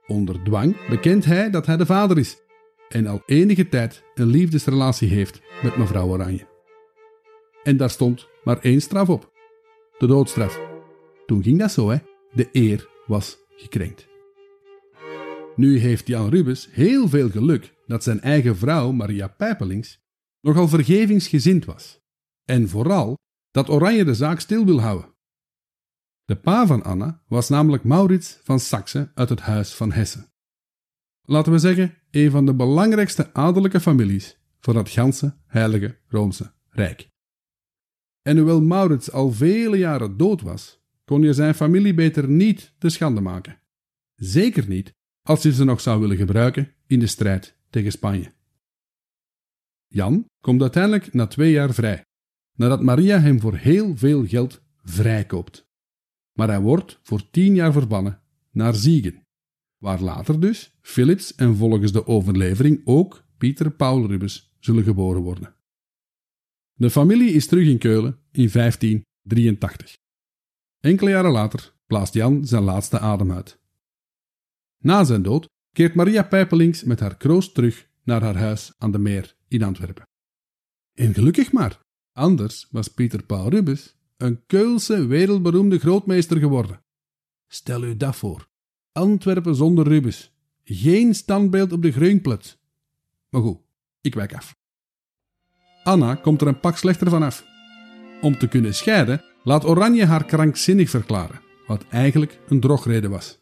Onder 0.06 0.42
dwang 0.44 0.88
bekent 0.88 1.24
hij 1.24 1.50
dat 1.50 1.66
hij 1.66 1.76
de 1.76 1.86
vader 1.86 2.18
is 2.18 2.36
en 2.88 3.06
al 3.06 3.22
enige 3.26 3.68
tijd 3.68 4.04
een 4.14 4.26
liefdesrelatie 4.26 5.08
heeft 5.08 5.40
met 5.62 5.76
mevrouw 5.76 6.08
Oranje. 6.08 6.46
En 7.62 7.76
daar 7.76 7.90
stond 7.90 8.28
maar 8.44 8.58
één 8.58 8.80
straf 8.80 9.08
op: 9.08 9.32
de 9.98 10.06
doodstraf. 10.06 10.60
Toen 11.26 11.42
ging 11.42 11.58
dat 11.58 11.72
zo, 11.72 11.90
hè? 11.90 11.96
De 12.32 12.48
eer 12.52 12.88
was 13.06 13.38
gekrenkt. 13.56 14.08
Nu 15.56 15.78
heeft 15.78 16.06
Jan 16.06 16.28
Rubens 16.28 16.68
heel 16.70 17.08
veel 17.08 17.30
geluk 17.30 17.74
dat 17.86 18.02
zijn 18.02 18.20
eigen 18.20 18.56
vrouw, 18.56 18.92
Maria 18.92 19.28
Pijpelings, 19.28 20.00
nogal 20.40 20.68
vergevingsgezind 20.68 21.64
was. 21.64 22.01
En 22.44 22.68
vooral 22.68 23.18
dat 23.50 23.68
Oranje 23.68 24.04
de 24.04 24.14
zaak 24.14 24.40
stil 24.40 24.64
wil 24.64 24.80
houden. 24.80 25.14
De 26.24 26.36
pa 26.36 26.66
van 26.66 26.82
Anna 26.82 27.22
was 27.28 27.48
namelijk 27.48 27.84
Maurits 27.84 28.38
van 28.42 28.60
Saxe 28.60 29.10
uit 29.14 29.28
het 29.28 29.40
huis 29.40 29.74
van 29.74 29.92
Hessen. 29.92 30.32
Laten 31.22 31.52
we 31.52 31.58
zeggen, 31.58 31.94
een 32.10 32.30
van 32.30 32.46
de 32.46 32.54
belangrijkste 32.54 33.34
adellijke 33.34 33.80
families 33.80 34.38
van 34.60 34.76
het 34.76 34.88
ganse 34.88 35.36
heilige 35.46 35.98
Roomse 36.08 36.52
Rijk. 36.68 37.08
En 38.22 38.36
hoewel 38.36 38.62
Maurits 38.62 39.10
al 39.10 39.32
vele 39.32 39.76
jaren 39.76 40.16
dood 40.16 40.40
was, 40.40 40.80
kon 41.04 41.22
je 41.22 41.32
zijn 41.32 41.54
familie 41.54 41.94
beter 41.94 42.28
niet 42.28 42.74
te 42.78 42.88
schande 42.88 43.20
maken. 43.20 43.60
Zeker 44.14 44.68
niet 44.68 44.92
als 45.22 45.42
je 45.42 45.52
ze 45.52 45.64
nog 45.64 45.80
zou 45.80 46.00
willen 46.00 46.16
gebruiken 46.16 46.74
in 46.86 46.98
de 46.98 47.06
strijd 47.06 47.56
tegen 47.70 47.92
Spanje. 47.92 48.32
Jan 49.86 50.24
komt 50.40 50.60
uiteindelijk 50.60 51.12
na 51.12 51.26
twee 51.26 51.52
jaar 51.52 51.74
vrij, 51.74 52.04
nadat 52.54 52.82
Maria 52.82 53.20
hem 53.20 53.40
voor 53.40 53.56
heel 53.56 53.96
veel 53.96 54.26
geld 54.26 54.62
vrijkoopt. 54.82 55.66
Maar 56.32 56.48
hij 56.48 56.60
wordt 56.60 57.00
voor 57.02 57.30
tien 57.30 57.54
jaar 57.54 57.72
verbannen 57.72 58.20
naar 58.50 58.74
Ziegen, 58.74 59.26
waar 59.78 60.00
later 60.00 60.40
dus 60.40 60.78
Philips 60.80 61.34
en 61.34 61.56
volgens 61.56 61.92
de 61.92 62.06
overlevering 62.06 62.80
ook 62.84 63.24
Pieter 63.38 63.70
Paul 63.70 64.06
Rubens 64.06 64.54
zullen 64.58 64.84
geboren 64.84 65.22
worden. 65.22 65.54
De 66.72 66.90
familie 66.90 67.32
is 67.32 67.46
terug 67.46 67.66
in 67.66 67.78
Keulen 67.78 68.18
in 68.30 68.48
1583. 68.52 69.96
Enkele 70.80 71.10
jaren 71.10 71.30
later 71.30 71.74
blaast 71.86 72.14
Jan 72.14 72.46
zijn 72.46 72.62
laatste 72.62 72.98
adem 72.98 73.32
uit. 73.32 73.60
Na 74.78 75.04
zijn 75.04 75.22
dood 75.22 75.48
keert 75.72 75.94
Maria 75.94 76.22
Pijpelings 76.22 76.84
met 76.84 77.00
haar 77.00 77.16
kroost 77.16 77.54
terug 77.54 77.88
naar 78.04 78.22
haar 78.22 78.36
huis 78.36 78.72
aan 78.78 78.92
de 78.92 78.98
meer 78.98 79.36
in 79.48 79.62
Antwerpen. 79.62 80.08
En 80.94 81.14
gelukkig 81.14 81.52
maar, 81.52 81.80
anders 82.12 82.68
was 82.70 82.88
Pieter 82.88 83.22
Paul 83.22 83.48
Rubens 83.48 83.94
een 84.16 84.46
Keulse 84.46 85.06
wereldberoemde 85.06 85.78
grootmeester 85.78 86.38
geworden. 86.38 86.82
Stel 87.48 87.84
u 87.84 87.96
dat 87.96 88.16
voor. 88.16 88.48
Antwerpen 88.92 89.54
zonder 89.54 89.88
Rubens. 89.88 90.32
Geen 90.64 91.14
standbeeld 91.14 91.72
op 91.72 91.82
de 91.82 91.92
Groenplat. 91.92 92.58
Maar 93.28 93.40
goed, 93.40 93.58
ik 94.00 94.14
wijk 94.14 94.34
af. 94.34 94.56
Anna 95.82 96.14
komt 96.14 96.40
er 96.40 96.46
een 96.46 96.60
pak 96.60 96.76
slechter 96.76 97.08
vanaf. 97.08 97.44
Om 98.20 98.38
te 98.38 98.48
kunnen 98.48 98.74
scheiden, 98.74 99.24
laat 99.42 99.64
Oranje 99.64 100.04
haar 100.04 100.24
krankzinnig 100.24 100.90
verklaren, 100.90 101.40
wat 101.66 101.84
eigenlijk 101.88 102.40
een 102.48 102.60
drogreden 102.60 103.10
was. 103.10 103.38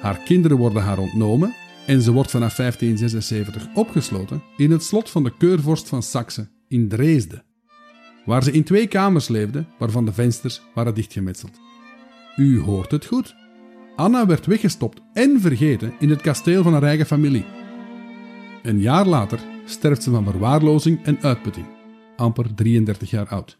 Haar 0.00 0.22
kinderen 0.22 0.56
worden 0.56 0.82
haar 0.82 0.98
ontnomen 0.98 1.54
en 1.86 2.02
ze 2.02 2.12
wordt 2.12 2.30
vanaf 2.30 2.54
1576 2.54 3.74
opgesloten 3.74 4.42
in 4.56 4.70
het 4.70 4.82
slot 4.82 5.10
van 5.10 5.24
de 5.24 5.36
keurvorst 5.36 5.88
van 5.88 6.02
Saxe 6.02 6.50
in 6.68 6.88
Dresden, 6.88 7.44
waar 8.24 8.42
ze 8.42 8.52
in 8.52 8.64
twee 8.64 8.86
kamers 8.86 9.28
leefde 9.28 9.64
waarvan 9.78 10.04
de 10.04 10.12
vensters 10.12 10.62
waren 10.74 10.94
dichtgemetseld. 10.94 11.60
U 12.36 12.60
hoort 12.60 12.90
het 12.90 13.04
goed. 13.04 13.34
Anna 13.96 14.26
werd 14.26 14.46
weggestopt 14.46 15.00
en 15.12 15.40
vergeten 15.40 15.94
in 15.98 16.10
het 16.10 16.20
kasteel 16.20 16.62
van 16.62 16.72
haar 16.72 16.82
eigen 16.82 17.06
familie. 17.06 17.44
Een 18.62 18.80
jaar 18.80 19.06
later 19.06 19.40
sterft 19.64 20.02
ze 20.02 20.10
van 20.10 20.24
verwaarlozing 20.24 21.04
en 21.04 21.22
uitputting, 21.22 21.66
amper 22.16 22.54
33 22.54 23.10
jaar 23.10 23.28
oud. 23.28 23.58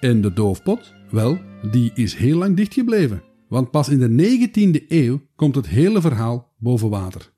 En 0.00 0.20
de 0.20 0.32
doofpot? 0.32 0.94
Wel, 1.10 1.40
die 1.70 1.90
is 1.94 2.14
heel 2.14 2.38
lang 2.38 2.56
dichtgebleven, 2.56 3.22
want 3.48 3.70
pas 3.70 3.88
in 3.88 3.98
de 3.98 4.48
19e 4.48 4.86
eeuw 4.88 5.20
komt 5.36 5.54
het 5.54 5.66
hele 5.66 6.00
verhaal 6.00 6.54
boven 6.58 6.90
water. 6.90 7.32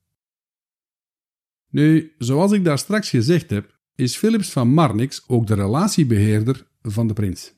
Nu, 1.71 2.15
zoals 2.19 2.53
ik 2.53 2.65
daar 2.65 2.79
straks 2.79 3.11
gezegd 3.11 3.51
heb, 3.51 3.76
is 3.97 4.17
Philips 4.17 4.51
van 4.51 4.69
Marnix 4.69 5.25
ook 5.29 5.47
de 5.47 5.55
relatiebeheerder 5.55 6.67
van 6.83 7.07
de 7.07 7.13
prins. 7.13 7.55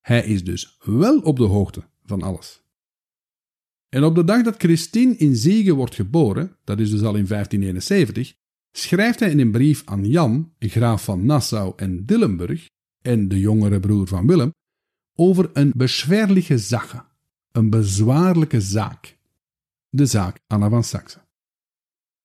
Hij 0.00 0.24
is 0.24 0.44
dus 0.44 0.76
wel 0.80 1.20
op 1.20 1.36
de 1.36 1.44
hoogte 1.44 1.82
van 2.04 2.22
alles. 2.22 2.62
En 3.88 4.04
op 4.04 4.14
de 4.14 4.24
dag 4.24 4.42
dat 4.42 4.56
Christine 4.56 5.16
in 5.16 5.36
Ziegen 5.36 5.74
wordt 5.74 5.94
geboren, 5.94 6.56
dat 6.64 6.80
is 6.80 6.90
dus 6.90 7.02
al 7.02 7.14
in 7.14 7.26
1571, 7.26 8.34
schrijft 8.72 9.20
hij 9.20 9.30
in 9.30 9.38
een 9.38 9.50
brief 9.50 9.82
aan 9.84 10.08
Jan, 10.08 10.52
graaf 10.58 11.04
van 11.04 11.26
Nassau 11.26 11.72
en 11.76 12.04
Dillenburg, 12.04 12.68
en 13.02 13.28
de 13.28 13.40
jongere 13.40 13.80
broer 13.80 14.06
van 14.06 14.26
Willem, 14.26 14.52
over 15.14 15.50
een 15.52 15.72
beschwerlijke 15.76 16.58
zache, 16.58 17.04
een 17.52 17.70
bezwaarlijke 17.70 18.60
zaak. 18.60 19.18
De 19.88 20.06
zaak 20.06 20.40
Anna 20.46 20.68
van 20.68 20.84
Saxe. 20.84 21.18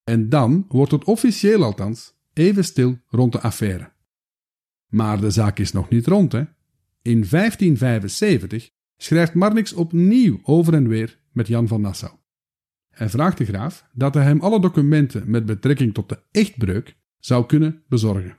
En 0.03 0.30
dan 0.30 0.65
wordt 0.67 0.91
het 0.91 1.03
officieel 1.03 1.63
althans 1.63 2.13
even 2.40 2.64
stil 2.64 2.98
rond 3.08 3.32
de 3.32 3.42
affaire. 3.42 3.92
Maar 4.88 5.22
de 5.22 5.32
zaak 5.32 5.60
is 5.60 5.72
nog 5.72 5.90
niet 5.90 6.08
rond, 6.08 6.32
hè? 6.32 6.44
In 7.02 7.26
1575 7.30 8.70
schrijft 8.98 9.34
Marnix 9.34 9.74
opnieuw 9.74 10.40
over 10.44 10.74
en 10.74 10.88
weer 10.88 11.20
met 11.32 11.48
Jan 11.48 11.68
van 11.68 11.82
Nassau. 11.82 12.14
Hij 12.90 13.10
vraagt 13.10 13.38
de 13.38 13.46
graaf 13.46 13.90
dat 13.94 14.14
hij 14.14 14.24
hem 14.24 14.40
alle 14.40 14.62
documenten 14.62 15.30
met 15.30 15.46
betrekking 15.46 15.94
tot 15.94 16.10
de 16.10 16.24
echtbreuk 16.32 16.98
zou 17.18 17.46
kunnen 17.46 17.84
bezorgen. 17.88 18.38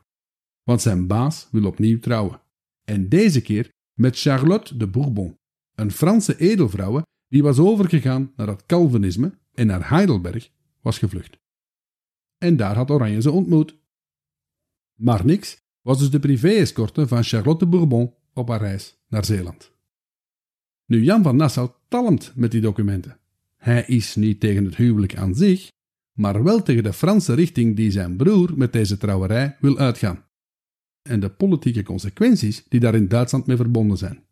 Want 0.62 0.82
zijn 0.82 1.06
baas 1.06 1.48
wil 1.50 1.64
opnieuw 1.64 1.98
trouwen. 1.98 2.40
En 2.84 3.08
deze 3.08 3.42
keer 3.42 3.70
met 3.94 4.20
Charlotte 4.20 4.76
de 4.76 4.86
Bourbon, 4.86 5.38
een 5.74 5.90
Franse 5.90 6.38
edelvrouw 6.38 7.02
die 7.28 7.42
was 7.42 7.58
overgegaan 7.58 8.32
naar 8.36 8.48
het 8.48 8.66
Calvinisme 8.66 9.38
en 9.52 9.66
naar 9.66 9.88
Heidelberg 9.88 10.50
was 10.80 10.98
gevlucht. 10.98 11.38
En 12.38 12.56
daar 12.56 12.74
had 12.74 12.90
Oranje 12.90 13.20
ze 13.20 13.30
ontmoet. 13.30 13.78
Marnix 15.00 15.62
was 15.82 15.98
dus 15.98 16.10
de 16.10 16.18
privé-escorte 16.18 17.08
van 17.08 17.22
Charlotte 17.22 17.66
Bourbon 17.66 18.14
op 18.34 18.48
haar 18.48 18.60
reis 18.60 18.98
naar 19.08 19.24
Zeeland. 19.24 19.72
Nu 20.86 21.02
Jan 21.02 21.22
van 21.22 21.36
Nassau 21.36 21.70
talmt 21.88 22.32
met 22.34 22.50
die 22.50 22.60
documenten. 22.60 23.18
Hij 23.56 23.84
is 23.86 24.14
niet 24.14 24.40
tegen 24.40 24.64
het 24.64 24.76
huwelijk 24.76 25.16
aan 25.16 25.34
zich, 25.34 25.70
maar 26.12 26.42
wel 26.42 26.62
tegen 26.62 26.82
de 26.82 26.92
Franse 26.92 27.34
richting 27.34 27.76
die 27.76 27.90
zijn 27.90 28.16
broer 28.16 28.52
met 28.56 28.72
deze 28.72 28.96
trouwerij 28.96 29.56
wil 29.60 29.78
uitgaan. 29.78 30.24
En 31.02 31.20
de 31.20 31.30
politieke 31.30 31.82
consequenties 31.82 32.64
die 32.68 32.80
daar 32.80 32.94
in 32.94 33.08
Duitsland 33.08 33.46
mee 33.46 33.56
verbonden 33.56 33.98
zijn. 33.98 34.24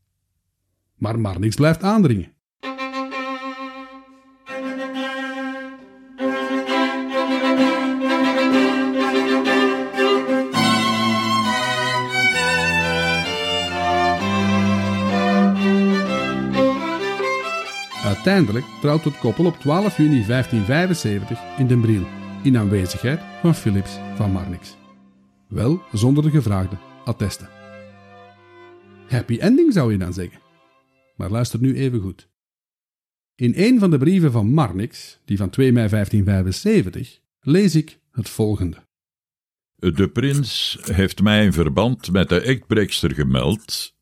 Maar 0.95 1.21
Marnix 1.21 1.57
blijft 1.57 1.83
aandringen. 1.83 2.33
Uiteindelijk 18.39 18.81
trouwt 18.81 19.05
het 19.05 19.19
koppel 19.19 19.45
op 19.45 19.57
12 19.57 19.97
juni 19.97 20.27
1575 20.27 21.39
in 21.59 21.67
Den 21.67 21.81
Briel, 21.81 22.07
in 22.43 22.57
aanwezigheid 22.57 23.21
van 23.41 23.55
Philips 23.55 23.99
van 24.17 24.33
Marnix. 24.33 24.77
Wel 25.49 25.83
zonder 25.93 26.23
de 26.23 26.31
gevraagde 26.31 26.77
attesten. 27.05 27.49
Happy 29.09 29.39
ending 29.39 29.73
zou 29.73 29.93
je 29.93 29.99
dan 29.99 30.13
zeggen. 30.13 30.41
Maar 31.17 31.31
luister 31.31 31.61
nu 31.61 31.77
even 31.77 32.01
goed. 32.01 32.29
In 33.35 33.53
een 33.57 33.79
van 33.79 33.91
de 33.91 33.99
brieven 33.99 34.33
van 34.33 34.53
Marnix, 34.53 35.21
die 35.25 35.37
van 35.37 35.51
2 35.51 35.73
mei 35.73 35.89
1575, 35.89 37.21
lees 37.41 37.75
ik 37.75 37.99
het 38.13 38.29
volgende. 38.29 38.77
De 39.77 40.09
prins 40.09 40.79
heeft 40.83 41.23
mij 41.23 41.45
in 41.45 41.53
verband 41.53 42.13
met 42.13 42.29
de 42.29 42.41
echtbreekster 42.41 43.15
gemeld 43.15 43.95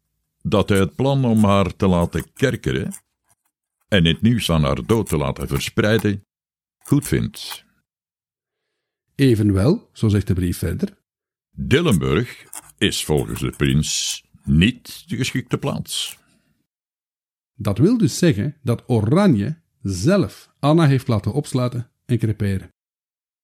dat 0.43 0.69
hij 0.69 0.79
het 0.79 0.95
plan 0.95 1.25
om 1.25 1.45
haar 1.45 1.77
te 1.77 1.87
laten 1.87 2.33
kerkeren 2.33 3.05
en 3.89 4.05
het 4.05 4.23
nieuws 4.23 4.45
van 4.45 4.63
haar 4.63 4.87
dood 4.87 5.09
te 5.09 5.17
laten 5.17 5.49
verspreiden, 5.49 6.25
goed 6.79 7.07
vindt. 7.07 7.65
Evenwel, 9.15 9.89
zo 9.93 10.09
zegt 10.09 10.27
de 10.27 10.35
brief 10.35 10.59
verder, 10.59 10.97
Dillenburg 11.59 12.45
is 12.79 13.05
volgens 13.05 13.41
de 13.41 13.51
prins 13.51 14.23
niet 14.45 15.09
de 15.09 15.17
geschikte 15.17 15.59
plaats. 15.59 16.19
Dat 17.55 17.79
wil 17.79 17.99
dus 17.99 18.19
zeggen 18.19 18.57
dat 18.63 18.85
Oranje 18.87 19.57
zelf 19.83 20.55
Anna 20.59 20.87
heeft 20.87 21.09
laten 21.09 21.33
opsluiten 21.33 21.91
en 22.05 22.19
creperen. 22.19 22.69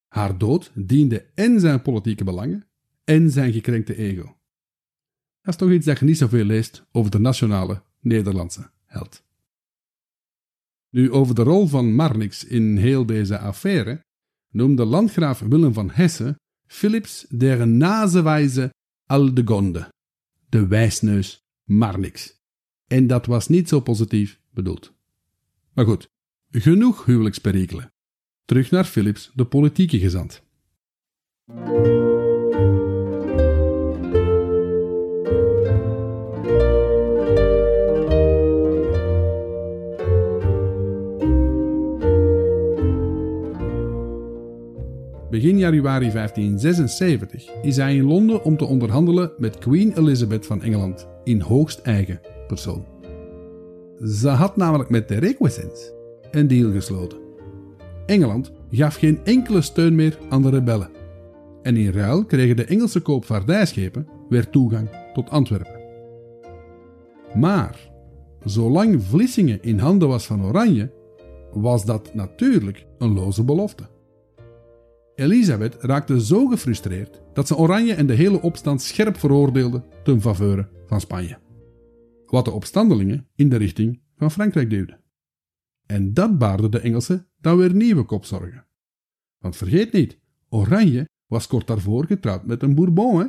Haar 0.08 0.38
dood 0.38 0.70
diende 0.74 1.26
en 1.34 1.60
zijn 1.60 1.82
politieke 1.82 2.24
belangen 2.24 2.66
en 3.04 3.30
zijn 3.30 3.52
gekrenkte 3.52 3.96
ego. 3.96 4.36
Dat 5.40 5.54
is 5.54 5.56
toch 5.56 5.70
iets 5.70 5.86
dat 5.86 5.98
je 5.98 6.04
niet 6.04 6.18
zoveel 6.18 6.44
leest 6.44 6.86
over 6.92 7.10
de 7.10 7.18
nationale 7.18 7.82
Nederlandse 8.00 8.70
held. 8.84 9.24
Nu, 10.92 11.10
over 11.10 11.34
de 11.34 11.42
rol 11.42 11.66
van 11.66 11.94
Marnix 11.94 12.44
in 12.44 12.76
heel 12.76 13.06
deze 13.06 13.38
affaire 13.38 14.04
noemde 14.50 14.84
landgraaf 14.84 15.38
Willem 15.38 15.72
van 15.72 15.90
Hesse 15.90 16.38
Philips 16.66 17.26
der 17.28 17.68
Nasewijze 17.68 18.74
Aldegonde, 19.06 19.92
de 20.48 20.66
wijsneus 20.66 21.40
Marnix. 21.64 22.40
En 22.86 23.06
dat 23.06 23.26
was 23.26 23.48
niet 23.48 23.68
zo 23.68 23.80
positief 23.80 24.40
bedoeld. 24.50 24.92
Maar 25.72 25.84
goed, 25.84 26.08
genoeg 26.50 27.04
huwelijksperikelen. 27.04 27.92
Terug 28.44 28.70
naar 28.70 28.84
Philips, 28.84 29.30
de 29.34 29.44
politieke 29.44 29.98
gezant. 29.98 30.42
Begin 45.32 45.58
januari 45.58 46.10
1576 46.10 47.50
is 47.62 47.76
hij 47.76 47.96
in 47.96 48.04
Londen 48.04 48.44
om 48.44 48.56
te 48.56 48.64
onderhandelen 48.64 49.32
met 49.38 49.58
Queen 49.58 49.92
Elizabeth 49.98 50.46
van 50.46 50.62
Engeland 50.62 51.08
in 51.24 51.40
hoogst 51.40 51.78
eigen 51.78 52.20
persoon. 52.46 52.84
Ze 54.04 54.28
had 54.28 54.56
namelijk 54.56 54.90
met 54.90 55.08
de 55.08 55.14
Requesens 55.14 55.92
een 56.30 56.48
deal 56.48 56.72
gesloten. 56.72 57.18
Engeland 58.06 58.52
gaf 58.70 58.94
geen 58.94 59.20
enkele 59.24 59.60
steun 59.60 59.94
meer 59.94 60.18
aan 60.28 60.42
de 60.42 60.50
rebellen. 60.50 60.90
En 61.62 61.76
in 61.76 61.92
ruil 61.92 62.24
kregen 62.24 62.56
de 62.56 62.64
Engelse 62.64 63.00
koopvaardijschepen 63.00 64.06
weer 64.28 64.50
toegang 64.50 64.88
tot 65.12 65.30
Antwerpen. 65.30 65.80
Maar, 67.34 67.90
zolang 68.44 69.02
Vlissingen 69.02 69.62
in 69.62 69.78
handen 69.78 70.08
was 70.08 70.26
van 70.26 70.44
Oranje, 70.44 70.90
was 71.52 71.84
dat 71.84 72.14
natuurlijk 72.14 72.86
een 72.98 73.14
loze 73.14 73.44
belofte. 73.44 73.91
Elisabeth 75.14 75.74
raakte 75.74 76.24
zo 76.24 76.46
gefrustreerd 76.46 77.20
dat 77.32 77.46
ze 77.46 77.56
Oranje 77.56 77.94
en 77.94 78.06
de 78.06 78.14
hele 78.14 78.40
opstand 78.40 78.82
scherp 78.82 79.16
veroordeelde 79.16 79.84
ten 80.04 80.20
faveur 80.20 80.68
van 80.86 81.00
Spanje. 81.00 81.38
Wat 82.26 82.44
de 82.44 82.50
opstandelingen 82.50 83.28
in 83.34 83.48
de 83.48 83.56
richting 83.56 84.00
van 84.16 84.30
Frankrijk 84.30 84.70
duwde. 84.70 85.00
En 85.86 86.14
dat 86.14 86.38
baarde 86.38 86.68
de 86.68 86.80
Engelsen 86.80 87.26
dan 87.40 87.56
weer 87.56 87.74
nieuwe 87.74 88.04
kopzorgen. 88.04 88.66
Want 89.38 89.56
vergeet 89.56 89.92
niet, 89.92 90.18
Oranje 90.48 91.08
was 91.26 91.46
kort 91.46 91.66
daarvoor 91.66 92.06
getrouwd 92.06 92.46
met 92.46 92.62
een 92.62 92.74
Bourbon, 92.74 93.18
hè? 93.18 93.26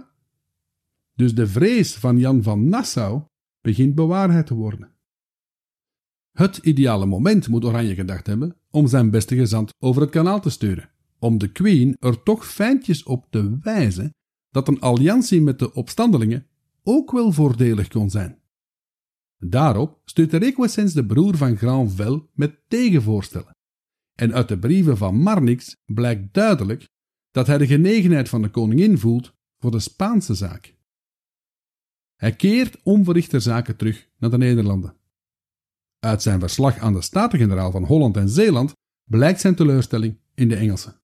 Dus 1.16 1.36
de 1.36 1.48
vrees 1.48 1.96
van 1.96 2.18
Jan 2.18 2.44
van 2.44 2.70
Nassau 2.70 3.24
begint 3.62 3.96
bewaarheid 3.96 4.46
te 4.46 4.54
worden. 4.54 4.92
Het 6.32 6.58
ideale 6.58 7.06
moment 7.06 7.48
moet 7.48 7.66
Oranje 7.66 7.96
gedacht 7.96 8.28
hebben 8.28 8.56
om 8.70 8.88
zijn 8.88 9.10
beste 9.10 9.36
gezant 9.36 9.74
over 9.80 10.02
het 10.02 10.12
kanaal 10.12 10.42
te 10.42 10.50
sturen 10.50 10.93
om 11.24 11.38
de 11.38 11.52
Queen 11.52 11.96
er 12.00 12.24
toch 12.24 12.48
fijntjes 12.48 13.04
op 13.04 13.28
te 13.30 13.58
wijzen 13.62 14.14
dat 14.50 14.68
een 14.68 14.80
alliantie 14.80 15.42
met 15.42 15.60
de 15.60 15.74
opstandelingen 15.74 16.48
ook 16.84 17.12
wel 17.12 17.32
voordelig 17.32 17.88
kon 17.88 18.10
zijn. 18.10 18.42
Daarop 19.38 20.02
stuurt 20.06 20.34
Requesens 20.34 20.94
de 20.94 21.06
broer 21.06 21.38
van 21.38 21.58
Granvelle 21.58 22.28
met 22.34 22.60
tegenvoorstellen. 22.68 23.56
En 24.20 24.34
uit 24.34 24.48
de 24.48 24.60
brieven 24.60 24.98
van 24.98 25.16
Marnix 25.16 25.76
blijkt 25.86 26.34
duidelijk 26.34 26.88
dat 27.32 27.48
hij 27.48 27.58
de 27.58 27.68
genegenheid 27.68 28.30
van 28.30 28.42
de 28.42 28.50
koningin 28.50 28.98
voelt 28.98 29.34
voor 29.60 29.72
de 29.72 29.80
Spaanse 29.80 30.34
zaak. 30.34 30.76
Hij 32.16 32.36
keert 32.36 32.84
onverrichter 32.84 33.42
zaken 33.42 33.76
terug 33.76 34.10
naar 34.18 34.30
de 34.30 34.38
Nederlanden. 34.38 34.96
Uit 36.00 36.22
zijn 36.22 36.40
verslag 36.40 36.78
aan 36.78 36.94
de 36.94 37.02
Staten-Generaal 37.02 37.72
van 37.72 37.84
Holland 37.84 38.18
en 38.18 38.30
Zeeland 38.30 38.74
blijkt 39.10 39.42
zijn 39.42 39.56
teleurstelling 39.56 40.20
in 40.34 40.48
de 40.48 40.56
Engelsen. 40.56 41.02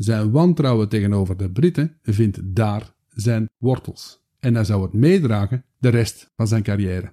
Zijn 0.00 0.30
wantrouwen 0.30 0.88
tegenover 0.88 1.36
de 1.36 1.50
Britten 1.50 1.96
vindt 2.02 2.38
daar 2.42 2.94
zijn 3.08 3.48
wortels. 3.58 4.20
En 4.38 4.54
hij 4.54 4.64
zou 4.64 4.82
het 4.82 4.92
meedragen 4.92 5.64
de 5.78 5.88
rest 5.88 6.30
van 6.36 6.46
zijn 6.46 6.62
carrière. 6.62 7.12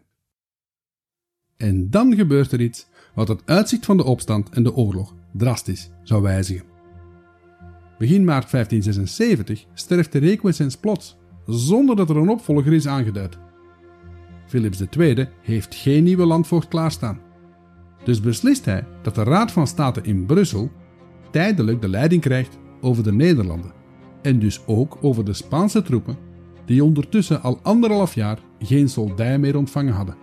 En 1.57 1.89
dan 1.89 2.15
gebeurt 2.15 2.51
er 2.51 2.61
iets 2.61 2.87
wat 3.15 3.27
het 3.27 3.41
uitzicht 3.45 3.85
van 3.85 3.97
de 3.97 4.03
opstand 4.03 4.49
en 4.49 4.63
de 4.63 4.75
oorlog 4.75 5.15
drastisch 5.33 5.89
zou 6.03 6.21
wijzigen. 6.21 6.65
Begin 7.97 8.23
maart 8.23 8.51
1576 8.51 9.65
sterft 9.73 10.11
de 10.11 10.19
Requesens 10.19 10.77
plots, 10.77 11.17
zonder 11.45 11.95
dat 11.95 12.09
er 12.09 12.17
een 12.17 12.29
opvolger 12.29 12.73
is 12.73 12.87
aangeduid. 12.87 13.37
Philips 14.45 14.81
II 14.97 15.27
heeft 15.41 15.75
geen 15.75 16.03
nieuwe 16.03 16.25
landvoogd 16.25 16.67
klaarstaan. 16.67 17.19
Dus 18.03 18.21
beslist 18.21 18.65
hij 18.65 18.87
dat 19.01 19.15
de 19.15 19.23
Raad 19.23 19.51
van 19.51 19.67
State 19.67 20.01
in 20.01 20.25
Brussel 20.25 20.71
tijdelijk 21.31 21.81
de 21.81 21.89
leiding 21.89 22.21
krijgt 22.21 22.57
over 22.87 23.03
de 23.03 23.13
Nederlanden 23.13 23.71
en 24.21 24.39
dus 24.39 24.61
ook 24.65 24.97
over 25.01 25.25
de 25.25 25.33
Spaanse 25.33 25.81
troepen 25.81 26.17
die 26.65 26.83
ondertussen 26.83 27.41
al 27.41 27.59
anderhalf 27.61 28.15
jaar 28.15 28.39
geen 28.59 28.89
soldij 28.89 29.39
meer 29.39 29.57
ontvangen 29.57 29.93
hadden. 29.93 30.15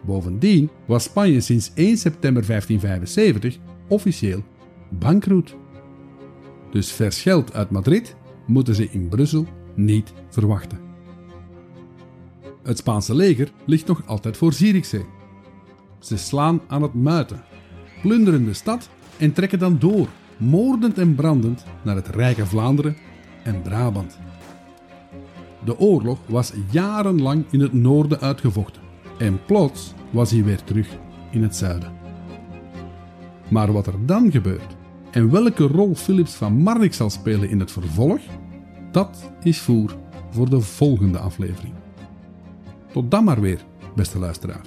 Bovendien 0.00 0.70
was 0.86 1.04
Spanje 1.04 1.40
sinds 1.40 1.70
1 1.74 1.96
september 1.96 2.46
1575 2.46 3.58
officieel 3.88 4.42
bankroet. 4.90 5.56
Dus 6.70 6.92
vers 6.92 7.22
geld 7.22 7.54
uit 7.54 7.70
Madrid 7.70 8.16
moeten 8.46 8.74
ze 8.74 8.90
in 8.90 9.08
Brussel 9.08 9.46
niet 9.74 10.12
verwachten. 10.28 10.78
Het 12.62 12.78
Spaanse 12.78 13.14
leger 13.14 13.50
ligt 13.66 13.86
nog 13.86 14.06
altijd 14.06 14.36
voor 14.36 14.52
Zierikzee. 14.52 15.04
Ze 15.98 16.16
slaan 16.16 16.60
aan 16.66 16.82
het 16.82 16.94
muiten, 16.94 17.44
plunderen 18.02 18.44
de 18.44 18.54
stad 18.54 18.88
en 19.16 19.32
trekken 19.32 19.58
dan 19.58 19.78
door, 19.78 20.08
moordend 20.36 20.98
en 20.98 21.14
brandend, 21.14 21.64
naar 21.82 21.96
het 21.96 22.08
rijke 22.08 22.46
Vlaanderen 22.46 22.96
en 23.42 23.62
Brabant. 23.62 24.18
De 25.64 25.78
oorlog 25.78 26.18
was 26.26 26.52
jarenlang 26.70 27.44
in 27.50 27.60
het 27.60 27.72
noorden 27.72 28.20
uitgevochten 28.20 28.82
en 29.18 29.44
plots 29.46 29.94
was 30.10 30.30
hij 30.30 30.44
weer 30.44 30.64
terug 30.64 30.88
in 31.30 31.42
het 31.42 31.56
zuiden. 31.56 31.92
Maar 33.48 33.72
wat 33.72 33.86
er 33.86 34.06
dan 34.06 34.30
gebeurt 34.30 34.76
en 35.10 35.30
welke 35.30 35.66
rol 35.66 35.94
Philips 35.94 36.34
van 36.34 36.62
Marnix 36.62 36.96
zal 36.96 37.10
spelen 37.10 37.48
in 37.48 37.60
het 37.60 37.72
vervolg, 37.72 38.20
dat 38.90 39.32
is 39.42 39.58
voer 39.58 39.96
voor 40.30 40.50
de 40.50 40.60
volgende 40.60 41.18
aflevering. 41.18 41.74
Tot 42.92 43.10
dan 43.10 43.24
maar 43.24 43.40
weer, 43.40 43.60
beste 43.94 44.18
luisteraar. 44.18 44.64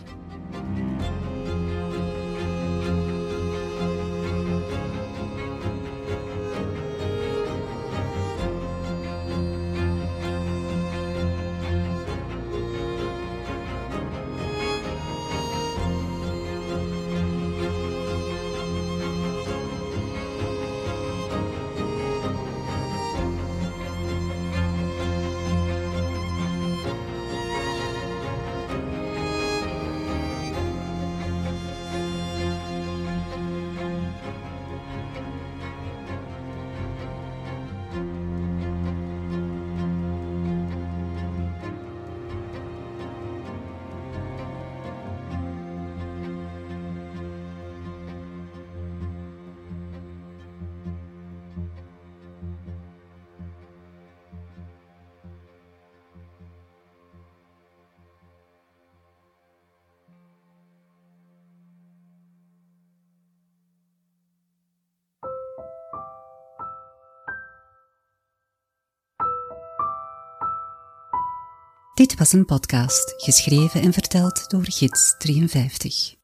Dit 72.00 72.18
was 72.18 72.34
een 72.34 72.46
podcast, 72.46 73.14
geschreven 73.18 73.82
en 73.82 73.94
verteld 73.94 74.50
door 74.50 74.64
Gids 74.64 75.16
53. 75.18 76.16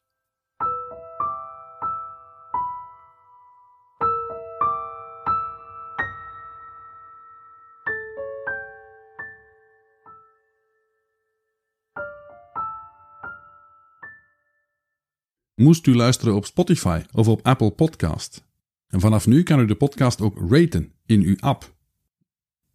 Moest 15.56 15.88
u 15.88 15.96
luisteren 15.96 16.36
op 16.36 16.46
Spotify 16.46 17.02
of 17.12 17.28
op 17.28 17.46
Apple 17.46 17.72
Podcast? 17.72 18.44
En 18.88 19.00
vanaf 19.00 19.28
nu 19.28 19.44
kan 19.44 19.60
u 19.60 19.66
de 19.66 19.76
podcast 19.76 20.22
ook 20.22 20.52
raten 20.52 20.94
in 21.06 21.22
uw 21.22 21.36
app. 21.40 21.75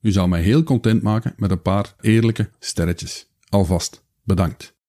U 0.01 0.13
zou 0.13 0.29
mij 0.29 0.43
heel 0.43 0.63
content 0.63 1.03
maken 1.03 1.35
met 1.37 1.51
een 1.51 1.63
paar 1.63 1.95
eerlijke 2.01 2.51
sterretjes. 2.59 3.31
Alvast 3.49 4.05
bedankt. 4.25 4.80